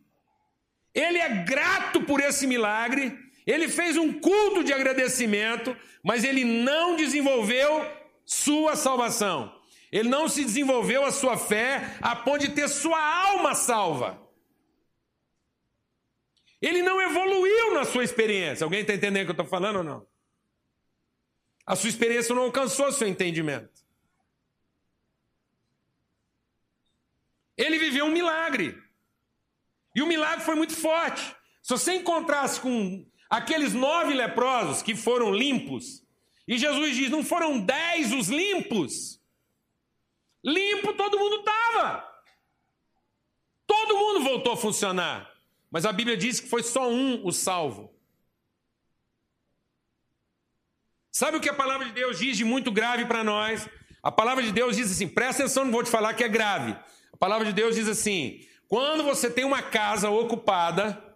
ele 0.95 1.19
é 1.19 1.29
grato 1.45 2.03
por 2.03 2.21
esse 2.21 2.47
milagre, 2.47 3.19
ele 3.47 3.69
fez 3.69 3.97
um 3.97 4.13
culto 4.13 4.63
de 4.63 4.73
agradecimento, 4.73 5.77
mas 6.03 6.23
ele 6.23 6.45
não 6.45 6.95
desenvolveu 6.95 7.85
sua 8.25 8.77
salvação. 8.77 9.61
Ele 9.91 10.09
não 10.09 10.29
se 10.29 10.43
desenvolveu 10.45 11.05
a 11.05 11.13
sua 11.13 11.37
fé 11.37 11.97
a 12.01 12.17
ponto 12.17 12.39
de 12.39 12.53
ter 12.53 12.69
sua 12.69 12.99
alma 12.99 13.55
salva. 13.55 14.19
Ele 16.63 16.83
não 16.83 17.03
evoluiu 17.03 17.75
na 17.75 17.85
sua 17.85 18.05
experiência. 18.05 18.65
Alguém 18.65 18.81
está 18.81 18.95
entendendo 18.95 19.23
o 19.23 19.27
que 19.27 19.31
eu 19.31 19.45
estou 19.45 19.47
falando 19.47 19.77
ou 19.77 19.85
não? 19.85 20.07
A 21.65 21.77
sua 21.77 21.89
experiência 21.89 22.35
não 22.35 22.43
alcançou 22.43 22.87
o 22.87 22.93
seu 22.93 23.07
entendimento. 23.07 23.83
Ele 27.57 27.79
viveu 27.79 28.07
um 28.07 28.13
milagre. 28.13 28.77
E 29.95 30.03
o 30.03 30.07
milagre 30.07 30.45
foi 30.45 30.55
muito 30.55 30.75
forte. 30.75 31.23
Se 31.63 31.71
você 31.71 31.95
encontrasse 31.95 32.61
com 32.61 33.07
aqueles 33.31 33.73
nove 33.73 34.15
leprosos 34.15 34.83
que 34.83 34.97
foram 34.97 35.33
limpos, 35.33 36.03
e 36.47 36.59
Jesus 36.59 36.97
diz: 36.97 37.11
não 37.11 37.23
foram 37.23 37.61
dez 37.61 38.13
os 38.13 38.29
limpos. 38.29 39.21
Limpo 40.45 40.93
todo 40.95 41.19
mundo 41.19 41.37
estava. 41.37 42.09
Todo 43.67 43.97
mundo 43.97 44.25
voltou 44.25 44.55
a 44.55 44.57
funcionar. 44.57 45.31
Mas 45.71 45.87
a 45.87 45.93
Bíblia 45.93 46.17
diz 46.17 46.41
que 46.41 46.49
foi 46.49 46.63
só 46.63 46.91
um 46.91 47.25
o 47.25 47.33
salvo. 47.33 47.92
Sabe 51.13 51.37
o 51.37 51.41
que 51.41 51.51
a 51.51 51.55
palavra 51.55 51.87
de 51.87 51.93
Deus 51.93 52.19
diz 52.19 52.39
de 52.39 52.45
muito 52.45 52.73
grave 52.73 53.05
para 53.05 53.23
nós? 53.23 53.69
A 54.03 54.11
palavra 54.11 54.43
de 54.43 54.51
Deus 54.51 54.77
diz 54.77 54.91
assim: 54.91 55.07
presta 55.07 55.43
atenção, 55.43 55.67
não 55.67 55.71
vou 55.71 55.83
te 55.83 55.91
falar 55.91 56.15
que 56.15 56.25
é 56.25 56.29
grave. 56.29 56.75
A 57.13 57.17
palavra 57.19 57.45
de 57.47 57.53
Deus 57.53 57.75
diz 57.75 57.87
assim: 57.87 58.41
quando 58.67 59.05
você 59.05 59.31
tem 59.31 59.45
uma 59.45 59.61
casa 59.61 60.09
ocupada 60.09 61.15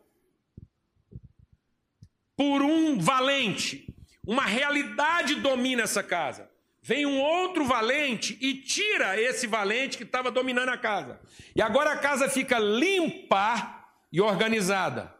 por 2.36 2.60
um 2.60 2.98
valente, 2.98 3.86
uma 4.26 4.44
realidade 4.44 5.36
domina 5.36 5.84
essa 5.84 6.02
casa. 6.02 6.50
Vem 6.82 7.06
um 7.06 7.18
outro 7.18 7.64
valente 7.64 8.36
e 8.38 8.54
tira 8.54 9.18
esse 9.18 9.46
valente 9.46 9.96
que 9.96 10.04
estava 10.04 10.30
dominando 10.30 10.68
a 10.68 10.76
casa. 10.76 11.18
E 11.56 11.62
agora 11.62 11.92
a 11.92 11.98
casa 11.98 12.28
fica 12.28 12.58
limpa 12.58 13.82
e 14.12 14.20
organizada. 14.20 15.15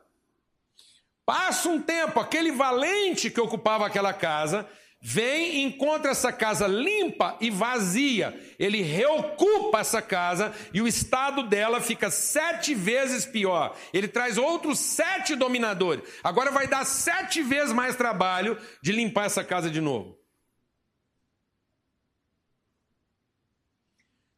Passa 1.27 1.69
um 1.69 1.83
tempo, 1.83 2.21
aquele 2.21 2.53
valente 2.53 3.29
que 3.29 3.41
ocupava 3.41 3.85
aquela 3.85 4.15
casa 4.15 4.67
vem, 5.01 5.63
encontra 5.65 6.13
essa 6.13 6.33
casa 6.33 6.67
limpa 6.67 7.37
e 7.41 7.51
vazia. 7.51 8.41
Ele 8.59 8.81
reocupa 8.81 9.81
essa 9.81 10.01
casa 10.01 10.55
e 10.73 10.81
o 10.81 10.87
estado 10.87 11.43
dela 11.43 11.81
fica 11.81 12.11
sete 12.11 12.75
vezes 12.77 13.27
pior. 13.27 13.77
Ele 13.93 14.07
traz 14.07 14.39
outros 14.39 14.79
sete 14.79 15.35
dominadores. 15.35 16.09
Agora 16.23 16.53
vai 16.53 16.69
dar 16.69 16.85
sete 16.85 17.43
vezes 17.43 17.73
mais 17.73 17.97
trabalho 17.97 18.57
de 18.81 18.93
limpar 18.93 19.27
essa 19.27 19.43
casa 19.43 19.69
de 19.69 19.81
novo. 19.81 20.17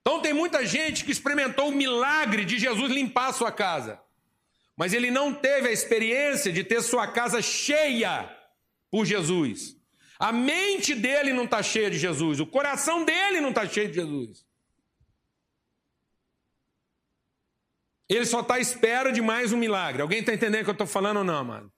Então 0.00 0.22
tem 0.22 0.32
muita 0.32 0.64
gente 0.64 1.04
que 1.04 1.12
experimentou 1.12 1.68
o 1.68 1.74
milagre 1.74 2.46
de 2.46 2.58
Jesus 2.58 2.90
limpar 2.90 3.28
a 3.28 3.32
sua 3.34 3.52
casa, 3.52 4.00
mas 4.78 4.92
ele 4.92 5.10
não 5.10 5.34
teve 5.34 5.68
a 5.68 5.72
experiência 5.72 6.52
de 6.52 6.62
ter 6.62 6.80
sua 6.82 7.08
casa 7.08 7.42
cheia 7.42 8.32
por 8.88 9.04
Jesus. 9.04 9.76
A 10.20 10.30
mente 10.30 10.94
dele 10.94 11.32
não 11.32 11.44
está 11.44 11.60
cheia 11.64 11.90
de 11.90 11.98
Jesus, 11.98 12.38
o 12.38 12.46
coração 12.46 13.04
dele 13.04 13.40
não 13.40 13.48
está 13.48 13.66
cheio 13.66 13.88
de 13.88 13.94
Jesus. 13.94 14.46
Ele 18.08 18.24
só 18.24 18.40
está 18.40 18.54
à 18.54 18.60
espera 18.60 19.12
de 19.12 19.20
mais 19.20 19.52
um 19.52 19.58
milagre. 19.58 20.00
Alguém 20.00 20.20
está 20.20 20.32
entendendo 20.32 20.62
o 20.62 20.64
que 20.64 20.70
eu 20.70 20.72
estou 20.72 20.86
falando 20.86 21.18
ou 21.18 21.24
não, 21.24 21.44
mano? 21.44 21.72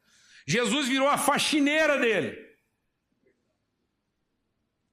Jesus 0.46 0.86
virou 0.86 1.08
a 1.08 1.16
faxineira 1.16 1.98
dele. 1.98 2.38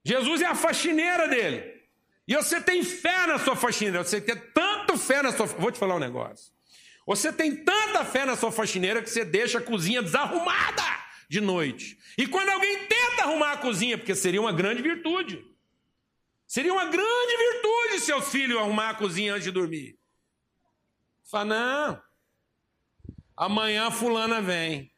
Jesus 0.03 0.41
é 0.41 0.45
a 0.45 0.55
faxineira 0.55 1.27
dele. 1.27 1.77
E 2.25 2.35
você 2.35 2.61
tem 2.61 2.83
fé 2.83 3.27
na 3.27 3.37
sua 3.37 3.55
faxineira, 3.55 4.03
você 4.03 4.21
tem 4.21 4.35
tanto 4.53 4.97
fé 4.97 5.21
na 5.21 5.31
sua. 5.33 5.45
Vou 5.45 5.71
te 5.71 5.77
falar 5.77 5.95
um 5.95 5.99
negócio. 5.99 6.56
Você 7.07 7.31
tem 7.31 7.55
tanta 7.55 8.03
fé 8.03 8.25
na 8.25 8.35
sua 8.35 8.51
faxineira 8.51 9.01
que 9.01 9.09
você 9.09 9.23
deixa 9.23 9.59
a 9.59 9.63
cozinha 9.63 10.03
desarrumada 10.03 10.83
de 11.29 11.39
noite. 11.39 11.97
E 12.17 12.27
quando 12.27 12.49
alguém 12.49 12.85
tenta 12.85 13.23
arrumar 13.23 13.53
a 13.53 13.57
cozinha, 13.57 13.97
porque 13.97 14.13
seria 14.13 14.41
uma 14.41 14.51
grande 14.51 14.81
virtude. 14.81 15.41
Seria 16.45 16.73
uma 16.73 16.85
grande 16.85 17.37
virtude 17.37 18.01
seus 18.01 18.29
filhos 18.29 18.59
arrumar 18.59 18.89
a 18.89 18.95
cozinha 18.95 19.33
antes 19.33 19.45
de 19.45 19.51
dormir. 19.51 19.97
Fala, 21.23 21.45
não. 21.45 22.01
Amanhã 23.37 23.89
fulana 23.89 24.41
vem. 24.41 24.91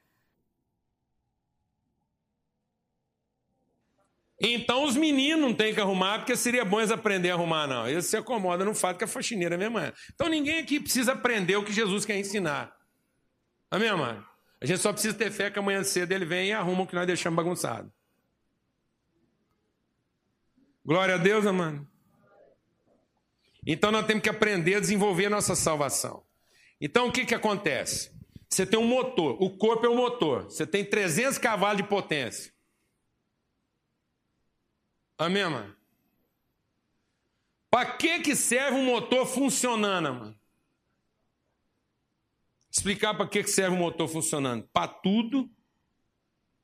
Então 4.41 4.85
os 4.85 4.95
meninos 4.95 5.41
não 5.41 5.53
têm 5.53 5.73
que 5.73 5.81
arrumar, 5.81 6.19
porque 6.19 6.35
seria 6.35 6.63
bom 6.63 6.79
eles 6.79 6.91
aprender 6.91 7.31
a 7.31 7.33
arrumar, 7.33 7.67
não. 7.67 7.87
Eles 7.87 8.05
se 8.05 8.15
acomodam 8.15 8.65
no 8.65 8.73
fato 8.73 8.97
que 8.97 9.03
a 9.03 9.07
faxineira 9.07 9.55
é 9.55 9.57
minha 9.57 9.69
mãe. 9.69 9.91
Então 10.13 10.29
ninguém 10.29 10.59
aqui 10.59 10.79
precisa 10.79 11.11
aprender 11.11 11.57
o 11.57 11.63
que 11.63 11.73
Jesus 11.73 12.05
quer 12.05 12.17
ensinar. 12.17 12.73
Amém, 13.69 13.91
mãe? 13.91 14.21
A 14.61 14.65
gente 14.65 14.79
só 14.79 14.93
precisa 14.93 15.13
ter 15.13 15.31
fé 15.31 15.51
que 15.51 15.59
amanhã 15.59 15.83
cedo 15.83 16.11
ele 16.11 16.25
vem 16.25 16.49
e 16.49 16.53
arruma 16.53 16.83
o 16.83 16.87
que 16.87 16.95
nós 16.95 17.05
deixamos 17.05 17.35
bagunçado. 17.35 17.91
Glória 20.85 21.15
a 21.15 21.17
Deus, 21.17 21.45
amado. 21.45 21.85
Então 23.67 23.91
nós 23.91 24.05
temos 24.05 24.23
que 24.23 24.29
aprender 24.29 24.75
a 24.75 24.79
desenvolver 24.79 25.25
a 25.25 25.29
nossa 25.29 25.53
salvação. 25.53 26.23
Então 26.79 27.07
o 27.07 27.11
que, 27.11 27.25
que 27.25 27.35
acontece? 27.35 28.11
Você 28.49 28.65
tem 28.65 28.79
um 28.79 28.87
motor, 28.87 29.37
o 29.39 29.55
corpo 29.57 29.85
é 29.85 29.89
um 29.89 29.97
motor, 29.97 30.45
você 30.45 30.65
tem 30.65 30.83
300 30.83 31.37
cavalos 31.37 31.77
de 31.77 31.87
potência. 31.87 32.51
Amém, 35.19 35.43
mano? 35.43 35.75
Para 37.69 37.97
que, 37.97 38.21
que 38.21 38.35
serve 38.37 38.77
um 38.77 38.85
motor 38.85 39.27
funcionando, 39.27 40.13
mano? 40.13 40.39
Explicar 42.71 43.13
para 43.13 43.27
que, 43.27 43.43
que 43.43 43.49
serve 43.49 43.75
um 43.75 43.79
motor 43.79 44.07
funcionando? 44.07 44.65
Para 44.69 44.87
tudo 44.87 45.53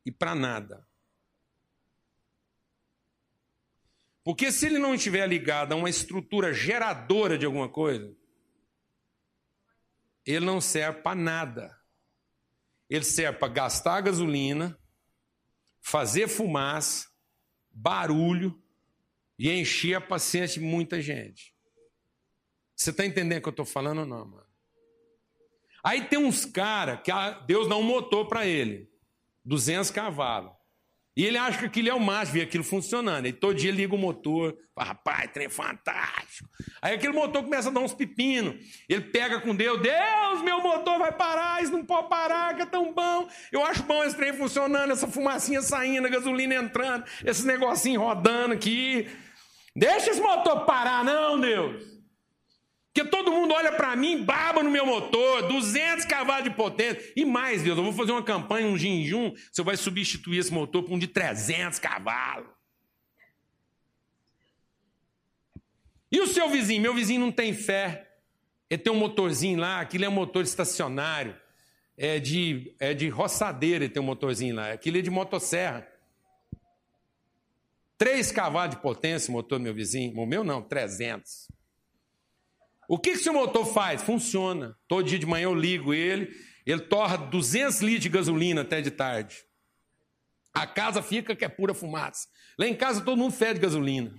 e 0.06 0.12
para 0.12 0.34
nada. 0.34 0.88
Porque 4.24 4.50
se 4.54 4.68
ele 4.68 4.80
não 4.80 4.96
estiver 4.96 5.28
ligado 5.28 5.74
a 5.74 5.76
uma 5.76 5.90
estrutura 5.90 6.54
geradora 6.54 7.38
de 7.38 7.46
alguma 7.46 7.68
coisa, 7.68 8.16
ele 10.26 10.46
não 10.46 10.62
serve 10.62 11.02
para 11.02 11.14
nada. 11.14 11.78
Ele 12.90 13.04
serve 13.04 13.38
para 13.38 13.52
gastar 13.52 14.00
gasolina, 14.00 14.80
fazer 15.82 16.30
fumaça, 16.30 17.15
barulho 17.76 18.58
e 19.38 19.52
encher 19.52 19.96
a 19.96 20.02
paciência 20.02 20.62
de 20.62 20.66
muita 20.66 21.02
gente. 21.02 21.54
Você 22.74 22.92
está 22.92 23.06
entendendo 23.06 23.40
o 23.40 23.42
que 23.42 23.50
eu 23.50 23.52
estou 23.52 23.66
falando 23.66 24.00
ou 24.00 24.06
não, 24.06 24.26
mano? 24.26 24.46
Aí 25.84 26.08
tem 26.08 26.18
uns 26.18 26.46
caras 26.46 27.02
que 27.04 27.12
Deus 27.46 27.68
dá 27.68 27.76
um 27.76 27.84
motor 27.84 28.28
para 28.28 28.48
ele, 28.48 28.90
200 29.44 29.92
cavalos. 29.92 30.55
E 31.16 31.24
ele 31.24 31.38
acha 31.38 31.58
que 31.60 31.66
aquilo 31.66 31.90
é 31.90 31.94
o 31.94 32.00
máximo, 32.00 32.34
vê 32.34 32.42
aquilo 32.42 32.64
funcionando. 32.64 33.26
E 33.26 33.32
todo 33.32 33.56
dia 33.56 33.72
liga 33.72 33.96
o 33.96 33.98
motor, 33.98 34.58
fala, 34.76 34.90
rapaz, 34.90 35.32
trem 35.32 35.48
fantástico. 35.48 36.50
Aí 36.82 36.96
aquele 36.96 37.14
motor 37.14 37.42
começa 37.42 37.70
a 37.70 37.72
dar 37.72 37.80
uns 37.80 37.94
pepinos. 37.94 38.56
Ele 38.90 39.02
pega 39.02 39.40
com 39.40 39.56
Deus, 39.56 39.82
Deus, 39.82 40.42
meu 40.44 40.62
motor 40.62 41.00
vai 41.00 41.14
parar, 41.14 41.64
isso 41.64 41.72
não 41.72 41.86
pode 41.86 42.10
parar, 42.10 42.54
que 42.56 42.64
é 42.64 42.66
tão 42.66 42.94
bom. 42.94 43.30
Eu 43.50 43.64
acho 43.64 43.84
bom 43.84 44.04
esse 44.04 44.16
trem 44.16 44.34
funcionando, 44.34 44.92
essa 44.92 45.08
fumacinha 45.08 45.62
saindo, 45.62 46.06
a 46.06 46.10
gasolina 46.10 46.54
entrando, 46.56 47.06
esse 47.24 47.48
negocinho 47.48 48.02
rodando 48.02 48.54
aqui. 48.54 49.08
Deixa 49.74 50.12
esse 50.12 50.22
motor 50.22 50.66
parar, 50.66 51.02
não, 51.04 51.40
Deus. 51.40 51.95
Porque 52.96 53.10
todo 53.10 53.30
mundo 53.30 53.54
olha 53.54 53.74
para 53.74 53.94
mim, 53.94 54.24
baba 54.24 54.64
no 54.64 54.72
meu 54.72 54.86
motor, 54.86 55.50
200 55.50 56.06
cavalos 56.06 56.46
de 56.46 56.52
potência. 56.52 57.12
E 57.14 57.26
mais, 57.26 57.62
Deus, 57.62 57.78
eu 57.78 57.84
vou 57.84 57.92
fazer 57.92 58.14
uma 58.14 58.24
campanha, 58.24 58.68
um 58.68 58.78
jejum, 58.78 59.34
você 59.52 59.62
vai 59.62 59.76
substituir 59.76 60.38
esse 60.38 60.54
motor 60.54 60.82
por 60.82 60.94
um 60.94 60.98
de 60.98 61.06
300 61.06 61.78
cavalos. 61.78 62.48
E 66.10 66.22
o 66.22 66.28
seu 66.28 66.50
vizinho? 66.50 66.82
Meu 66.82 66.94
vizinho 66.94 67.20
não 67.20 67.34
tem 67.34 67.54
fé. 67.54 68.16
Ele 68.70 68.82
tem 68.82 68.94
um 68.94 68.98
motorzinho 68.98 69.60
lá, 69.60 69.82
aquilo 69.82 70.06
é 70.06 70.10
um 70.10 70.14
motor 70.14 70.46
estacionário. 70.46 71.36
É 71.98 72.18
de, 72.18 72.74
é 72.80 72.94
de 72.94 73.10
roçadeira, 73.10 73.84
ele 73.84 73.94
tem 73.94 74.02
um 74.02 74.06
motorzinho 74.06 74.56
lá. 74.56 74.72
Aquilo 74.72 75.00
é 75.00 75.02
de 75.02 75.10
motosserra. 75.10 75.86
Três 77.98 78.32
cavalos 78.32 78.74
de 78.74 78.82
potência 78.82 79.34
motor 79.34 79.60
meu 79.60 79.74
vizinho. 79.74 80.18
O 80.18 80.26
meu 80.26 80.46
não, 80.46 80.62
300. 80.62 81.54
O 82.88 83.00
que, 83.00 83.12
que 83.12 83.18
seu 83.18 83.34
motor 83.34 83.66
faz? 83.66 84.02
Funciona. 84.02 84.78
Todo 84.88 85.06
dia 85.06 85.18
de 85.18 85.26
manhã 85.26 85.46
eu 85.46 85.56
ligo 85.56 85.94
ele, 85.94 86.32
ele 86.66 86.82
torra 86.82 87.18
200 87.18 87.82
litros 87.82 88.04
de 88.04 88.10
gasolina 88.10 88.62
até 88.62 88.82
de 88.82 88.92
tarde. 88.92 89.44
A 90.54 90.66
casa 90.66 91.02
fica 91.02 91.36
que 91.36 91.44
é 91.44 91.50
pura 91.50 91.74
fumaça. 91.74 92.28
Lá 92.58 92.68
em 92.68 92.76
casa 92.76 93.02
todo 93.02 93.18
mundo 93.18 93.34
fede 93.34 93.60
gasolina. 93.60 94.14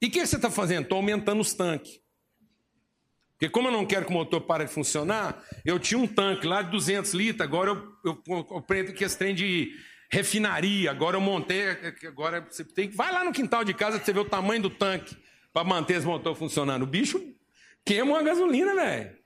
E 0.00 0.06
o 0.06 0.10
que, 0.10 0.20
que 0.20 0.26
você 0.26 0.36
está 0.36 0.50
fazendo? 0.50 0.84
Estou 0.84 0.96
aumentando 0.96 1.40
os 1.40 1.52
tanques. 1.52 2.00
Porque 3.32 3.48
como 3.48 3.68
eu 3.68 3.72
não 3.72 3.86
quero 3.86 4.04
que 4.04 4.12
o 4.12 4.14
motor 4.14 4.42
pare 4.42 4.66
de 4.66 4.70
funcionar, 4.70 5.42
eu 5.64 5.78
tinha 5.78 5.98
um 5.98 6.06
tanque 6.06 6.46
lá 6.46 6.62
de 6.62 6.70
200 6.70 7.12
litros, 7.14 7.40
agora 7.40 7.70
eu, 7.70 7.96
eu, 8.04 8.22
eu, 8.26 8.64
eu 8.68 8.94
que 8.94 9.02
esse 9.02 9.16
trem 9.16 9.34
de 9.34 9.74
refinaria, 10.10 10.90
agora 10.90 11.16
eu 11.16 11.20
montei, 11.20 11.70
agora 12.06 12.46
você 12.48 12.64
tem 12.64 12.90
vai 12.90 13.10
lá 13.10 13.24
no 13.24 13.32
quintal 13.32 13.64
de 13.64 13.72
casa 13.72 13.98
que 13.98 14.04
você 14.04 14.12
vê 14.12 14.20
o 14.20 14.24
tamanho 14.24 14.62
do 14.62 14.70
tanque 14.70 15.16
para 15.52 15.64
manter 15.64 15.96
esse 15.96 16.06
motor 16.06 16.34
funcionando. 16.34 16.82
O 16.82 16.86
bicho 16.86 17.20
queima 17.84 18.12
uma 18.12 18.22
gasolina, 18.22 18.74
velho. 18.74 19.18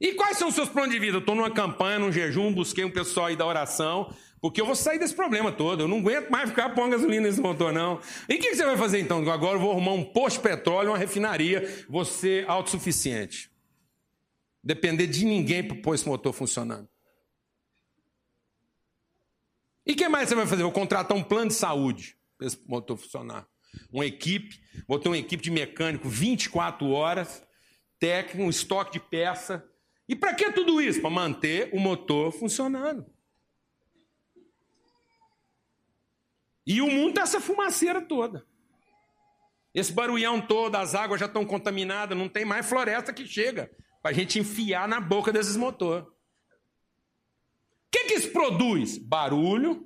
E 0.00 0.12
quais 0.12 0.36
são 0.36 0.48
os 0.48 0.54
seus 0.54 0.68
planos 0.68 0.92
de 0.92 0.98
vida? 0.98 1.16
Eu 1.16 1.20
estou 1.20 1.34
numa 1.34 1.50
campanha, 1.50 1.98
num 1.98 2.12
jejum, 2.12 2.52
busquei 2.52 2.84
um 2.84 2.90
pessoal 2.90 3.26
aí 3.26 3.36
da 3.36 3.46
oração, 3.46 4.14
porque 4.40 4.60
eu 4.60 4.66
vou 4.66 4.74
sair 4.74 4.98
desse 4.98 5.14
problema 5.14 5.52
todo. 5.52 5.84
Eu 5.84 5.88
não 5.88 5.98
aguento 5.98 6.30
mais 6.30 6.50
ficar 6.50 6.70
pondo 6.70 6.90
gasolina 6.90 7.26
nesse 7.26 7.40
motor, 7.40 7.72
não. 7.72 8.00
E 8.28 8.34
o 8.34 8.38
que, 8.38 8.50
que, 8.50 8.56
você 8.56 8.64
vai 8.64 8.76
fazer 8.76 8.98
então? 8.98 9.26
Agora 9.30 9.56
eu 9.56 9.60
vou 9.60 9.70
arrumar 9.70 9.92
um 9.92 10.04
posto 10.04 10.36
de 10.36 10.42
petróleo, 10.42 10.90
uma 10.90 10.98
refinaria, 10.98 11.86
vou 11.88 12.04
ser 12.04 12.48
autossuficiente. 12.50 13.50
Depender 14.62 15.06
de 15.06 15.24
ninguém 15.24 15.62
para 15.62 15.76
pôr 15.76 15.94
esse 15.94 16.06
motor 16.06 16.32
funcionando. 16.32 16.88
E 19.86 19.92
o 19.92 19.96
que 19.96 20.08
mais 20.08 20.28
você 20.28 20.34
vai 20.34 20.46
fazer? 20.46 20.62
Vou 20.62 20.72
contratar 20.72 21.16
um 21.16 21.22
plano 21.22 21.48
de 21.48 21.54
saúde 21.54 22.16
para 22.36 22.46
esse 22.46 22.58
motor 22.66 22.96
funcionar 22.96 23.46
uma 23.92 24.06
equipe, 24.06 24.60
ter 25.00 25.08
uma 25.08 25.18
equipe 25.18 25.42
de 25.42 25.50
mecânico 25.50 26.08
24 26.08 26.88
horas, 26.90 27.42
técnico, 27.98 28.50
estoque 28.50 28.92
de 28.92 29.00
peça. 29.00 29.64
E 30.08 30.14
para 30.14 30.34
que 30.34 30.52
tudo 30.52 30.80
isso? 30.80 31.00
Para 31.00 31.10
manter 31.10 31.70
o 31.72 31.80
motor 31.80 32.32
funcionando. 32.32 33.06
E 36.66 36.80
o 36.80 36.90
mundo 36.90 37.10
está 37.10 37.22
essa 37.22 37.40
fumaceira 37.40 38.00
toda. 38.00 38.46
Esse 39.74 39.92
barulhão 39.92 40.40
todo, 40.40 40.76
as 40.76 40.94
águas 40.94 41.20
já 41.20 41.26
estão 41.26 41.44
contaminadas, 41.44 42.16
não 42.16 42.28
tem 42.28 42.44
mais 42.44 42.66
floresta 42.66 43.12
que 43.12 43.26
chega 43.26 43.70
para 44.00 44.12
a 44.12 44.14
gente 44.14 44.38
enfiar 44.38 44.86
na 44.86 45.00
boca 45.00 45.32
desses 45.32 45.56
motores. 45.56 46.06
O 46.06 46.12
que, 47.90 48.04
que 48.04 48.14
isso 48.14 48.30
produz? 48.30 48.98
Barulho, 48.98 49.84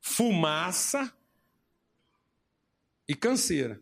fumaça 0.00 1.12
e 3.08 3.14
canseira. 3.14 3.80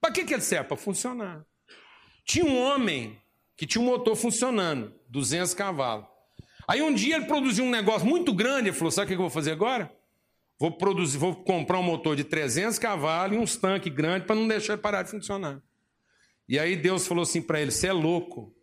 Para 0.00 0.12
que, 0.12 0.24
que 0.24 0.34
ele 0.34 0.42
serve? 0.42 0.68
Para 0.68 0.76
funcionar. 0.76 1.44
Tinha 2.24 2.44
um 2.44 2.58
homem 2.58 3.20
que 3.56 3.66
tinha 3.66 3.82
um 3.82 3.86
motor 3.86 4.16
funcionando, 4.16 4.94
200 5.08 5.52
cavalos. 5.52 6.06
Aí 6.66 6.80
um 6.80 6.94
dia 6.94 7.16
ele 7.16 7.26
produziu 7.26 7.64
um 7.64 7.70
negócio 7.70 8.06
muito 8.06 8.32
grande, 8.32 8.68
ele 8.68 8.76
falou: 8.76 8.90
sabe 8.90 9.06
o 9.06 9.08
que 9.08 9.14
eu 9.14 9.18
vou 9.18 9.30
fazer 9.30 9.52
agora? 9.52 9.94
Vou 10.58 10.70
produzir, 10.72 11.18
vou 11.18 11.34
comprar 11.34 11.78
um 11.78 11.82
motor 11.82 12.14
de 12.14 12.24
300 12.24 12.78
cavalos 12.78 13.36
e 13.36 13.40
uns 13.40 13.56
tanques 13.56 13.92
grandes 13.92 14.26
para 14.26 14.36
não 14.36 14.46
deixar 14.46 14.74
ele 14.74 14.82
parar 14.82 15.02
de 15.02 15.10
funcionar. 15.10 15.62
E 16.48 16.58
aí 16.58 16.76
Deus 16.76 17.06
falou 17.06 17.22
assim 17.22 17.42
para 17.42 17.60
ele: 17.60 17.70
você 17.70 17.88
é 17.88 17.92
louco, 17.92 18.54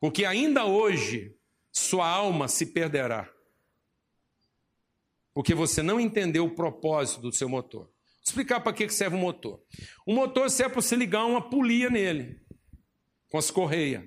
porque 0.00 0.24
ainda 0.24 0.64
hoje 0.64 1.34
sua 1.72 2.08
alma 2.08 2.48
se 2.48 2.66
perderá. 2.66 3.28
Porque 5.34 5.54
você 5.54 5.82
não 5.82 5.98
entendeu 5.98 6.44
o 6.44 6.54
propósito 6.54 7.22
do 7.22 7.32
seu 7.32 7.48
motor. 7.48 7.84
Vou 7.84 7.92
explicar 8.24 8.60
para 8.60 8.72
que 8.72 8.88
serve 8.88 9.16
o 9.16 9.18
motor. 9.18 9.60
O 10.06 10.14
motor 10.14 10.50
serve 10.50 10.74
para 10.74 10.82
você 10.82 10.94
ligar 10.94 11.24
uma 11.24 11.40
polia 11.40 11.90
nele, 11.90 12.40
com 13.28 13.38
as 13.38 13.50
correias. 13.50 14.04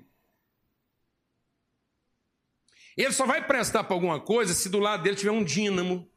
Ele 2.96 3.12
só 3.12 3.26
vai 3.26 3.46
prestar 3.46 3.84
para 3.84 3.94
alguma 3.94 4.20
coisa 4.22 4.54
se 4.54 4.70
do 4.70 4.80
lado 4.80 5.04
dele 5.04 5.18
tiver 5.18 5.32
um 5.32 5.44
dínamo, 5.44 6.10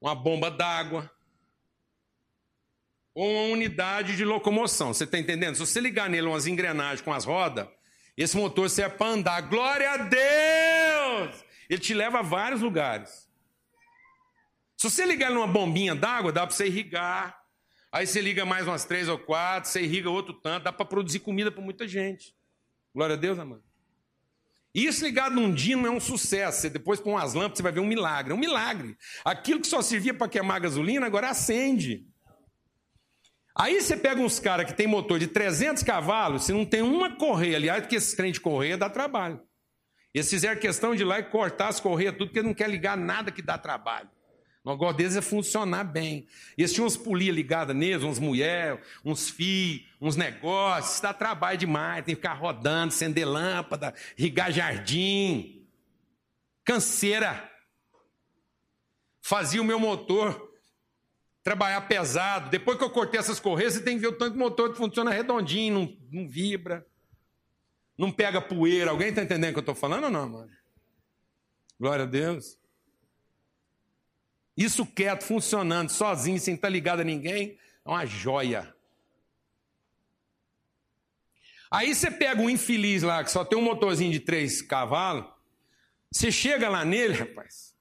uma 0.00 0.14
bomba 0.14 0.50
d'água, 0.50 1.10
ou 3.14 3.30
uma 3.30 3.52
unidade 3.52 4.16
de 4.16 4.24
locomoção. 4.24 4.94
Você 4.94 5.04
está 5.04 5.18
entendendo? 5.18 5.56
Se 5.56 5.60
você 5.60 5.80
ligar 5.80 6.08
nele 6.08 6.28
umas 6.28 6.46
engrenagens 6.46 7.02
com 7.02 7.12
as 7.12 7.24
rodas, 7.24 7.68
esse 8.16 8.36
motor 8.36 8.70
serve 8.70 8.96
para 8.96 9.08
andar. 9.08 9.40
Glória 9.42 9.90
a 9.90 9.96
Deus! 9.98 11.44
Ele 11.68 11.80
te 11.80 11.92
leva 11.92 12.20
a 12.20 12.22
vários 12.22 12.62
lugares. 12.62 13.27
Se 14.78 14.88
você 14.88 15.04
ligar 15.04 15.32
numa 15.32 15.46
bombinha 15.46 15.92
d'água, 15.92 16.30
dá 16.30 16.46
para 16.46 16.54
você 16.54 16.68
irrigar. 16.68 17.36
Aí 17.90 18.06
você 18.06 18.20
liga 18.20 18.44
mais 18.46 18.64
umas 18.64 18.84
três 18.84 19.08
ou 19.08 19.18
quatro, 19.18 19.68
você 19.68 19.82
irriga 19.82 20.08
outro 20.08 20.32
tanto, 20.32 20.64
dá 20.64 20.72
para 20.72 20.86
produzir 20.86 21.18
comida 21.18 21.50
para 21.50 21.60
muita 21.60 21.88
gente. 21.88 22.32
Glória 22.94 23.16
a 23.16 23.18
Deus, 23.18 23.40
amado. 23.40 23.64
Isso 24.72 25.04
ligado 25.04 25.34
num 25.34 25.52
dino 25.52 25.84
é 25.84 25.90
um 25.90 25.98
sucesso. 25.98 26.60
Você 26.60 26.70
depois 26.70 27.00
põe 27.00 27.14
umas 27.14 27.34
lâmpadas, 27.34 27.58
você 27.58 27.62
vai 27.64 27.72
ver 27.72 27.80
um 27.80 27.86
milagre. 27.86 28.32
É 28.32 28.36
um 28.36 28.38
milagre. 28.38 28.96
Aquilo 29.24 29.60
que 29.60 29.66
só 29.66 29.82
servia 29.82 30.14
para 30.14 30.28
queimar 30.28 30.60
gasolina, 30.60 31.06
agora 31.06 31.30
acende. 31.30 32.06
Aí 33.56 33.80
você 33.80 33.96
pega 33.96 34.20
uns 34.20 34.38
caras 34.38 34.64
que 34.64 34.74
tem 34.76 34.86
motor 34.86 35.18
de 35.18 35.26
300 35.26 35.82
cavalos, 35.82 36.44
se 36.44 36.52
não 36.52 36.64
tem 36.64 36.82
uma 36.82 37.16
correia, 37.16 37.56
aliás, 37.56 37.80
porque 37.80 37.96
esse 37.96 38.14
trem 38.14 38.30
de 38.30 38.38
correia 38.38 38.78
dá 38.78 38.88
trabalho. 38.88 39.40
Eles 40.14 40.30
fizeram 40.30 40.60
questão 40.60 40.94
de 40.94 41.02
ir 41.02 41.04
lá 41.04 41.18
e 41.18 41.24
cortar 41.24 41.66
as 41.66 41.80
correias, 41.80 42.14
tudo, 42.16 42.28
porque 42.28 42.42
não 42.42 42.54
quer 42.54 42.70
ligar 42.70 42.96
nada 42.96 43.32
que 43.32 43.42
dá 43.42 43.58
trabalho. 43.58 44.08
O 44.68 44.72
negócio 44.72 44.98
deles 44.98 45.16
é 45.16 45.22
funcionar 45.22 45.82
bem. 45.82 46.26
Eles 46.56 46.74
tinham 46.74 46.84
umas 46.84 46.96
polias 46.96 47.34
ligadas 47.34 47.74
neles, 47.74 48.02
umas 48.02 48.18
mulheres, 48.18 48.78
uns 49.02 49.30
fios, 49.30 49.82
uns 49.98 50.14
negócios. 50.14 51.00
Dá 51.00 51.14
trabalho 51.14 51.56
demais. 51.56 52.04
Tem 52.04 52.14
que 52.14 52.20
ficar 52.20 52.34
rodando, 52.34 52.92
acender 52.92 53.26
lâmpada, 53.26 53.94
rigar 54.14 54.52
jardim. 54.52 55.66
Canseira. 56.62 57.50
Fazia 59.22 59.62
o 59.62 59.64
meu 59.64 59.80
motor 59.80 60.52
trabalhar 61.42 61.80
pesado. 61.88 62.50
Depois 62.50 62.76
que 62.76 62.84
eu 62.84 62.90
cortei 62.90 63.18
essas 63.18 63.40
correias, 63.40 63.72
você 63.72 63.80
tem 63.80 63.94
que 63.94 64.02
ver 64.02 64.08
o 64.08 64.18
tanto 64.18 64.32
de 64.32 64.38
motor 64.38 64.70
que 64.70 64.76
funciona 64.76 65.10
redondinho, 65.10 65.74
não, 65.74 65.96
não 66.12 66.28
vibra, 66.28 66.86
não 67.96 68.12
pega 68.12 68.38
poeira. 68.38 68.90
Alguém 68.90 69.08
está 69.08 69.22
entendendo 69.22 69.50
o 69.50 69.52
que 69.54 69.58
eu 69.60 69.72
estou 69.72 69.74
falando 69.74 70.04
ou 70.04 70.10
não, 70.10 70.28
mano? 70.28 70.50
Glória 71.80 72.04
a 72.04 72.06
Deus. 72.06 72.58
Isso 74.58 74.84
quieto, 74.84 75.22
funcionando, 75.22 75.88
sozinho, 75.88 76.40
sem 76.40 76.56
estar 76.56 76.68
ligado 76.68 76.98
a 76.98 77.04
ninguém, 77.04 77.56
é 77.86 77.88
uma 77.88 78.04
joia. 78.04 78.74
Aí 81.70 81.94
você 81.94 82.10
pega 82.10 82.42
um 82.42 82.50
infeliz 82.50 83.04
lá, 83.04 83.22
que 83.22 83.30
só 83.30 83.44
tem 83.44 83.56
um 83.56 83.62
motorzinho 83.62 84.10
de 84.10 84.18
três 84.18 84.60
cavalos, 84.60 85.24
você 86.10 86.32
chega 86.32 86.68
lá 86.68 86.84
nele, 86.84 87.14
rapaz, 87.14 87.72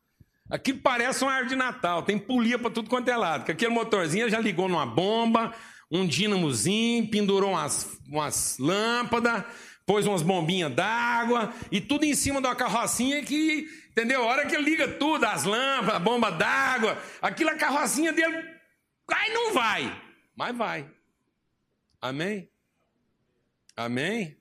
aquilo 0.52 0.78
parece 0.78 1.24
uma 1.24 1.32
árvore 1.32 1.50
de 1.50 1.56
Natal, 1.56 2.04
tem 2.04 2.20
polia 2.20 2.60
para 2.60 2.70
tudo 2.70 2.92
quanto 2.92 3.10
é 3.10 3.18
lado, 3.18 3.46
que 3.46 3.52
aquele 3.52 3.72
motorzinho 3.74 4.30
já 4.30 4.40
ligou 4.40 4.70
numa 4.70 4.86
bomba, 4.86 5.56
um 5.90 6.06
dinamozinho, 6.06 7.10
pendurou 7.10 7.52
umas, 7.54 7.98
umas 8.08 8.58
lâmpadas, 8.60 9.46
pôs 9.84 10.06
umas 10.06 10.22
bombinhas 10.22 10.72
d'água, 10.76 11.52
e 11.72 11.82
tudo 11.82 12.04
em 12.04 12.14
cima 12.14 12.40
de 12.40 12.46
uma 12.46 12.56
carrocinha 12.56 13.24
que 13.24 13.68
Entendeu? 13.98 14.22
A 14.22 14.26
hora 14.28 14.46
que 14.46 14.54
ele 14.54 14.70
liga 14.70 14.88
tudo, 14.88 15.24
as 15.24 15.44
lâmpadas, 15.44 15.96
a 15.96 16.00
bomba 16.00 16.30
d'água, 16.30 17.02
aquilo, 17.20 17.50
a 17.50 17.56
carrocinha 17.56 18.14
dele, 18.14 18.48
cai 19.08 19.34
não 19.34 19.52
vai, 19.52 20.04
mas 20.36 20.56
vai. 20.56 20.96
Amém? 22.00 22.48
Amém? 23.76 24.38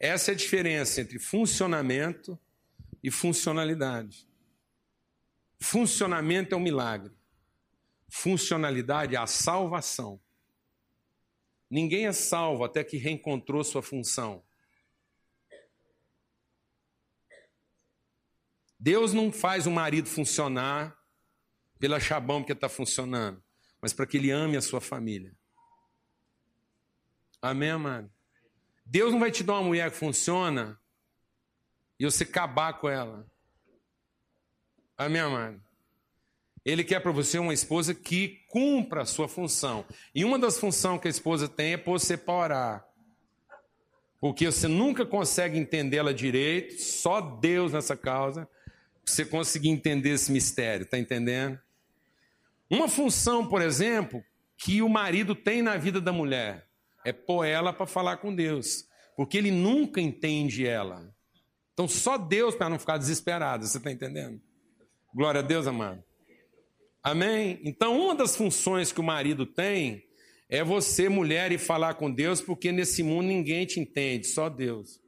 Essa 0.00 0.30
é 0.30 0.34
a 0.34 0.36
diferença 0.38 1.02
entre 1.02 1.18
funcionamento 1.18 2.38
e 3.02 3.10
funcionalidade. 3.10 4.26
Funcionamento 5.60 6.54
é 6.54 6.56
um 6.56 6.62
milagre. 6.62 7.12
Funcionalidade 8.08 9.14
é 9.14 9.18
a 9.18 9.26
salvação. 9.26 10.18
Ninguém 11.68 12.06
é 12.06 12.12
salvo 12.12 12.64
até 12.64 12.82
que 12.82 12.96
reencontrou 12.96 13.62
sua 13.62 13.82
função. 13.82 14.42
Deus 18.78 19.12
não 19.12 19.32
faz 19.32 19.66
o 19.66 19.70
marido 19.70 20.08
funcionar 20.08 20.96
pela 21.78 22.00
chabão 22.00 22.40
porque 22.40 22.52
está 22.52 22.68
funcionando, 22.68 23.42
mas 23.80 23.92
para 23.92 24.06
que 24.06 24.16
ele 24.16 24.30
ame 24.30 24.56
a 24.56 24.62
sua 24.62 24.80
família. 24.80 25.34
Amém, 27.40 27.70
amado? 27.70 28.10
Deus 28.84 29.12
não 29.12 29.20
vai 29.20 29.30
te 29.30 29.42
dar 29.42 29.54
uma 29.54 29.64
mulher 29.64 29.90
que 29.90 29.96
funciona 29.96 30.78
e 31.98 32.04
você 32.04 32.24
acabar 32.24 32.74
com 32.74 32.88
ela. 32.88 33.26
Amém, 34.96 35.20
amado? 35.20 35.62
Ele 36.64 36.82
quer 36.82 37.00
para 37.00 37.12
você 37.12 37.38
uma 37.38 37.54
esposa 37.54 37.94
que 37.94 38.44
cumpra 38.48 39.02
a 39.02 39.06
sua 39.06 39.28
função. 39.28 39.84
E 40.14 40.24
uma 40.24 40.38
das 40.38 40.58
funções 40.58 41.00
que 41.00 41.06
a 41.06 41.10
esposa 41.10 41.48
tem 41.48 41.74
é 41.74 41.76
para 41.76 42.34
orar. 42.34 42.88
Porque 44.18 44.46
você 44.46 44.66
nunca 44.66 45.06
consegue 45.06 45.58
entendê-la 45.58 46.12
direito, 46.12 46.80
só 46.80 47.20
Deus 47.20 47.72
nessa 47.72 47.96
causa 47.96 48.48
você 49.06 49.24
conseguir 49.24 49.68
entender 49.68 50.10
esse 50.10 50.32
mistério, 50.32 50.84
está 50.84 50.98
entendendo? 50.98 51.58
Uma 52.68 52.88
função, 52.88 53.46
por 53.46 53.62
exemplo, 53.62 54.22
que 54.58 54.82
o 54.82 54.88
marido 54.88 55.34
tem 55.34 55.62
na 55.62 55.76
vida 55.76 56.00
da 56.00 56.12
mulher 56.12 56.66
é 57.04 57.12
pôr 57.12 57.44
ela 57.44 57.72
para 57.72 57.86
falar 57.86 58.16
com 58.16 58.34
Deus, 58.34 58.84
porque 59.16 59.38
ele 59.38 59.52
nunca 59.52 60.00
entende 60.00 60.66
ela. 60.66 61.14
Então, 61.72 61.86
só 61.86 62.18
Deus 62.18 62.56
para 62.56 62.68
não 62.68 62.78
ficar 62.78 62.98
desesperado, 62.98 63.64
você 63.64 63.78
está 63.78 63.92
entendendo? 63.92 64.40
Glória 65.14 65.40
a 65.40 65.42
Deus, 65.42 65.66
amado. 65.66 66.02
Amém? 67.02 67.60
Então, 67.62 68.00
uma 68.00 68.14
das 68.14 68.34
funções 68.34 68.90
que 68.90 69.00
o 69.00 69.04
marido 69.04 69.46
tem 69.46 70.04
é 70.48 70.64
você, 70.64 71.08
mulher, 71.08 71.52
e 71.52 71.58
falar 71.58 71.94
com 71.94 72.10
Deus, 72.10 72.40
porque 72.40 72.72
nesse 72.72 73.02
mundo 73.02 73.26
ninguém 73.26 73.64
te 73.66 73.78
entende, 73.78 74.26
só 74.26 74.48
Deus. 74.48 75.00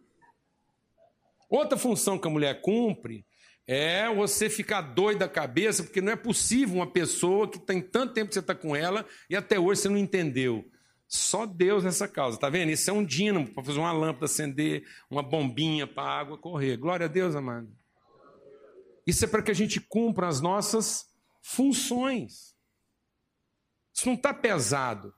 Outra 1.50 1.76
função 1.76 2.18
que 2.18 2.28
a 2.28 2.30
mulher 2.30 2.60
cumpre 2.60 3.24
é 3.70 4.12
você 4.14 4.48
ficar 4.48 4.80
doido 4.80 5.18
da 5.18 5.28
cabeça, 5.28 5.82
porque 5.82 6.00
não 6.00 6.10
é 6.10 6.16
possível 6.16 6.76
uma 6.76 6.90
pessoa 6.90 7.46
que 7.46 7.58
tem 7.58 7.82
tanto 7.82 8.14
tempo 8.14 8.28
que 8.28 8.34
você 8.34 8.40
está 8.40 8.54
com 8.54 8.74
ela 8.74 9.04
e 9.28 9.36
até 9.36 9.60
hoje 9.60 9.82
você 9.82 9.88
não 9.90 9.98
entendeu. 9.98 10.64
Só 11.06 11.44
Deus 11.44 11.84
nessa 11.84 12.08
causa, 12.08 12.38
tá 12.38 12.48
vendo? 12.48 12.70
Isso 12.70 12.88
é 12.88 12.92
um 12.94 13.04
dínamo 13.04 13.46
para 13.52 13.62
fazer 13.62 13.78
uma 13.78 13.92
lâmpada 13.92 14.24
acender, 14.24 14.86
uma 15.10 15.22
bombinha 15.22 15.86
para 15.86 16.02
a 16.02 16.18
água 16.18 16.38
correr. 16.38 16.78
Glória 16.78 17.04
a 17.04 17.08
Deus, 17.08 17.36
amado. 17.36 17.68
Isso 19.06 19.26
é 19.26 19.28
para 19.28 19.42
que 19.42 19.50
a 19.50 19.54
gente 19.54 19.80
cumpra 19.80 20.28
as 20.28 20.40
nossas 20.40 21.06
funções. 21.42 22.56
Isso 23.92 24.06
não 24.06 24.14
está 24.14 24.32
pesado. 24.32 25.12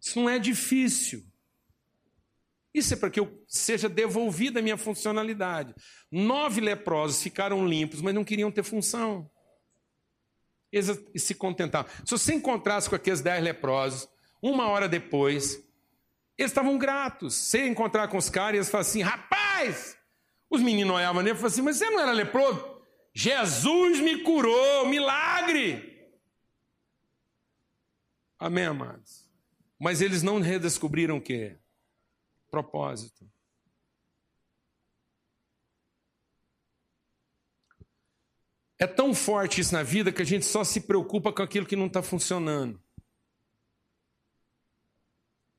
Isso 0.00 0.20
não 0.20 0.28
é 0.28 0.38
difícil. 0.40 1.24
Isso 2.74 2.92
é 2.92 2.96
para 2.96 3.08
que 3.08 3.20
eu 3.20 3.44
seja 3.46 3.88
devolvida 3.88 4.58
a 4.58 4.62
minha 4.62 4.76
funcionalidade. 4.76 5.72
Nove 6.10 6.60
leprosos 6.60 7.22
ficaram 7.22 7.66
limpos, 7.66 8.02
mas 8.02 8.12
não 8.12 8.24
queriam 8.24 8.50
ter 8.50 8.64
função. 8.64 9.30
Eles 10.72 11.00
se 11.16 11.36
contentavam. 11.36 11.88
Se 12.04 12.10
você 12.10 12.34
encontrasse 12.34 12.90
com 12.90 12.96
aqueles 12.96 13.20
dez 13.20 13.42
leprosos, 13.42 14.08
uma 14.42 14.66
hora 14.66 14.88
depois, 14.88 15.54
eles 16.36 16.50
estavam 16.50 16.76
gratos. 16.76 17.34
Você 17.34 17.64
encontrar 17.64 18.08
com 18.08 18.16
os 18.16 18.28
caras, 18.28 18.56
eles 18.56 18.68
falavam 18.68 18.90
assim: 18.90 19.02
rapaz! 19.02 19.96
Os 20.50 20.60
meninos 20.60 20.96
olhavam 20.96 21.22
nele 21.22 21.36
e 21.36 21.38
falavam 21.38 21.54
assim: 21.54 21.62
mas 21.62 21.76
você 21.76 21.88
não 21.90 22.00
era 22.00 22.10
leproso? 22.10 22.82
Jesus 23.14 24.00
me 24.00 24.18
curou, 24.22 24.88
milagre! 24.88 25.94
Amém, 28.36 28.64
amados? 28.64 29.30
Mas 29.78 30.00
eles 30.00 30.24
não 30.24 30.40
redescobriram 30.40 31.18
o 31.18 31.20
que? 31.20 31.56
Propósito. 32.54 33.28
É 38.78 38.86
tão 38.86 39.12
forte 39.12 39.60
isso 39.60 39.74
na 39.74 39.82
vida 39.82 40.12
que 40.12 40.22
a 40.22 40.24
gente 40.24 40.44
só 40.44 40.62
se 40.62 40.82
preocupa 40.82 41.32
com 41.32 41.42
aquilo 41.42 41.66
que 41.66 41.74
não 41.74 41.86
está 41.86 42.00
funcionando. 42.00 42.80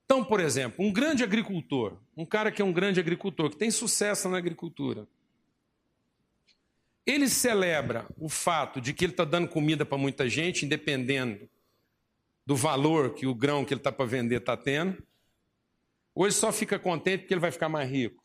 Então, 0.05 0.23
por 0.23 0.39
exemplo, 0.39 0.85
um 0.85 0.93
grande 0.93 1.21
agricultor, 1.21 1.97
um 2.15 2.25
cara 2.25 2.49
que 2.49 2.61
é 2.61 2.65
um 2.65 2.71
grande 2.71 2.99
agricultor, 2.99 3.49
que 3.49 3.57
tem 3.57 3.71
sucesso 3.71 4.29
na 4.29 4.37
agricultura, 4.37 5.05
ele 7.05 7.27
celebra 7.27 8.07
o 8.17 8.29
fato 8.29 8.79
de 8.79 8.93
que 8.93 9.03
ele 9.03 9.13
está 9.13 9.25
dando 9.25 9.49
comida 9.49 9.85
para 9.85 9.97
muita 9.97 10.29
gente, 10.29 10.65
independendo 10.65 11.49
do 12.45 12.55
valor 12.55 13.15
que 13.15 13.27
o 13.27 13.35
grão 13.35 13.65
que 13.65 13.73
ele 13.73 13.79
está 13.79 13.91
para 13.91 14.05
vender 14.05 14.39
está 14.39 14.55
tendo, 14.55 15.03
ele 16.23 16.31
só 16.31 16.51
fica 16.51 16.79
contente 16.79 17.21
porque 17.21 17.33
ele 17.33 17.41
vai 17.41 17.51
ficar 17.51 17.67
mais 17.67 17.89
rico? 17.89 18.23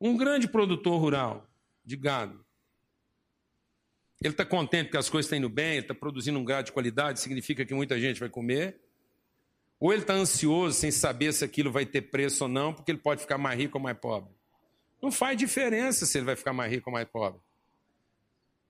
Um 0.00 0.16
grande 0.16 0.46
produtor 0.46 1.00
rural 1.00 1.48
de 1.84 1.96
gado, 1.96 2.44
ele 4.20 4.34
está 4.34 4.44
contente 4.44 4.90
que 4.90 4.96
as 4.96 5.10
coisas 5.10 5.26
estão 5.26 5.38
indo 5.38 5.48
bem, 5.48 5.72
ele 5.72 5.80
está 5.80 5.94
produzindo 5.94 6.38
um 6.38 6.44
grado 6.44 6.66
de 6.66 6.72
qualidade, 6.72 7.18
significa 7.18 7.64
que 7.64 7.74
muita 7.74 7.98
gente 7.98 8.20
vai 8.20 8.28
comer. 8.28 8.80
Ou 9.80 9.92
ele 9.92 10.02
está 10.02 10.14
ansioso 10.14 10.78
sem 10.78 10.92
saber 10.92 11.32
se 11.32 11.44
aquilo 11.44 11.72
vai 11.72 11.84
ter 11.84 12.02
preço 12.02 12.44
ou 12.44 12.48
não, 12.48 12.72
porque 12.72 12.92
ele 12.92 13.00
pode 13.00 13.20
ficar 13.20 13.36
mais 13.36 13.58
rico 13.58 13.78
ou 13.78 13.82
mais 13.82 13.98
pobre. 13.98 14.32
Não 15.02 15.10
faz 15.10 15.36
diferença 15.36 16.06
se 16.06 16.18
ele 16.18 16.24
vai 16.24 16.36
ficar 16.36 16.52
mais 16.52 16.70
rico 16.70 16.88
ou 16.88 16.94
mais 16.94 17.08
pobre. 17.08 17.40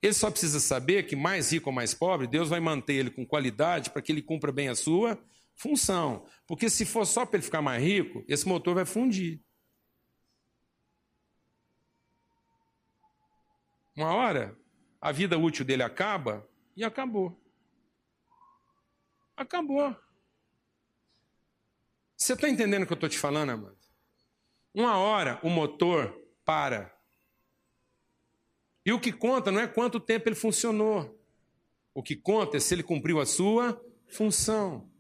Ele 0.03 0.13
só 0.13 0.31
precisa 0.31 0.59
saber 0.59 1.05
que 1.05 1.15
mais 1.15 1.53
rico 1.53 1.71
ou 1.71 1.75
mais 1.75 1.95
pobre, 1.95 2.27
Deus 2.27 2.49
vai 2.49 2.59
manter 2.59 2.95
ele 2.95 3.11
com 3.11 3.25
qualidade 3.25 3.91
para 3.91 4.03
que 4.03 4.11
ele 4.11 4.21
cumpra 4.21 4.51
bem 4.51 4.69
a 4.69 4.75
sua 4.75 5.17
função. 5.55 6.27
Porque 6.47 6.69
se 6.69 6.85
for 6.85 7.07
só 7.07 7.25
para 7.25 7.37
ele 7.37 7.45
ficar 7.45 7.63
mais 7.63 7.81
rico, 7.81 8.25
esse 8.27 8.47
motor 8.47 8.75
vai 8.75 8.85
fundir. 8.85 9.41
Uma 13.95 14.13
hora, 14.13 14.59
a 15.01 15.13
vida 15.13 15.39
útil 15.39 15.65
dele 15.65 15.83
acaba 15.83 16.49
e 16.77 16.83
acabou. 16.83 17.41
Acabou. 19.37 19.97
Você 22.17 22.33
está 22.33 22.49
entendendo 22.49 22.83
o 22.83 22.87
que 22.87 22.93
eu 22.93 22.97
estou 22.97 23.09
te 23.09 23.19
falando, 23.19 23.51
amado? 23.51 23.79
Uma 24.75 24.97
hora 24.97 25.39
o 25.43 25.51
motor 25.51 26.17
para. 26.45 26.93
E 28.85 28.93
o 28.93 29.01
que 29.01 29.13
conta 29.13 29.51
não 29.51 29.61
é 29.61 29.67
quanto 29.67 30.01
tempo 30.01 30.29
ele 30.29 30.35
funcionou. 30.37 31.19
O 31.95 32.03
que 32.03 32.17
conta 32.17 32.57
é 32.57 32.61
se 32.61 32.75
ele 32.75 32.83
cumpriu 32.83 33.21
a 33.21 33.27
sua 33.27 33.81
função. 34.09 34.91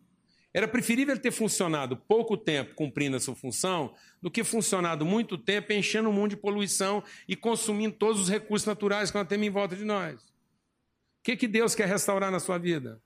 Era 0.55 0.69
preferível 0.69 1.15
ele 1.15 1.21
ter 1.21 1.31
funcionado 1.31 1.97
pouco 1.97 2.37
tempo 2.37 2.75
cumprindo 2.75 3.17
a 3.17 3.21
sua 3.21 3.35
função 3.35 3.95
do 4.21 4.31
que 4.31 4.45
funcionado 4.45 5.05
muito 5.05 5.39
tempo 5.39 5.73
enchendo 5.73 6.11
o 6.11 6.13
mundo 6.13 6.31
de 6.31 6.37
poluição 6.37 7.03
e 7.27 7.35
consumindo 7.35 7.97
todos 7.97 8.21
os 8.21 8.29
recursos 8.29 8.67
naturais 8.67 9.11
que 9.11 9.17
nós 9.17 9.27
temos 9.27 9.47
em 9.47 9.51
volta 9.51 9.75
de 9.75 9.85
nós. 9.85 10.23
O 10.23 11.25
que, 11.25 11.37
que 11.37 11.49
Deus 11.49 11.75
quer 11.75 11.89
restaurar 11.89 12.31
na 12.31 12.39
sua 12.39 12.59
vida? 12.59 13.03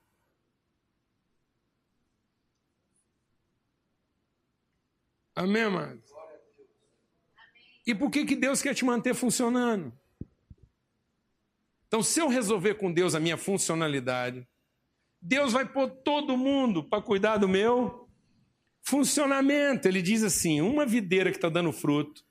Amém, 5.33 5.61
amados? 5.61 6.03
E 7.85 7.95
por 7.95 8.09
que, 8.09 8.25
que 8.25 8.35
Deus 8.35 8.61
quer 8.61 8.73
te 8.73 8.83
manter 8.83 9.13
funcionando? 9.13 9.97
Então, 11.87 12.03
se 12.03 12.19
eu 12.19 12.27
resolver 12.27 12.75
com 12.75 12.91
Deus 12.91 13.15
a 13.15 13.19
minha 13.19 13.37
funcionalidade, 13.37 14.45
Deus 15.21 15.53
vai 15.53 15.65
pôr 15.65 15.89
todo 15.89 16.37
mundo 16.37 16.83
para 16.83 17.01
cuidar 17.01 17.37
do 17.37 17.47
meu 17.47 18.07
funcionamento. 18.83 19.87
Ele 19.87 20.01
diz 20.01 20.23
assim: 20.23 20.61
uma 20.61 20.85
videira 20.85 21.31
que 21.31 21.37
está 21.37 21.49
dando 21.49 21.71
fruto, 21.71 22.21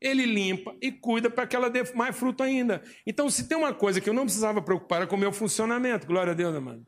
ele 0.00 0.24
limpa 0.24 0.74
e 0.80 0.90
cuida 0.90 1.28
para 1.28 1.46
que 1.46 1.54
ela 1.54 1.68
dê 1.68 1.82
mais 1.92 2.16
fruto 2.16 2.42
ainda. 2.42 2.82
Então, 3.06 3.28
se 3.28 3.48
tem 3.48 3.58
uma 3.58 3.74
coisa 3.74 4.00
que 4.00 4.08
eu 4.08 4.14
não 4.14 4.24
precisava 4.24 4.62
preocupar 4.62 5.02
é 5.02 5.06
com 5.06 5.16
o 5.16 5.18
meu 5.18 5.32
funcionamento, 5.32 6.06
glória 6.06 6.32
a 6.32 6.34
Deus, 6.34 6.54
amado. 6.54 6.86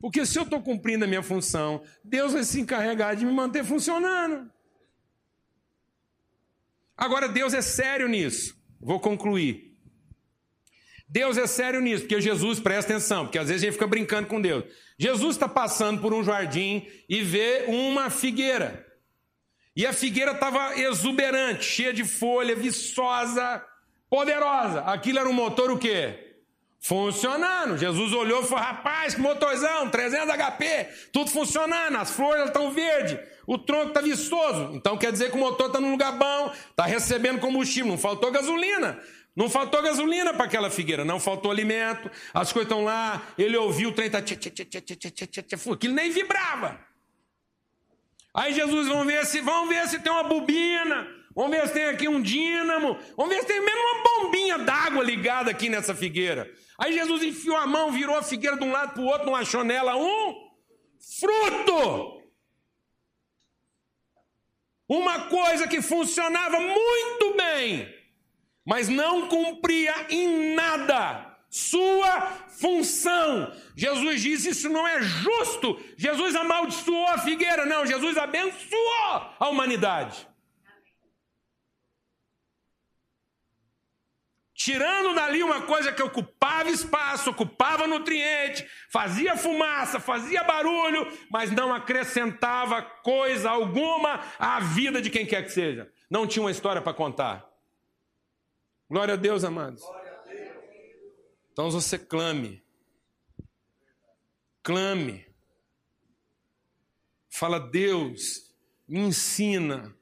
Porque 0.00 0.24
se 0.24 0.38
eu 0.38 0.44
estou 0.44 0.62
cumprindo 0.62 1.04
a 1.04 1.08
minha 1.08 1.22
função, 1.22 1.82
Deus 2.04 2.32
vai 2.32 2.44
se 2.44 2.60
encarregar 2.60 3.16
de 3.16 3.26
me 3.26 3.32
manter 3.32 3.64
funcionando. 3.64 4.48
Agora, 6.96 7.28
Deus 7.28 7.52
é 7.52 7.62
sério 7.62 8.06
nisso. 8.06 8.56
Vou 8.80 9.00
concluir. 9.00 9.67
Deus 11.08 11.38
é 11.38 11.46
sério 11.46 11.80
nisso, 11.80 12.02
porque 12.02 12.20
Jesus, 12.20 12.60
presta 12.60 12.92
atenção, 12.92 13.24
porque 13.24 13.38
às 13.38 13.48
vezes 13.48 13.62
a 13.62 13.66
gente 13.66 13.74
fica 13.74 13.86
brincando 13.86 14.28
com 14.28 14.40
Deus. 14.40 14.64
Jesus 14.98 15.36
está 15.36 15.48
passando 15.48 16.00
por 16.02 16.12
um 16.12 16.22
jardim 16.22 16.86
e 17.08 17.22
vê 17.22 17.64
uma 17.66 18.10
figueira. 18.10 18.86
E 19.74 19.86
a 19.86 19.92
figueira 19.92 20.32
estava 20.32 20.78
exuberante, 20.78 21.64
cheia 21.64 21.92
de 21.92 22.04
folha, 22.04 22.54
viçosa, 22.54 23.64
poderosa. 24.10 24.80
Aquilo 24.80 25.20
era 25.20 25.28
um 25.28 25.32
motor 25.32 25.70
o 25.70 25.78
quê? 25.78 26.34
Funcionando. 26.80 27.78
Jesus 27.78 28.12
olhou 28.12 28.42
e 28.42 28.46
falou: 28.46 28.64
rapaz, 28.64 29.14
que 29.14 29.20
motorzão, 29.20 29.88
300 29.88 30.34
HP, 30.34 30.88
tudo 31.12 31.30
funcionando, 31.30 31.96
as 31.96 32.10
flores 32.10 32.46
estão 32.46 32.70
verdes, 32.70 33.18
o 33.46 33.56
tronco 33.56 33.88
está 33.88 34.00
viçoso. 34.00 34.72
Então 34.74 34.98
quer 34.98 35.10
dizer 35.10 35.30
que 35.30 35.36
o 35.36 35.40
motor 35.40 35.68
está 35.68 35.80
num 35.80 35.92
lugar 35.92 36.12
bom, 36.12 36.52
está 36.70 36.84
recebendo 36.84 37.40
combustível, 37.40 37.88
não 37.88 37.98
faltou 37.98 38.30
gasolina. 38.30 39.00
Não 39.38 39.48
faltou 39.48 39.80
gasolina 39.80 40.34
para 40.34 40.46
aquela 40.46 40.68
figueira, 40.68 41.04
não 41.04 41.20
faltou 41.20 41.52
alimento, 41.52 42.10
as 42.34 42.52
coisas 42.52 42.68
estão 42.68 42.82
lá, 42.82 43.22
ele 43.38 43.56
ouviu 43.56 43.90
o 43.90 43.92
trem, 43.92 44.10
tá, 44.10 44.18
aquilo 44.18 45.94
nem 45.94 46.10
vibrava. 46.10 46.84
Aí 48.34 48.52
Jesus, 48.52 48.88
vamos 48.88 49.06
ver 49.06 49.24
se, 49.24 49.40
vamos 49.40 49.68
ver 49.68 49.86
se 49.86 50.00
tem 50.00 50.10
uma 50.10 50.24
bobina, 50.24 51.06
vamos 51.36 51.56
ver 51.56 51.68
se 51.68 51.72
tem 51.72 51.84
aqui 51.84 52.08
um 52.08 52.20
dínamo, 52.20 52.98
vamos 53.16 53.32
ver 53.32 53.42
se 53.42 53.46
tem 53.46 53.60
mesmo 53.60 53.80
uma 53.80 54.02
bombinha 54.02 54.58
d'água 54.58 55.04
ligada 55.04 55.52
aqui 55.52 55.68
nessa 55.68 55.94
figueira. 55.94 56.52
Aí 56.76 56.92
Jesus 56.92 57.22
enfiou 57.22 57.56
a 57.56 57.64
mão, 57.64 57.92
virou 57.92 58.16
a 58.16 58.24
figueira 58.24 58.56
de 58.56 58.64
um 58.64 58.72
lado 58.72 58.94
para 58.94 59.02
o 59.02 59.06
outro, 59.06 59.26
não 59.26 59.36
achou 59.36 59.62
nela 59.62 59.94
um 59.94 60.50
fruto. 61.20 62.24
Uma 64.88 65.28
coisa 65.28 65.68
que 65.68 65.80
funcionava 65.80 66.58
muito 66.58 67.36
bem 67.36 67.97
mas 68.68 68.86
não 68.86 69.28
cumpria 69.28 69.94
em 70.10 70.54
nada 70.54 71.38
sua 71.48 72.20
função. 72.48 73.50
Jesus 73.74 74.20
disse: 74.20 74.50
Isso 74.50 74.68
não 74.68 74.86
é 74.86 75.00
justo. 75.00 75.80
Jesus 75.96 76.36
amaldiçoou 76.36 77.06
a 77.06 77.16
figueira. 77.16 77.64
Não, 77.64 77.86
Jesus 77.86 78.18
abençoou 78.18 79.22
a 79.40 79.48
humanidade. 79.48 80.28
Tirando 84.52 85.14
dali 85.14 85.42
uma 85.42 85.62
coisa 85.62 85.90
que 85.90 86.02
ocupava 86.02 86.68
espaço, 86.68 87.30
ocupava 87.30 87.86
nutriente, 87.86 88.68
fazia 88.90 89.34
fumaça, 89.34 89.98
fazia 89.98 90.44
barulho, 90.44 91.10
mas 91.30 91.50
não 91.50 91.72
acrescentava 91.72 92.82
coisa 92.82 93.48
alguma 93.48 94.20
à 94.38 94.60
vida 94.60 95.00
de 95.00 95.08
quem 95.08 95.24
quer 95.24 95.42
que 95.44 95.52
seja. 95.52 95.90
Não 96.10 96.26
tinha 96.26 96.42
uma 96.42 96.50
história 96.50 96.82
para 96.82 96.92
contar. 96.92 97.47
Glória 98.90 99.14
a 99.14 99.16
Deus, 99.16 99.44
amados. 99.44 99.82
Então 101.52 101.70
você 101.70 101.98
clame. 101.98 102.64
Clame. 104.62 105.26
Fala, 107.28 107.58
Deus, 107.58 108.54
me 108.88 109.00
ensina 109.00 109.94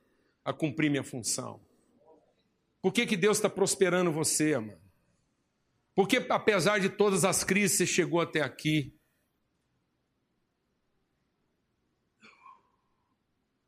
a 0.45 0.53
cumprir 0.53 0.91
minha 0.91 1.03
função. 1.03 1.61
Por 2.80 2.93
que, 2.93 3.05
que 3.05 3.16
Deus 3.16 3.39
está 3.39 3.51
prosperando 3.51 4.12
você, 4.12 4.55
amado? 4.55 4.80
Porque 5.95 6.24
apesar 6.28 6.78
de 6.78 6.89
todas 6.89 7.24
as 7.24 7.43
crises, 7.43 7.78
você 7.78 7.87
chegou 7.87 8.20
até 8.20 8.41
aqui. 8.41 8.96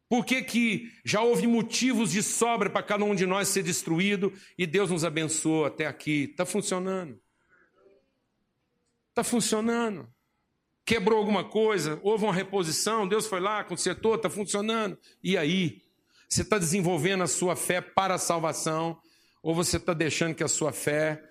Por 0.09 0.24
que, 0.24 0.42
que 0.42 0.90
já 1.04 1.20
houve 1.20 1.46
motivos 1.46 2.12
de 2.12 2.22
sobra 2.22 2.70
para 2.70 2.82
cada 2.82 3.04
um 3.04 3.14
de 3.14 3.26
nós 3.26 3.48
ser 3.48 3.62
destruído 3.62 4.32
e 4.56 4.66
Deus 4.66 4.90
nos 4.90 5.04
abençoou 5.04 5.66
até 5.66 5.86
aqui? 5.86 6.28
Está 6.30 6.46
funcionando. 6.46 7.20
Está 9.11 9.22
funcionando. 9.22 10.09
Quebrou 10.86 11.18
alguma 11.18 11.44
coisa, 11.44 12.00
houve 12.02 12.24
uma 12.24 12.32
reposição, 12.32 13.06
Deus 13.06 13.26
foi 13.26 13.40
lá, 13.40 13.62
consertou, 13.62 14.14
está 14.14 14.30
funcionando. 14.30 14.98
E 15.22 15.36
aí? 15.36 15.82
Você 16.26 16.40
está 16.40 16.56
desenvolvendo 16.59 17.22
a 17.22 17.26
sua 17.26 17.54
fé 17.54 17.82
para 17.82 18.14
a 18.14 18.18
salvação 18.18 18.98
ou 19.42 19.54
você 19.54 19.76
está 19.76 19.92
deixando 19.92 20.34
que 20.34 20.44
a 20.44 20.48
sua 20.48 20.72
fé 20.72 21.22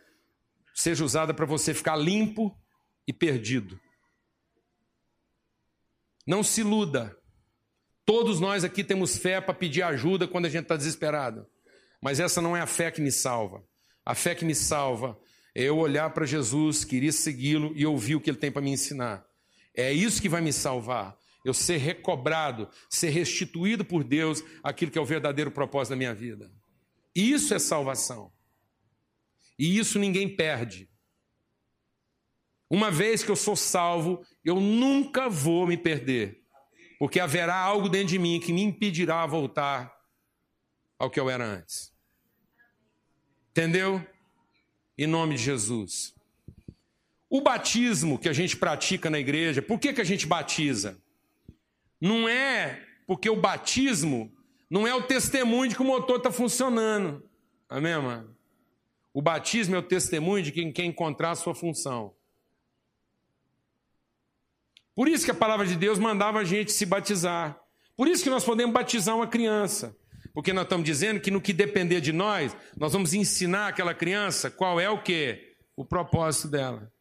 seja 0.74 1.04
usada 1.04 1.34
para 1.34 1.46
você 1.46 1.74
ficar 1.74 1.96
limpo 1.96 2.56
e 3.08 3.14
perdido? 3.14 3.80
Não 6.26 6.44
se 6.44 6.62
iluda. 6.62 7.17
Todos 8.08 8.40
nós 8.40 8.64
aqui 8.64 8.86
temos 8.86 9.18
fé 9.18 9.42
para 9.42 9.54
pedir 9.54 9.82
ajuda 9.82 10.30
quando 10.30 10.46
a 10.46 10.50
gente 10.50 10.64
está 10.64 10.78
desesperado. 10.78 11.46
Mas 12.02 12.22
essa 12.22 12.42
não 12.42 12.56
é 12.56 12.62
a 12.62 12.66
fé 12.66 12.90
que 12.90 13.02
me 13.02 13.12
salva. 13.12 13.62
A 14.06 14.16
fé 14.16 14.34
que 14.34 14.46
me 14.46 14.56
salva 14.56 15.20
é 15.54 15.64
eu 15.64 15.78
olhar 15.78 16.10
para 16.12 16.26
Jesus, 16.26 16.86
querer 16.86 17.12
segui-lo 17.12 17.74
e 17.76 17.86
ouvir 17.86 18.16
o 18.16 18.22
que 18.22 18.30
ele 18.30 18.38
tem 18.38 18.50
para 18.50 18.62
me 18.62 18.72
ensinar. 18.72 19.26
É 19.76 19.92
isso 19.92 20.22
que 20.22 20.30
vai 20.30 20.40
me 20.40 20.54
salvar. 20.54 21.18
Eu 21.44 21.54
ser 21.54 21.76
recobrado, 21.80 22.70
ser 22.90 23.10
restituído 23.10 23.84
por 23.84 24.06
Deus 24.06 24.42
aquilo 24.64 24.90
que 24.90 24.98
é 24.98 25.02
o 25.02 25.06
verdadeiro 25.06 25.52
propósito 25.52 25.90
da 25.90 25.98
minha 25.98 26.16
vida. 26.16 26.50
Isso 27.14 27.54
é 27.54 27.60
salvação. 27.60 28.32
E 29.60 29.78
isso 29.78 30.00
ninguém 30.00 30.34
perde. 30.34 30.90
Uma 32.70 32.90
vez 32.90 33.22
que 33.22 33.30
eu 33.30 33.36
sou 33.36 33.58
salvo, 33.58 34.26
eu 34.46 34.62
nunca 34.62 35.28
vou 35.28 35.68
me 35.68 35.76
perder, 35.76 36.47
porque 37.00 37.20
haverá 37.20 37.56
algo 37.56 37.90
dentro 37.90 38.10
de 38.10 38.20
mim 38.20 38.40
que 38.40 38.52
me 38.52 38.62
impedirá 38.62 39.26
voltar 39.26 39.96
ao 40.98 41.10
que 41.10 41.20
eu 41.20 41.30
era 41.30 41.46
antes. 41.46 41.94
Entendeu? 43.52 44.06
Em 44.98 45.08
nome 45.08 45.36
de 45.36 45.44
Jesus. 45.44 46.16
O 47.30 47.42
batismo 47.42 48.18
que 48.18 48.30
a 48.30 48.34
gente 48.34 48.56
pratica 48.56 49.10
na 49.10 49.20
igreja, 49.20 49.62
por 49.62 49.80
que, 49.80 49.94
que 49.94 50.02
a 50.02 50.06
gente 50.06 50.26
batiza? 50.26 51.02
Não 52.00 52.28
é 52.28 52.84
porque 53.06 53.30
o 53.30 53.36
batismo 53.36 54.32
não 54.70 54.88
é 54.88 54.94
o 54.94 55.04
testemunho 55.04 55.70
de 55.70 55.76
que 55.76 55.82
o 55.82 55.86
motor 55.86 56.18
está 56.18 56.32
funcionando. 56.32 57.24
Amém, 57.70 57.98
mano? 58.02 58.36
O 59.14 59.22
batismo 59.22 59.76
é 59.76 59.80
o 59.80 59.84
testemunho 59.84 60.44
de 60.44 60.52
quem 60.52 60.72
quer 60.72 60.86
encontrar 60.86 61.32
a 61.32 61.36
sua 61.36 61.56
função. 61.56 62.14
Por 64.98 65.08
isso 65.08 65.26
que 65.26 65.30
a 65.30 65.36
palavra 65.36 65.68
de 65.68 65.76
Deus 65.76 66.00
mandava 66.00 66.40
a 66.40 66.44
gente 66.44 66.72
se 66.72 66.84
batizar. 66.84 67.56
Por 67.96 68.08
isso 68.08 68.24
que 68.24 68.32
nós 68.32 68.44
podemos 68.44 68.74
batizar 68.74 69.16
uma 69.16 69.28
criança. 69.28 69.96
Porque 70.34 70.52
nós 70.52 70.64
estamos 70.64 70.84
dizendo 70.84 71.20
que 71.20 71.30
no 71.30 71.40
que 71.40 71.54
depender 71.54 72.02
de 72.02 72.12
nós, 72.12 72.58
nós 72.76 72.94
vamos 72.94 73.14
ensinar 73.14 73.68
aquela 73.68 73.94
criança 73.94 74.50
qual 74.50 74.80
é 74.80 74.90
o 74.90 75.00
que? 75.04 75.56
O 75.76 75.86
propósito 75.86 76.48
dela. 76.48 76.92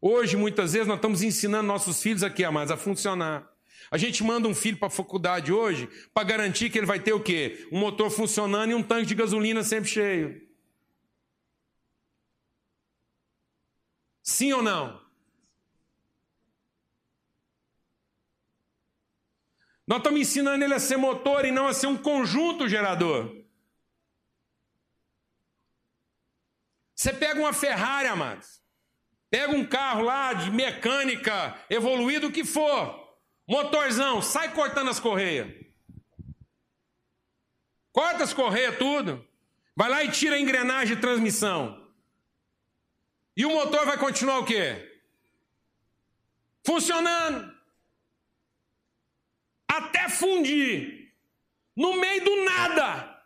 Hoje, 0.00 0.36
muitas 0.36 0.72
vezes, 0.72 0.88
nós 0.88 0.96
estamos 0.96 1.22
ensinando 1.22 1.68
nossos 1.68 2.02
filhos 2.02 2.24
aqui, 2.24 2.42
amados, 2.42 2.72
a 2.72 2.76
funcionar. 2.76 3.48
A 3.88 3.96
gente 3.96 4.24
manda 4.24 4.48
um 4.48 4.54
filho 4.54 4.76
para 4.76 4.88
a 4.88 4.90
faculdade 4.90 5.52
hoje 5.52 5.88
para 6.12 6.24
garantir 6.24 6.68
que 6.68 6.78
ele 6.78 6.86
vai 6.86 6.98
ter 6.98 7.12
o 7.12 7.22
quê? 7.22 7.68
Um 7.70 7.78
motor 7.78 8.10
funcionando 8.10 8.72
e 8.72 8.74
um 8.74 8.82
tanque 8.82 9.06
de 9.06 9.14
gasolina 9.14 9.62
sempre 9.62 9.88
cheio. 9.88 10.42
Sim 14.20 14.52
ou 14.54 14.64
não? 14.64 15.01
Nós 19.92 19.98
estamos 19.98 20.20
ensinando 20.22 20.64
ele 20.64 20.72
a 20.72 20.80
ser 20.80 20.96
motor 20.96 21.44
e 21.44 21.50
não 21.52 21.68
a 21.68 21.74
ser 21.74 21.86
um 21.86 21.98
conjunto 21.98 22.66
gerador. 22.66 23.44
Você 26.94 27.12
pega 27.12 27.38
uma 27.38 27.52
Ferrari, 27.52 28.08
amados. 28.08 28.62
Pega 29.28 29.52
um 29.52 29.66
carro 29.66 30.00
lá 30.00 30.32
de 30.32 30.50
mecânica, 30.50 31.62
evoluído 31.68 32.32
que 32.32 32.42
for. 32.42 33.18
Motorzão, 33.46 34.22
sai 34.22 34.54
cortando 34.54 34.88
as 34.88 34.98
correias. 34.98 35.54
Corta 37.92 38.24
as 38.24 38.32
correias 38.32 38.78
tudo. 38.78 39.28
Vai 39.76 39.90
lá 39.90 40.02
e 40.02 40.10
tira 40.10 40.36
a 40.36 40.40
engrenagem 40.40 40.96
de 40.96 41.02
transmissão. 41.02 41.92
E 43.36 43.44
o 43.44 43.50
motor 43.50 43.84
vai 43.84 43.98
continuar 43.98 44.38
o 44.38 44.46
quê? 44.46 45.02
Funcionando. 46.64 47.51
Até 49.76 50.08
fundir. 50.08 51.12
No 51.76 51.96
meio 52.00 52.24
do 52.24 52.44
nada. 52.44 53.22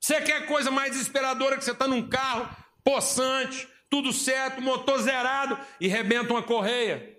Você 0.00 0.20
quer 0.20 0.46
coisa 0.46 0.70
mais 0.70 0.92
desesperadora 0.92 1.56
que 1.56 1.64
você 1.64 1.72
está 1.72 1.86
num 1.88 2.08
carro, 2.08 2.48
possante, 2.84 3.68
tudo 3.90 4.12
certo, 4.12 4.62
motor 4.62 5.00
zerado 5.00 5.58
e 5.80 5.88
rebenta 5.88 6.32
uma 6.32 6.42
correia. 6.42 7.16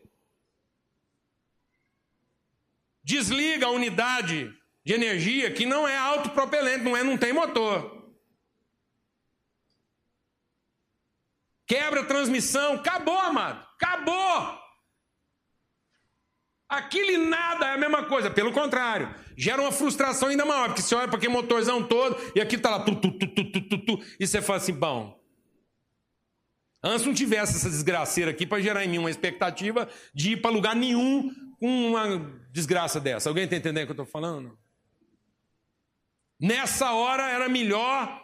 desliga 3.08 3.68
a 3.68 3.70
unidade 3.72 4.54
de 4.84 4.94
energia 4.94 5.50
que 5.50 5.66
não 5.66 5.88
é 5.88 5.98
autopropelente, 5.98 6.84
não 6.84 6.98
é, 6.98 7.04
não 7.04 7.18
tem 7.18 7.32
motor. 7.32 8.06
Quebra 11.66 12.02
a 12.02 12.06
transmissão, 12.06 12.74
acabou, 12.74 13.18
amado, 13.18 13.66
acabou. 13.76 14.67
Aquele 16.70 17.18
nada 17.18 17.68
é 17.68 17.74
a 17.76 17.78
mesma 17.78 18.06
coisa, 18.06 18.30
pelo 18.30 18.52
contrário, 18.52 19.14
gera 19.38 19.62
uma 19.62 19.72
frustração 19.72 20.28
ainda 20.28 20.46
maior, 20.46 20.68
porque 20.68 20.82
você 20.82 20.96
olha 20.96 21.08
para 21.08 21.18
aquele 21.18 21.32
motorzão 21.32 21.82
todo 21.88 22.18
e 22.36 22.42
aqui 22.42 22.56
está 22.58 22.72
lá, 22.72 22.84
tu, 22.84 22.94
tu, 22.96 23.18
tu, 23.18 23.28
tu, 23.28 23.62
tu, 23.62 23.78
tu, 23.86 24.06
e 24.20 24.28
você 24.28 24.42
fala 24.42 24.58
assim, 24.58 24.74
bom, 24.74 25.18
antes 26.84 27.06
não 27.06 27.14
tivesse 27.14 27.56
essa 27.56 27.70
desgraceira 27.70 28.32
aqui 28.32 28.46
para 28.46 28.62
gerar 28.62 28.84
em 28.84 28.90
mim 28.90 28.98
uma 28.98 29.10
expectativa 29.10 29.88
de 30.14 30.34
ir 30.34 30.42
para 30.42 30.52
lugar 30.52 30.76
nenhum 30.76 31.34
com 31.58 31.92
uma 31.92 32.20
desgraça 32.52 33.00
dessa. 33.00 33.30
Alguém 33.30 33.46
está 33.46 33.56
entendendo 33.56 33.84
o 33.84 33.86
que 33.86 33.92
eu 33.92 34.04
estou 34.04 34.06
falando? 34.06 34.60
Nessa 36.38 36.92
hora 36.92 37.30
era 37.30 37.48
melhor 37.48 38.22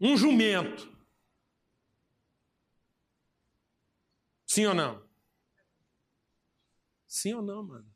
um 0.00 0.16
jumento. 0.16 0.88
Sim 4.46 4.66
ou 4.66 4.74
não? 4.74 5.09
Sim 7.10 7.34
ou 7.34 7.42
não, 7.42 7.64
mano? 7.64 7.92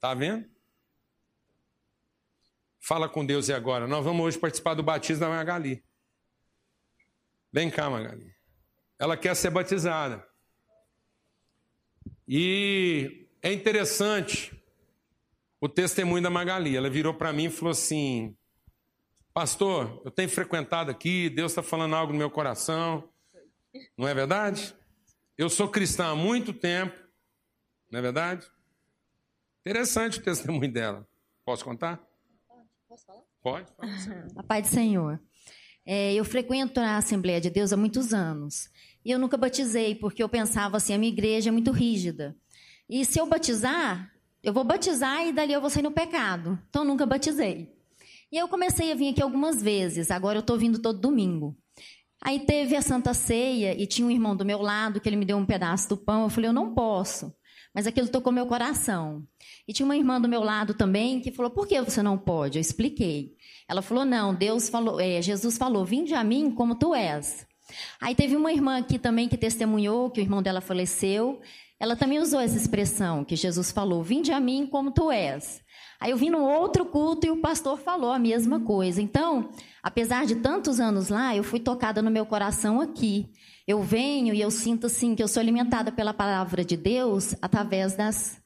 Tá 0.00 0.14
vendo? 0.14 0.48
Fala 2.80 3.06
com 3.06 3.24
Deus 3.24 3.50
e 3.50 3.52
agora. 3.52 3.86
Nós 3.86 4.02
vamos 4.02 4.24
hoje 4.24 4.38
participar 4.38 4.72
do 4.72 4.82
batismo 4.82 5.20
da 5.20 5.28
Magali. 5.28 5.84
Vem 7.52 7.70
cá, 7.70 7.90
Magali. 7.90 8.34
Ela 8.98 9.14
quer 9.14 9.36
ser 9.36 9.50
batizada. 9.50 10.26
E 12.26 13.28
é 13.42 13.52
interessante 13.52 14.58
o 15.60 15.68
testemunho 15.68 16.22
da 16.22 16.30
Magali. 16.30 16.74
Ela 16.74 16.88
virou 16.88 17.12
para 17.12 17.30
mim 17.30 17.44
e 17.44 17.50
falou 17.50 17.72
assim: 17.72 18.34
Pastor, 19.34 20.00
eu 20.02 20.10
tenho 20.10 20.30
frequentado 20.30 20.90
aqui, 20.90 21.28
Deus 21.28 21.52
está 21.52 21.62
falando 21.62 21.94
algo 21.94 22.14
no 22.14 22.18
meu 22.18 22.30
coração. 22.30 23.06
Não 23.98 24.08
é 24.08 24.14
verdade? 24.14 24.79
Eu 25.40 25.48
sou 25.48 25.66
cristã 25.68 26.08
há 26.08 26.14
muito 26.14 26.52
tempo, 26.52 26.94
não 27.90 27.98
é 27.98 28.02
verdade? 28.02 28.46
Interessante 29.62 30.18
o 30.18 30.22
testemunho 30.22 30.70
dela. 30.70 31.08
Posso 31.46 31.64
contar? 31.64 31.98
Pode, 32.46 32.68
posso 32.86 33.06
falar? 33.06 33.22
Pode. 33.42 33.72
A 34.36 34.42
paz 34.42 34.68
do 34.68 34.74
Senhor. 34.74 35.18
É, 35.86 36.12
eu 36.12 36.26
frequento 36.26 36.78
a 36.78 36.98
Assembleia 36.98 37.40
de 37.40 37.48
Deus 37.48 37.72
há 37.72 37.76
muitos 37.78 38.12
anos. 38.12 38.68
E 39.02 39.10
eu 39.10 39.18
nunca 39.18 39.38
batizei, 39.38 39.94
porque 39.94 40.22
eu 40.22 40.28
pensava 40.28 40.76
assim, 40.76 40.92
a 40.92 40.98
minha 40.98 41.10
igreja 41.10 41.48
é 41.48 41.52
muito 41.52 41.70
rígida. 41.70 42.36
E 42.86 43.02
se 43.06 43.18
eu 43.18 43.24
batizar, 43.24 44.12
eu 44.42 44.52
vou 44.52 44.62
batizar 44.62 45.26
e 45.26 45.32
dali 45.32 45.54
eu 45.54 45.60
vou 45.62 45.70
sair 45.70 45.82
no 45.82 45.90
pecado. 45.90 46.58
Então, 46.68 46.82
eu 46.82 46.88
nunca 46.88 47.06
batizei. 47.06 47.74
E 48.30 48.36
eu 48.36 48.46
comecei 48.46 48.92
a 48.92 48.94
vir 48.94 49.08
aqui 49.08 49.22
algumas 49.22 49.62
vezes, 49.62 50.10
agora 50.10 50.36
eu 50.36 50.40
estou 50.40 50.58
vindo 50.58 50.80
todo 50.80 51.00
domingo. 51.00 51.56
Aí 52.22 52.40
teve 52.40 52.76
a 52.76 52.82
Santa 52.82 53.14
Ceia 53.14 53.74
e 53.80 53.86
tinha 53.86 54.06
um 54.06 54.10
irmão 54.10 54.36
do 54.36 54.44
meu 54.44 54.60
lado 54.60 55.00
que 55.00 55.08
ele 55.08 55.16
me 55.16 55.24
deu 55.24 55.36
um 55.36 55.46
pedaço 55.46 55.88
do 55.88 55.96
pão. 55.96 56.24
Eu 56.24 56.30
falei, 56.30 56.48
eu 56.48 56.54
não 56.54 56.74
posso. 56.74 57.34
Mas 57.74 57.86
aquilo 57.86 58.08
tocou 58.08 58.32
meu 58.32 58.46
coração. 58.46 59.26
E 59.66 59.72
tinha 59.72 59.86
uma 59.86 59.96
irmã 59.96 60.20
do 60.20 60.28
meu 60.28 60.42
lado 60.42 60.74
também 60.74 61.20
que 61.20 61.30
falou, 61.30 61.50
por 61.50 61.66
que 61.66 61.80
você 61.80 62.02
não 62.02 62.18
pode? 62.18 62.58
Eu 62.58 62.60
expliquei. 62.60 63.34
Ela 63.68 63.80
falou, 63.80 64.04
não, 64.04 64.34
Deus 64.34 64.68
falou, 64.68 65.00
é, 65.00 65.22
Jesus 65.22 65.56
falou, 65.56 65.84
vinde 65.84 66.12
a 66.12 66.24
mim 66.24 66.50
como 66.50 66.74
tu 66.74 66.94
és. 66.94 67.46
Aí 68.00 68.14
teve 68.14 68.36
uma 68.36 68.52
irmã 68.52 68.78
aqui 68.78 68.98
também 68.98 69.28
que 69.28 69.36
testemunhou 69.36 70.10
que 70.10 70.20
o 70.20 70.22
irmão 70.22 70.42
dela 70.42 70.60
faleceu. 70.60 71.40
Ela 71.78 71.96
também 71.96 72.18
usou 72.18 72.40
essa 72.40 72.56
expressão 72.56 73.24
que 73.24 73.36
Jesus 73.36 73.70
falou: 73.70 74.02
Vinde 74.02 74.32
a 74.32 74.40
mim 74.40 74.66
como 74.66 74.90
tu 74.90 75.10
és. 75.10 75.62
Aí 76.00 76.12
eu 76.12 76.16
vim 76.16 76.30
no 76.30 76.42
outro 76.42 76.86
culto 76.86 77.26
e 77.26 77.30
o 77.30 77.40
pastor 77.40 77.78
falou 77.78 78.10
a 78.10 78.18
mesma 78.18 78.58
coisa. 78.58 79.02
Então, 79.02 79.50
apesar 79.82 80.24
de 80.24 80.36
tantos 80.36 80.80
anos 80.80 81.10
lá, 81.10 81.36
eu 81.36 81.44
fui 81.44 81.60
tocada 81.60 82.00
no 82.00 82.10
meu 82.10 82.24
coração 82.24 82.80
aqui. 82.80 83.30
Eu 83.66 83.82
venho 83.82 84.32
e 84.32 84.40
eu 84.40 84.50
sinto 84.50 84.86
assim 84.86 85.14
que 85.14 85.22
eu 85.22 85.28
sou 85.28 85.40
alimentada 85.40 85.92
pela 85.92 86.14
palavra 86.14 86.64
de 86.64 86.76
Deus 86.76 87.36
através 87.42 87.94
das 87.94 88.40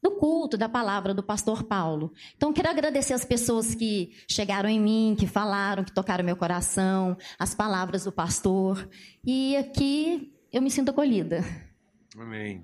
do 0.00 0.12
culto, 0.12 0.56
da 0.56 0.68
palavra 0.68 1.12
do 1.12 1.24
pastor 1.24 1.64
Paulo. 1.64 2.12
Então, 2.36 2.52
quero 2.52 2.68
agradecer 2.68 3.14
as 3.14 3.24
pessoas 3.24 3.74
que 3.74 4.12
chegaram 4.30 4.68
em 4.68 4.78
mim, 4.78 5.16
que 5.18 5.26
falaram, 5.26 5.82
que 5.82 5.92
tocaram 5.92 6.24
meu 6.24 6.36
coração, 6.36 7.16
as 7.36 7.52
palavras 7.52 8.04
do 8.04 8.12
pastor. 8.12 8.88
E 9.24 9.56
aqui 9.56 10.32
eu 10.52 10.62
me 10.62 10.70
sinto 10.70 10.90
acolhida. 10.90 11.44
Amém. 12.16 12.62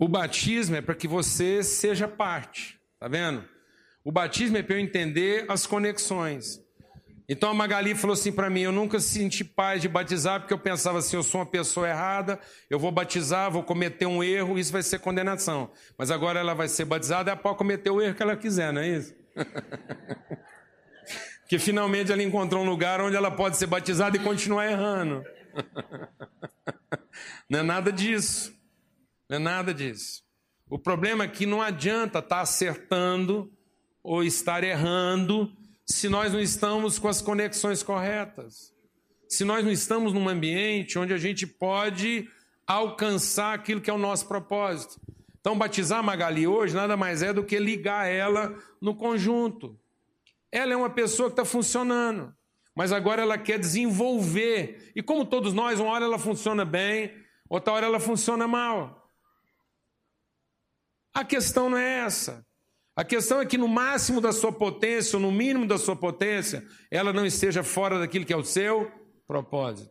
O 0.00 0.08
batismo 0.08 0.76
é 0.76 0.80
para 0.80 0.94
que 0.94 1.06
você 1.06 1.62
seja 1.62 2.08
parte, 2.08 2.80
tá 2.98 3.06
vendo? 3.06 3.44
O 4.02 4.10
batismo 4.10 4.56
é 4.56 4.62
para 4.62 4.76
eu 4.76 4.80
entender 4.80 5.44
as 5.46 5.66
conexões. 5.66 6.58
Então 7.28 7.50
a 7.50 7.54
Magali 7.54 7.94
falou 7.94 8.14
assim 8.14 8.32
para 8.32 8.48
mim: 8.48 8.62
eu 8.62 8.72
nunca 8.72 8.98
senti 8.98 9.44
paz 9.44 9.82
de 9.82 9.90
batizar, 9.90 10.40
porque 10.40 10.54
eu 10.54 10.58
pensava 10.58 11.00
assim: 11.00 11.16
eu 11.16 11.22
sou 11.22 11.42
uma 11.42 11.46
pessoa 11.46 11.86
errada, 11.86 12.40
eu 12.70 12.78
vou 12.78 12.90
batizar, 12.90 13.50
vou 13.50 13.62
cometer 13.62 14.06
um 14.06 14.24
erro, 14.24 14.58
isso 14.58 14.72
vai 14.72 14.82
ser 14.82 15.00
condenação. 15.00 15.70
Mas 15.98 16.10
agora 16.10 16.40
ela 16.40 16.54
vai 16.54 16.66
ser 16.66 16.86
batizada, 16.86 17.32
ela 17.32 17.38
pode 17.38 17.58
cometer 17.58 17.90
o 17.90 18.00
erro 18.00 18.14
que 18.14 18.22
ela 18.22 18.38
quiser, 18.38 18.72
não 18.72 18.80
é 18.80 18.88
isso? 18.88 19.14
que 21.46 21.58
finalmente 21.58 22.10
ela 22.10 22.22
encontrou 22.22 22.64
um 22.64 22.70
lugar 22.70 23.02
onde 23.02 23.16
ela 23.16 23.30
pode 23.30 23.58
ser 23.58 23.66
batizada 23.66 24.16
e 24.16 24.20
continuar 24.20 24.66
errando. 24.66 25.22
não 27.50 27.58
é 27.58 27.62
nada 27.62 27.92
disso. 27.92 28.58
Não 29.30 29.36
é 29.36 29.38
nada 29.38 29.72
disso. 29.72 30.24
O 30.68 30.76
problema 30.76 31.22
é 31.22 31.28
que 31.28 31.46
não 31.46 31.62
adianta 31.62 32.18
estar 32.18 32.36
tá 32.36 32.40
acertando 32.40 33.48
ou 34.02 34.24
estar 34.24 34.64
errando 34.64 35.56
se 35.86 36.08
nós 36.08 36.32
não 36.32 36.40
estamos 36.40 36.98
com 36.98 37.06
as 37.06 37.22
conexões 37.22 37.80
corretas. 37.80 38.74
se 39.28 39.44
nós 39.44 39.64
não 39.64 39.70
estamos 39.70 40.12
num 40.12 40.28
ambiente 40.28 40.98
onde 40.98 41.14
a 41.14 41.16
gente 41.16 41.46
pode 41.46 42.28
alcançar 42.66 43.54
aquilo 43.54 43.80
que 43.80 43.88
é 43.88 43.92
o 43.92 43.98
nosso 43.98 44.26
propósito. 44.26 45.00
Então, 45.38 45.56
batizar 45.56 46.02
Magali 46.02 46.48
hoje 46.48 46.74
nada 46.74 46.96
mais 46.96 47.22
é 47.22 47.32
do 47.32 47.44
que 47.44 47.56
ligar 47.56 48.10
ela 48.10 48.52
no 48.80 48.96
conjunto. 48.96 49.78
Ela 50.50 50.72
é 50.72 50.76
uma 50.76 50.90
pessoa 50.90 51.28
que 51.28 51.34
está 51.34 51.44
funcionando, 51.44 52.34
mas 52.74 52.90
agora 52.90 53.22
ela 53.22 53.38
quer 53.38 53.60
desenvolver. 53.60 54.90
E 54.96 55.00
como 55.00 55.24
todos 55.24 55.54
nós, 55.54 55.78
uma 55.78 55.92
hora 55.92 56.04
ela 56.04 56.18
funciona 56.18 56.64
bem, 56.64 57.12
outra 57.48 57.72
hora 57.72 57.86
ela 57.86 58.00
funciona 58.00 58.48
mal. 58.48 58.99
A 61.12 61.24
questão 61.24 61.68
não 61.68 61.78
é 61.78 62.00
essa. 62.00 62.46
A 62.94 63.04
questão 63.04 63.40
é 63.40 63.46
que 63.46 63.56
no 63.56 63.68
máximo 63.68 64.20
da 64.20 64.32
sua 64.32 64.52
potência, 64.52 65.16
ou 65.16 65.22
no 65.22 65.32
mínimo 65.32 65.66
da 65.66 65.78
sua 65.78 65.96
potência, 65.96 66.66
ela 66.90 67.12
não 67.12 67.24
esteja 67.24 67.62
fora 67.62 67.98
daquilo 67.98 68.24
que 68.24 68.32
é 68.32 68.36
o 68.36 68.44
seu 68.44 68.90
propósito. 69.26 69.90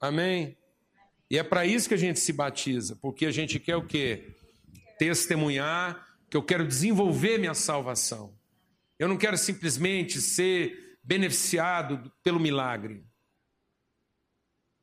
Amém? 0.00 0.56
E 1.30 1.38
é 1.38 1.44
para 1.44 1.64
isso 1.64 1.88
que 1.88 1.94
a 1.94 1.98
gente 1.98 2.18
se 2.18 2.32
batiza, 2.32 2.96
porque 2.96 3.26
a 3.26 3.30
gente 3.30 3.60
quer 3.60 3.76
o 3.76 3.86
quê? 3.86 4.34
Testemunhar 4.98 6.04
que 6.28 6.36
eu 6.36 6.42
quero 6.42 6.66
desenvolver 6.66 7.38
minha 7.38 7.54
salvação. 7.54 8.36
Eu 8.98 9.08
não 9.08 9.16
quero 9.16 9.36
simplesmente 9.38 10.20
ser 10.20 10.98
beneficiado 11.02 12.10
pelo 12.22 12.40
milagre. 12.40 13.04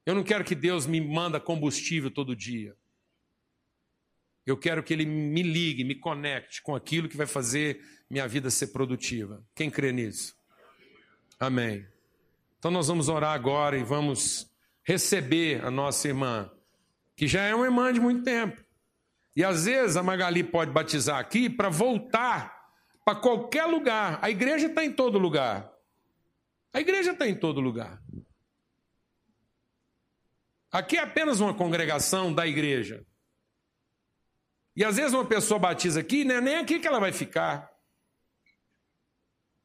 Eu 0.06 0.16
não 0.16 0.24
quero 0.24 0.44
que 0.44 0.56
Deus 0.56 0.86
me 0.86 1.02
manda 1.02 1.40
combustível 1.40 2.10
todo 2.10 2.36
dia. 2.36 2.76
Eu 4.48 4.56
quero 4.56 4.82
que 4.82 4.94
Ele 4.94 5.06
me 5.06 5.44
ligue, 5.44 5.84
me 5.84 5.94
conecte 5.94 6.62
com 6.62 6.74
aquilo 6.74 7.10
que 7.10 7.18
vai 7.18 7.28
fazer 7.28 7.82
minha 8.10 8.26
vida 8.30 8.50
ser 8.50 8.68
produtiva. 8.68 9.46
Quem 9.54 9.70
crê 9.70 9.92
nisso? 9.92 10.34
Amém. 11.38 11.86
Então 12.58 12.72
nós 12.72 12.88
vamos 12.88 13.10
orar 13.10 13.34
agora 13.34 13.78
e 13.78 13.84
vamos 13.84 14.50
receber 14.86 15.64
a 15.66 15.70
nossa 15.70 16.08
irmã, 16.08 16.50
que 17.14 17.28
já 17.28 17.42
é 17.42 17.54
uma 17.54 17.66
irmã 17.66 17.92
de 17.92 18.00
muito 18.00 18.24
tempo. 18.24 18.64
E 19.36 19.44
às 19.44 19.66
vezes 19.66 19.98
a 19.98 20.02
Magali 20.02 20.46
pode 20.46 20.72
batizar 20.72 21.20
aqui 21.20 21.50
para 21.50 21.68
voltar 21.68 22.58
para 23.04 23.20
qualquer 23.20 23.66
lugar. 23.66 24.18
A 24.22 24.30
igreja 24.30 24.68
está 24.68 24.84
em 24.84 24.94
todo 24.94 25.20
lugar. 25.20 25.70
A 26.72 26.80
igreja 26.80 27.12
está 27.12 27.28
em 27.28 27.36
todo 27.36 27.60
lugar. 27.60 28.02
Aqui 30.72 30.96
é 30.96 31.02
apenas 31.02 31.42
uma 31.42 31.54
congregação 31.54 32.34
da 32.34 32.48
igreja. 32.48 33.06
E 34.78 34.84
às 34.84 34.96
vezes 34.96 35.12
uma 35.12 35.26
pessoa 35.26 35.60
batiza 35.60 36.00
aqui, 36.00 36.24
não 36.24 36.36
é 36.36 36.40
nem 36.42 36.56
aqui 36.58 36.80
que 36.80 36.88
ela 36.88 37.00
vai 37.00 37.12
ficar. 37.12 37.68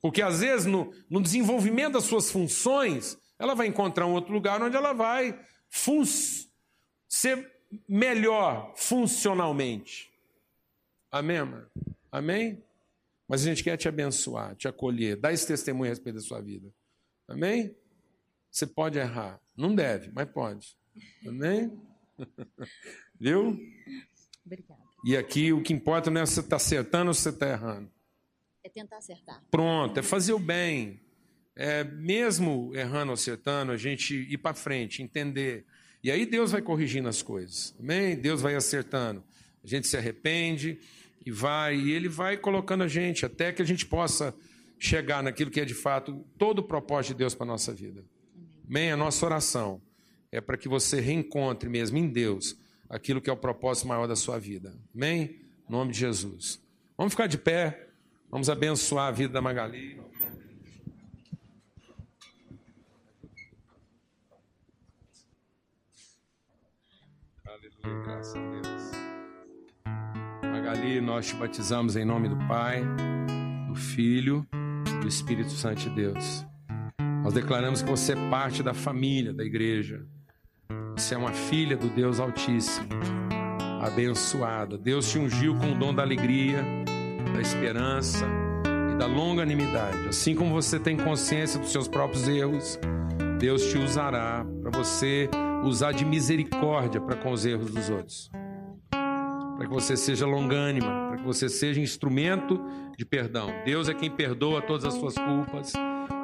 Porque 0.00 0.22
às 0.22 0.40
vezes 0.40 0.64
no, 0.64 0.90
no 1.10 1.22
desenvolvimento 1.22 1.92
das 1.92 2.04
suas 2.04 2.30
funções, 2.30 3.18
ela 3.38 3.54
vai 3.54 3.66
encontrar 3.66 4.06
um 4.06 4.14
outro 4.14 4.32
lugar 4.32 4.62
onde 4.62 4.74
ela 4.74 4.94
vai 4.94 5.38
ser 7.06 7.52
melhor 7.86 8.72
funcionalmente. 8.74 10.10
Amém, 11.10 11.36
amor? 11.36 11.70
Amém? 12.10 12.64
Mas 13.28 13.42
a 13.42 13.44
gente 13.44 13.62
quer 13.62 13.76
te 13.76 13.86
abençoar, 13.88 14.56
te 14.56 14.66
acolher, 14.66 15.16
dar 15.16 15.34
esse 15.34 15.46
testemunho 15.46 15.90
a 15.90 15.94
respeito 15.94 16.16
da 16.16 16.22
sua 16.22 16.40
vida. 16.40 16.72
Amém? 17.28 17.76
Você 18.50 18.66
pode 18.66 18.98
errar. 18.98 19.38
Não 19.54 19.74
deve, 19.74 20.10
mas 20.10 20.30
pode. 20.30 20.74
Amém? 21.26 21.78
Viu? 23.20 23.58
Obrigada. 24.46 24.91
E 25.04 25.16
aqui 25.16 25.52
o 25.52 25.62
que 25.62 25.72
importa 25.72 26.10
não 26.10 26.20
é 26.20 26.26
se 26.26 26.34
você 26.34 26.40
está 26.40 26.56
acertando 26.56 27.08
ou 27.08 27.14
se 27.14 27.22
você 27.22 27.28
está 27.30 27.48
errando. 27.48 27.90
É 28.64 28.68
tentar 28.68 28.98
acertar. 28.98 29.42
Pronto, 29.50 29.98
é 29.98 30.02
fazer 30.02 30.32
o 30.32 30.38
bem 30.38 31.00
é, 31.54 31.84
mesmo 31.84 32.70
errando 32.74 33.08
ou 33.08 33.14
acertando, 33.14 33.72
a 33.72 33.76
gente 33.76 34.14
ir 34.14 34.38
para 34.38 34.54
frente, 34.54 35.02
entender. 35.02 35.64
E 36.02 36.10
aí 36.10 36.24
Deus 36.26 36.52
vai 36.52 36.62
corrigindo 36.62 37.08
as 37.08 37.22
coisas, 37.22 37.74
amém? 37.78 38.16
Deus 38.16 38.40
vai 38.40 38.54
acertando. 38.54 39.22
A 39.62 39.66
gente 39.66 39.86
se 39.86 39.96
arrepende 39.96 40.78
e 41.24 41.30
vai, 41.30 41.76
e 41.76 41.92
Ele 41.92 42.08
vai 42.08 42.36
colocando 42.36 42.82
a 42.82 42.88
gente 42.88 43.24
até 43.24 43.52
que 43.52 43.62
a 43.62 43.64
gente 43.64 43.86
possa 43.86 44.34
chegar 44.78 45.22
naquilo 45.22 45.50
que 45.50 45.60
é 45.60 45.64
de 45.64 45.74
fato 45.74 46.24
todo 46.36 46.58
o 46.58 46.62
propósito 46.62 47.12
de 47.12 47.18
Deus 47.18 47.34
para 47.34 47.44
a 47.44 47.48
nossa 47.48 47.72
vida. 47.72 48.04
Amém? 48.68 48.90
A 48.90 48.96
nossa 48.96 49.24
oração 49.24 49.80
é 50.32 50.40
para 50.40 50.56
que 50.56 50.68
você 50.68 51.00
reencontre 51.00 51.68
mesmo 51.68 51.98
em 51.98 52.08
Deus 52.08 52.56
aquilo 52.92 53.22
que 53.22 53.30
é 53.30 53.32
o 53.32 53.36
propósito 53.36 53.88
maior 53.88 54.06
da 54.06 54.14
sua 54.14 54.38
vida. 54.38 54.78
Amém? 54.94 55.40
Em 55.66 55.72
nome 55.72 55.92
de 55.92 55.98
Jesus. 55.98 56.62
Vamos 56.96 57.14
ficar 57.14 57.26
de 57.26 57.38
pé, 57.38 57.88
vamos 58.30 58.50
abençoar 58.50 59.08
a 59.08 59.10
vida 59.10 59.32
da 59.32 59.40
Magali. 59.40 59.98
Graças 68.04 68.36
a 68.36 68.50
Deus. 68.50 68.90
Magali, 70.42 71.00
nós 71.00 71.26
te 71.26 71.34
batizamos 71.34 71.96
em 71.96 72.04
nome 72.04 72.28
do 72.28 72.36
Pai, 72.46 72.84
do 73.66 73.74
Filho 73.74 74.46
do 75.00 75.08
Espírito 75.08 75.50
Santo 75.50 75.80
de 75.80 75.90
Deus. 75.90 76.46
Nós 77.24 77.34
declaramos 77.34 77.82
que 77.82 77.90
você 77.90 78.12
é 78.12 78.30
parte 78.30 78.62
da 78.62 78.72
família 78.72 79.32
da 79.32 79.42
igreja. 79.42 80.06
Você 80.96 81.14
é 81.14 81.18
uma 81.18 81.32
filha 81.32 81.76
do 81.76 81.88
Deus 81.88 82.20
Altíssimo, 82.20 82.86
abençoada. 83.80 84.78
Deus 84.78 85.10
te 85.10 85.18
ungiu 85.18 85.54
com 85.56 85.72
o 85.72 85.74
dom 85.74 85.94
da 85.94 86.02
alegria, 86.02 86.64
da 87.34 87.40
esperança 87.40 88.26
e 88.92 88.96
da 88.96 89.06
longanimidade. 89.06 90.08
Assim 90.08 90.34
como 90.34 90.52
você 90.52 90.78
tem 90.78 90.96
consciência 90.96 91.58
dos 91.58 91.72
seus 91.72 91.88
próprios 91.88 92.28
erros, 92.28 92.78
Deus 93.38 93.70
te 93.70 93.78
usará 93.78 94.46
para 94.60 94.70
você 94.70 95.28
usar 95.64 95.92
de 95.92 96.04
misericórdia 96.04 97.00
para 97.00 97.16
com 97.16 97.32
os 97.32 97.44
erros 97.44 97.72
dos 97.72 97.90
outros. 97.90 98.30
Para 98.90 99.66
que 99.66 99.72
você 99.72 99.96
seja 99.96 100.26
longânima, 100.26 101.08
para 101.08 101.16
que 101.18 101.24
você 101.24 101.48
seja 101.48 101.80
instrumento 101.80 102.60
de 102.96 103.04
perdão. 103.04 103.52
Deus 103.64 103.88
é 103.88 103.94
quem 103.94 104.10
perdoa 104.10 104.62
todas 104.62 104.84
as 104.84 104.94
suas 104.94 105.14
culpas 105.14 105.72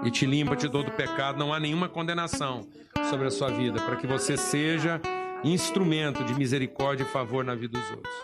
e 0.05 0.11
te 0.11 0.27
limpa 0.27 0.57
de 0.57 0.69
todo 0.69 0.91
pecado. 0.93 1.39
Não 1.39 1.53
há 1.53 1.61
nenhuma 1.61 1.89
condenação 1.89 2.67
sobre 3.11 3.27
a 3.27 3.31
sua 3.31 3.51
vida, 3.51 3.81
para 3.83 3.97
que 3.97 4.07
você 4.07 4.37
seja 4.37 5.01
instrumento 5.45 6.25
de 6.25 6.35
misericórdia 6.35 7.05
e 7.05 7.07
favor 7.07 7.45
na 7.45 7.55
vida 7.55 7.79
dos 7.79 7.91
outros. 7.91 8.15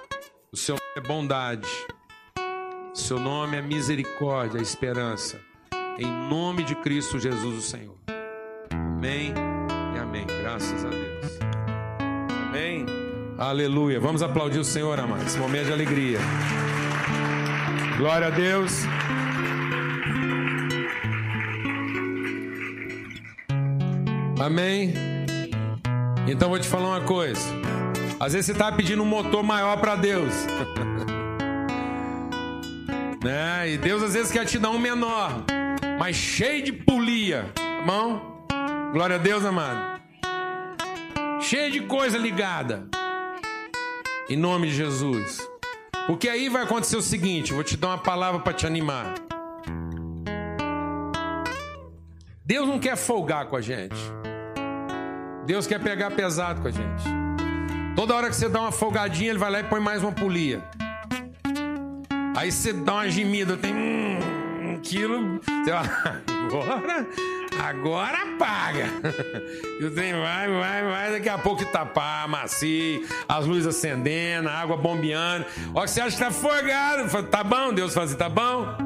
O 0.53 0.57
seu 0.57 0.77
nome 0.77 0.93
é 0.97 1.01
bondade, 1.01 1.69
o 2.93 2.97
seu 2.97 3.19
nome 3.19 3.57
é 3.57 3.63
misericórdia, 3.63 4.59
esperança. 4.59 5.41
Em 5.99 6.07
nome 6.29 6.65
de 6.65 6.75
Cristo 6.75 7.19
Jesus, 7.19 7.59
o 7.59 7.63
Senhor. 7.63 7.97
Amém. 8.71 9.33
Amém. 10.01 10.27
Graças 10.27 10.85
a 10.85 10.89
Deus. 10.89 11.39
Amém. 12.49 12.87
Aleluia. 13.39 13.99
Vamos 13.99 14.23
aplaudir 14.23 14.59
o 14.59 14.65
Senhor, 14.65 14.99
amados. 14.99 15.37
Momento 15.37 15.67
de 15.67 15.73
alegria. 15.73 16.19
Glória 17.99 18.29
a 18.29 18.31
Deus. 18.31 18.85
Amém. 24.39 24.95
Então 26.27 26.49
vou 26.49 26.59
te 26.59 26.69
falar 26.69 26.89
uma 26.89 27.01
coisa. 27.03 27.41
Às 28.19 28.33
vezes 28.33 28.47
você 28.47 28.53
está 28.53 28.73
pedindo 28.73 29.03
um 29.03 29.07
motor 29.07 29.43
maior 29.43 29.79
para 29.79 29.97
Deus. 29.97 30.33
né? 33.23 33.71
E 33.71 33.79
Deus 33.79 34.03
às 34.03 34.15
vezes 34.15 34.33
quer 34.33 34.45
te 34.45 34.59
dar 34.59 34.71
um 34.71 34.79
menor, 34.79 35.45
mas 35.99 36.17
cheio 36.17 36.65
de 36.65 36.73
polia. 36.73 37.53
Mão. 37.85 38.35
Glória 38.93 39.17
a 39.17 39.19
Deus, 39.19 39.45
amado 39.45 39.95
cheia 41.45 41.71
de 41.71 41.81
coisa 41.81 42.17
ligada. 42.17 42.89
Em 44.29 44.37
nome 44.37 44.69
de 44.69 44.75
Jesus. 44.75 45.39
Porque 46.07 46.29
aí 46.29 46.49
vai 46.49 46.63
acontecer 46.63 46.97
o 46.97 47.03
seguinte: 47.03 47.53
vou 47.53 47.63
te 47.63 47.77
dar 47.77 47.89
uma 47.89 47.99
palavra 47.99 48.41
para 48.41 48.53
te 48.53 48.67
animar. 48.67 49.15
Deus 52.45 52.67
não 52.67 52.79
quer 52.79 52.97
folgar 52.97 53.47
com 53.47 53.57
a 53.57 53.61
gente. 53.61 53.97
Deus 55.47 55.67
quer 55.67 55.81
pegar 55.81 56.11
pesado 56.11 56.61
com 56.61 56.69
a 56.69 56.71
gente. 56.71 57.05
Toda 57.95 58.15
hora 58.15 58.29
que 58.29 58.37
você 58.37 58.49
dá 58.49 58.61
uma 58.61 58.73
folgadinha, 58.73 59.31
ele 59.31 59.39
vai 59.39 59.51
lá 59.51 59.61
e 59.61 59.65
põe 59.65 59.81
mais 59.81 60.03
uma 60.03 60.13
polia. 60.13 60.63
Aí 62.37 62.51
você 62.51 62.73
dá 62.73 62.95
uma 62.95 63.09
gemida, 63.09 63.57
tem 63.57 63.75
hum, 63.75 64.19
um 64.63 64.79
quilo. 64.81 65.41
Você 65.41 65.71
fala, 65.71 66.23
agora 66.45 67.07
Agora 67.63 68.19
paga. 68.39 68.87
E 69.81 69.85
o 69.85 69.91
trem 69.91 70.13
vai, 70.13 70.49
vai, 70.49 70.85
vai. 70.85 71.13
Daqui 71.13 71.29
a 71.29 71.37
pouco 71.37 71.65
tapar, 71.65 72.29
macio, 72.29 73.05
as 73.29 73.45
luzes 73.45 73.67
acendendo, 73.67 74.49
a 74.49 74.53
água 74.53 74.77
bombeando. 74.77 75.45
Ó, 75.75 75.85
você 75.85 76.01
acha 76.01 76.17
que 76.17 76.23
tá 76.23 76.31
folgado. 76.31 77.23
Tá 77.25 77.43
bom, 77.43 77.73
Deus 77.73 77.93
fala 77.93 78.07
assim, 78.07 78.17
tá 78.17 78.29
bom? 78.29 78.77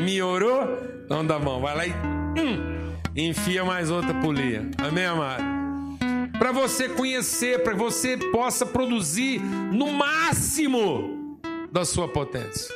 Melhorou? 0.00 0.78
Então 1.04 1.26
tá 1.26 1.38
bom. 1.38 1.60
Vai 1.60 1.76
lá 1.76 1.86
e 1.86 1.90
hum, 1.92 2.94
enfia 3.14 3.64
mais 3.64 3.90
outra 3.90 4.14
polia. 4.14 4.70
Amém, 4.78 5.04
amado? 5.04 5.57
Para 6.38 6.52
você 6.52 6.88
conhecer, 6.88 7.62
para 7.64 7.72
que 7.72 7.78
você 7.78 8.16
possa 8.30 8.64
produzir 8.64 9.40
no 9.40 9.92
máximo 9.92 11.40
da 11.72 11.84
sua 11.84 12.08
potência. 12.08 12.74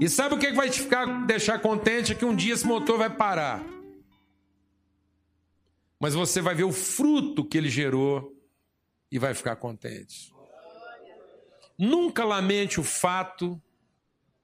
E 0.00 0.08
sabe 0.08 0.34
o 0.34 0.38
que 0.38 0.52
vai 0.52 0.70
te 0.70 0.80
ficar, 0.80 1.26
deixar 1.26 1.58
contente? 1.60 2.12
É 2.12 2.14
que 2.14 2.24
um 2.24 2.34
dia 2.34 2.54
esse 2.54 2.66
motor 2.66 2.98
vai 2.98 3.10
parar. 3.10 3.64
Mas 5.98 6.14
você 6.14 6.40
vai 6.40 6.54
ver 6.54 6.64
o 6.64 6.72
fruto 6.72 7.44
que 7.44 7.56
ele 7.56 7.68
gerou 7.68 8.36
e 9.10 9.18
vai 9.18 9.34
ficar 9.34 9.56
contente. 9.56 10.32
Nunca 11.78 12.24
lamente 12.24 12.80
o 12.80 12.82
fato 12.82 13.60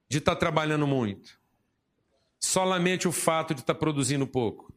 de 0.09 0.19
estar 0.19 0.35
tá 0.35 0.39
trabalhando 0.39 0.87
muito. 0.87 1.39
Só 2.41 2.65
lamente 2.65 3.09
o 3.09 3.13
fato 3.13 3.55
de 3.55 3.61
estar 3.61 3.75
tá 3.75 3.81
produzindo 3.81 4.27
pouco. 4.27 4.68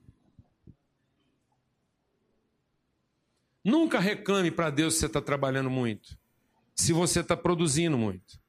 Nunca 3.63 3.99
reclame 3.99 4.49
para 4.49 4.69
Deus 4.69 4.95
se 4.95 5.01
você 5.01 5.05
está 5.05 5.21
trabalhando 5.21 5.69
muito, 5.69 6.17
se 6.75 6.93
você 6.93 7.19
está 7.19 7.37
produzindo 7.37 7.97
muito. 7.97 8.39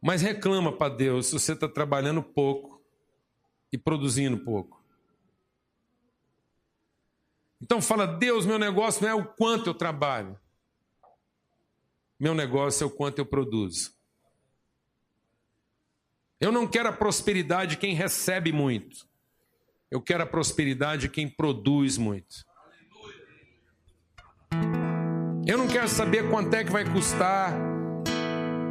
Mas 0.00 0.22
reclama 0.22 0.72
para 0.72 0.94
Deus 0.94 1.26
se 1.26 1.32
você 1.32 1.52
está 1.52 1.68
trabalhando 1.68 2.22
pouco 2.22 2.82
e 3.72 3.78
produzindo 3.78 4.38
pouco. 4.38 4.82
Então 7.60 7.80
fala, 7.80 8.06
Deus, 8.06 8.44
meu 8.44 8.58
negócio 8.58 9.02
não 9.02 9.08
é 9.08 9.14
o 9.14 9.24
quanto 9.24 9.70
eu 9.70 9.74
trabalho. 9.74 10.38
Meu 12.18 12.34
negócio 12.34 12.84
é 12.84 12.86
o 12.86 12.90
quanto 12.90 13.18
eu 13.18 13.26
produzo. 13.26 13.94
Eu 16.40 16.50
não 16.50 16.66
quero 16.66 16.88
a 16.88 16.92
prosperidade 16.92 17.72
de 17.72 17.76
quem 17.76 17.94
recebe 17.94 18.52
muito. 18.52 19.06
Eu 19.88 20.02
quero 20.02 20.24
a 20.24 20.26
prosperidade 20.26 21.02
de 21.02 21.08
quem 21.08 21.28
produz 21.28 21.96
muito. 21.96 22.44
Eu 25.46 25.58
não 25.58 25.66
quero 25.66 25.88
saber 25.88 26.30
quanto 26.30 26.54
é 26.54 26.64
que 26.64 26.70
vai 26.70 26.84
custar 26.84 27.52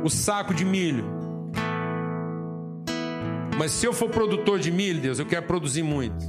o 0.04 0.10
saco 0.10 0.54
de 0.54 0.66
milho. 0.66 1.06
Mas 3.58 3.72
se 3.72 3.86
eu 3.86 3.94
for 3.94 4.10
produtor 4.10 4.60
de 4.60 4.72
milho, 4.72 5.02
Deus, 5.02 5.20
eu 5.20 5.26
quero 5.26 5.46
produzir 5.46 5.84
muito. 5.84 6.26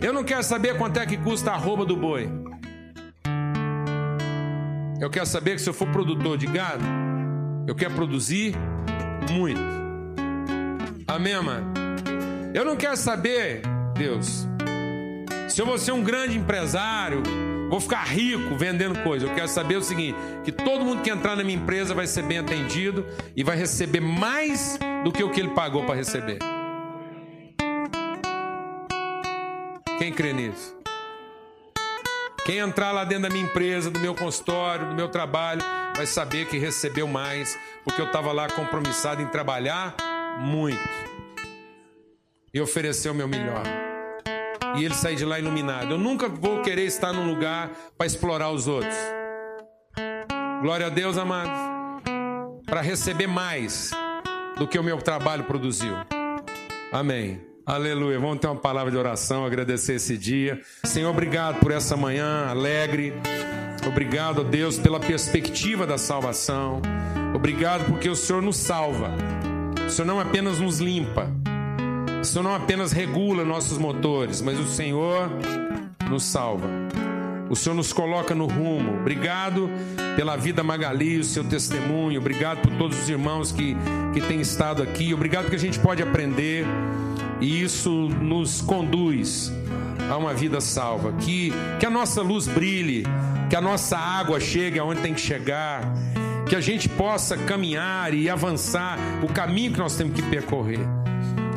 Eu 0.00 0.12
não 0.12 0.22
quero 0.22 0.42
saber 0.42 0.76
quanto 0.76 0.98
é 0.98 1.06
que 1.06 1.16
custa 1.16 1.50
a 1.50 1.54
arroba 1.54 1.84
do 1.84 1.96
boi. 1.96 2.28
Eu 5.00 5.10
quero 5.10 5.26
saber 5.26 5.56
que 5.56 5.62
se 5.62 5.68
eu 5.68 5.74
for 5.74 5.88
produtor 5.88 6.38
de 6.38 6.46
gado, 6.46 6.84
eu 7.66 7.74
quero 7.74 7.94
produzir 7.94 8.54
muito. 9.32 9.60
Amém, 11.08 11.40
mano? 11.42 11.72
Eu 12.54 12.64
não 12.64 12.76
quero 12.76 12.96
saber, 12.96 13.62
Deus, 13.94 14.46
se 15.48 15.60
eu 15.60 15.66
vou 15.66 15.78
ser 15.78 15.92
um 15.92 16.02
grande 16.02 16.38
empresário, 16.38 17.22
vou 17.72 17.80
ficar 17.80 18.02
rico 18.02 18.54
vendendo 18.54 19.02
coisa. 19.02 19.24
Eu 19.26 19.34
quero 19.34 19.48
saber 19.48 19.76
o 19.76 19.82
seguinte: 19.82 20.14
que 20.44 20.52
todo 20.52 20.84
mundo 20.84 21.00
que 21.00 21.08
entrar 21.08 21.34
na 21.34 21.42
minha 21.42 21.56
empresa 21.56 21.94
vai 21.94 22.06
ser 22.06 22.22
bem 22.22 22.36
atendido 22.36 23.06
e 23.34 23.42
vai 23.42 23.56
receber 23.56 24.00
mais 24.00 24.78
do 25.02 25.10
que 25.10 25.24
o 25.24 25.30
que 25.30 25.40
ele 25.40 25.54
pagou 25.54 25.86
para 25.86 25.94
receber. 25.94 26.38
Quem 29.98 30.12
crê 30.12 30.34
nisso? 30.34 30.76
Quem 32.44 32.58
entrar 32.58 32.92
lá 32.92 33.04
dentro 33.04 33.22
da 33.22 33.30
minha 33.30 33.44
empresa, 33.44 33.90
do 33.90 34.00
meu 34.00 34.14
consultório, 34.14 34.88
do 34.90 34.94
meu 34.94 35.08
trabalho, 35.08 35.62
vai 35.96 36.04
saber 36.04 36.48
que 36.48 36.58
recebeu 36.58 37.06
mais, 37.06 37.58
porque 37.84 38.02
eu 38.02 38.06
estava 38.06 38.32
lá 38.32 38.50
compromissado 38.50 39.22
em 39.22 39.26
trabalhar 39.28 39.94
muito 40.40 40.82
e 42.52 42.60
oferecer 42.60 43.08
o 43.08 43.14
meu 43.14 43.28
melhor. 43.28 43.91
E 44.76 44.84
ele 44.84 44.94
sair 44.94 45.16
de 45.16 45.24
lá 45.24 45.38
iluminado. 45.38 45.92
Eu 45.92 45.98
nunca 45.98 46.28
vou 46.28 46.62
querer 46.62 46.84
estar 46.84 47.12
num 47.12 47.26
lugar 47.28 47.70
para 47.96 48.06
explorar 48.06 48.50
os 48.50 48.66
outros. 48.66 48.96
Glória 50.60 50.86
a 50.86 50.90
Deus, 50.90 51.18
amados. 51.18 51.58
Para 52.66 52.80
receber 52.80 53.26
mais 53.26 53.90
do 54.56 54.66
que 54.66 54.78
o 54.78 54.82
meu 54.82 54.98
trabalho 54.98 55.44
produziu. 55.44 55.94
Amém. 56.92 57.40
Aleluia. 57.64 58.18
Vamos 58.18 58.38
ter 58.38 58.48
uma 58.48 58.56
palavra 58.56 58.90
de 58.90 58.96
oração, 58.96 59.44
agradecer 59.44 59.94
esse 59.94 60.16
dia. 60.18 60.60
Senhor, 60.84 61.10
obrigado 61.10 61.60
por 61.60 61.70
essa 61.70 61.96
manhã 61.96 62.46
alegre. 62.48 63.12
Obrigado, 63.86 64.44
Deus, 64.44 64.78
pela 64.78 65.00
perspectiva 65.00 65.86
da 65.86 65.98
salvação. 65.98 66.80
Obrigado 67.34 67.84
porque 67.86 68.08
o 68.08 68.14
Senhor 68.14 68.42
nos 68.42 68.56
salva. 68.56 69.10
O 69.86 69.90
Senhor 69.90 70.06
não 70.06 70.20
apenas 70.20 70.58
nos 70.58 70.78
limpa, 70.78 71.30
Senhor 72.24 72.44
não 72.44 72.54
apenas 72.54 72.92
regula 72.92 73.44
nossos 73.44 73.78
motores, 73.78 74.40
mas 74.40 74.58
o 74.58 74.66
Senhor 74.66 75.30
nos 76.08 76.22
salva. 76.24 76.68
O 77.50 77.56
Senhor 77.56 77.74
nos 77.74 77.92
coloca 77.92 78.34
no 78.34 78.46
rumo. 78.46 78.98
Obrigado 79.00 79.68
pela 80.16 80.36
vida 80.36 80.62
Magali, 80.62 81.18
o 81.18 81.24
seu 81.24 81.44
testemunho. 81.44 82.20
Obrigado 82.20 82.60
por 82.62 82.70
todos 82.78 83.02
os 83.02 83.08
irmãos 83.08 83.52
que, 83.52 83.76
que 84.14 84.20
têm 84.20 84.40
estado 84.40 84.82
aqui. 84.82 85.12
Obrigado 85.12 85.50
que 85.50 85.56
a 85.56 85.58
gente 85.58 85.78
pode 85.78 86.02
aprender 86.02 86.64
e 87.40 87.62
isso 87.62 87.90
nos 87.90 88.60
conduz 88.60 89.52
a 90.10 90.16
uma 90.16 90.32
vida 90.32 90.60
salva. 90.60 91.12
Que, 91.14 91.52
que 91.80 91.86
a 91.86 91.90
nossa 91.90 92.22
luz 92.22 92.46
brilhe, 92.46 93.04
que 93.50 93.56
a 93.56 93.60
nossa 93.60 93.98
água 93.98 94.38
chegue 94.38 94.78
aonde 94.78 95.00
tem 95.00 95.12
que 95.12 95.20
chegar 95.20 95.92
que 96.48 96.56
a 96.56 96.60
gente 96.60 96.88
possa 96.88 97.36
caminhar 97.36 98.12
e 98.12 98.28
avançar 98.28 98.98
o 99.22 99.32
caminho 99.32 99.72
que 99.72 99.78
nós 99.78 99.96
temos 99.96 100.14
que 100.14 100.22
percorrer. 100.22 100.80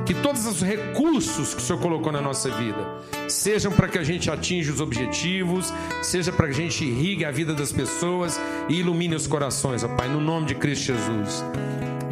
Que 0.05 0.13
todos 0.13 0.45
os 0.45 0.61
recursos 0.61 1.53
que 1.53 1.61
o 1.61 1.63
Senhor 1.63 1.81
colocou 1.81 2.11
na 2.11 2.21
nossa 2.21 2.49
vida 2.49 2.85
sejam 3.27 3.71
para 3.71 3.87
que 3.87 3.97
a 3.97 4.03
gente 4.03 4.29
atinja 4.29 4.71
os 4.71 4.79
objetivos, 4.79 5.73
seja 6.01 6.31
para 6.31 6.47
que 6.47 6.53
a 6.53 6.55
gente 6.55 6.85
irrigue 6.85 7.25
a 7.25 7.31
vida 7.31 7.53
das 7.53 7.71
pessoas 7.71 8.39
e 8.69 8.75
ilumine 8.75 9.15
os 9.15 9.27
corações, 9.27 9.83
ó 9.83 9.87
Pai, 9.87 10.07
no 10.07 10.21
nome 10.21 10.47
de 10.47 10.55
Cristo 10.55 10.93
Jesus. 10.93 11.43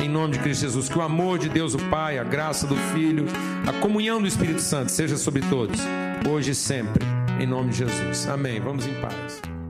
Em 0.03 0.09
nome 0.09 0.33
de 0.33 0.39
Cristo 0.39 0.61
Jesus, 0.61 0.89
que 0.89 0.97
o 0.97 1.01
amor 1.01 1.37
de 1.37 1.49
Deus, 1.49 1.75
o 1.75 1.79
Pai, 1.89 2.17
a 2.17 2.23
graça 2.23 2.67
do 2.67 2.75
Filho, 2.75 3.25
a 3.67 3.73
comunhão 3.79 4.21
do 4.21 4.27
Espírito 4.27 4.61
Santo 4.61 4.91
seja 4.91 5.15
sobre 5.15 5.41
todos, 5.43 5.79
hoje 6.29 6.51
e 6.51 6.55
sempre, 6.55 7.05
em 7.39 7.47
nome 7.47 7.69
de 7.69 7.77
Jesus. 7.77 8.27
Amém. 8.27 8.59
Vamos 8.59 8.85
em 8.85 8.93
paz. 8.95 9.62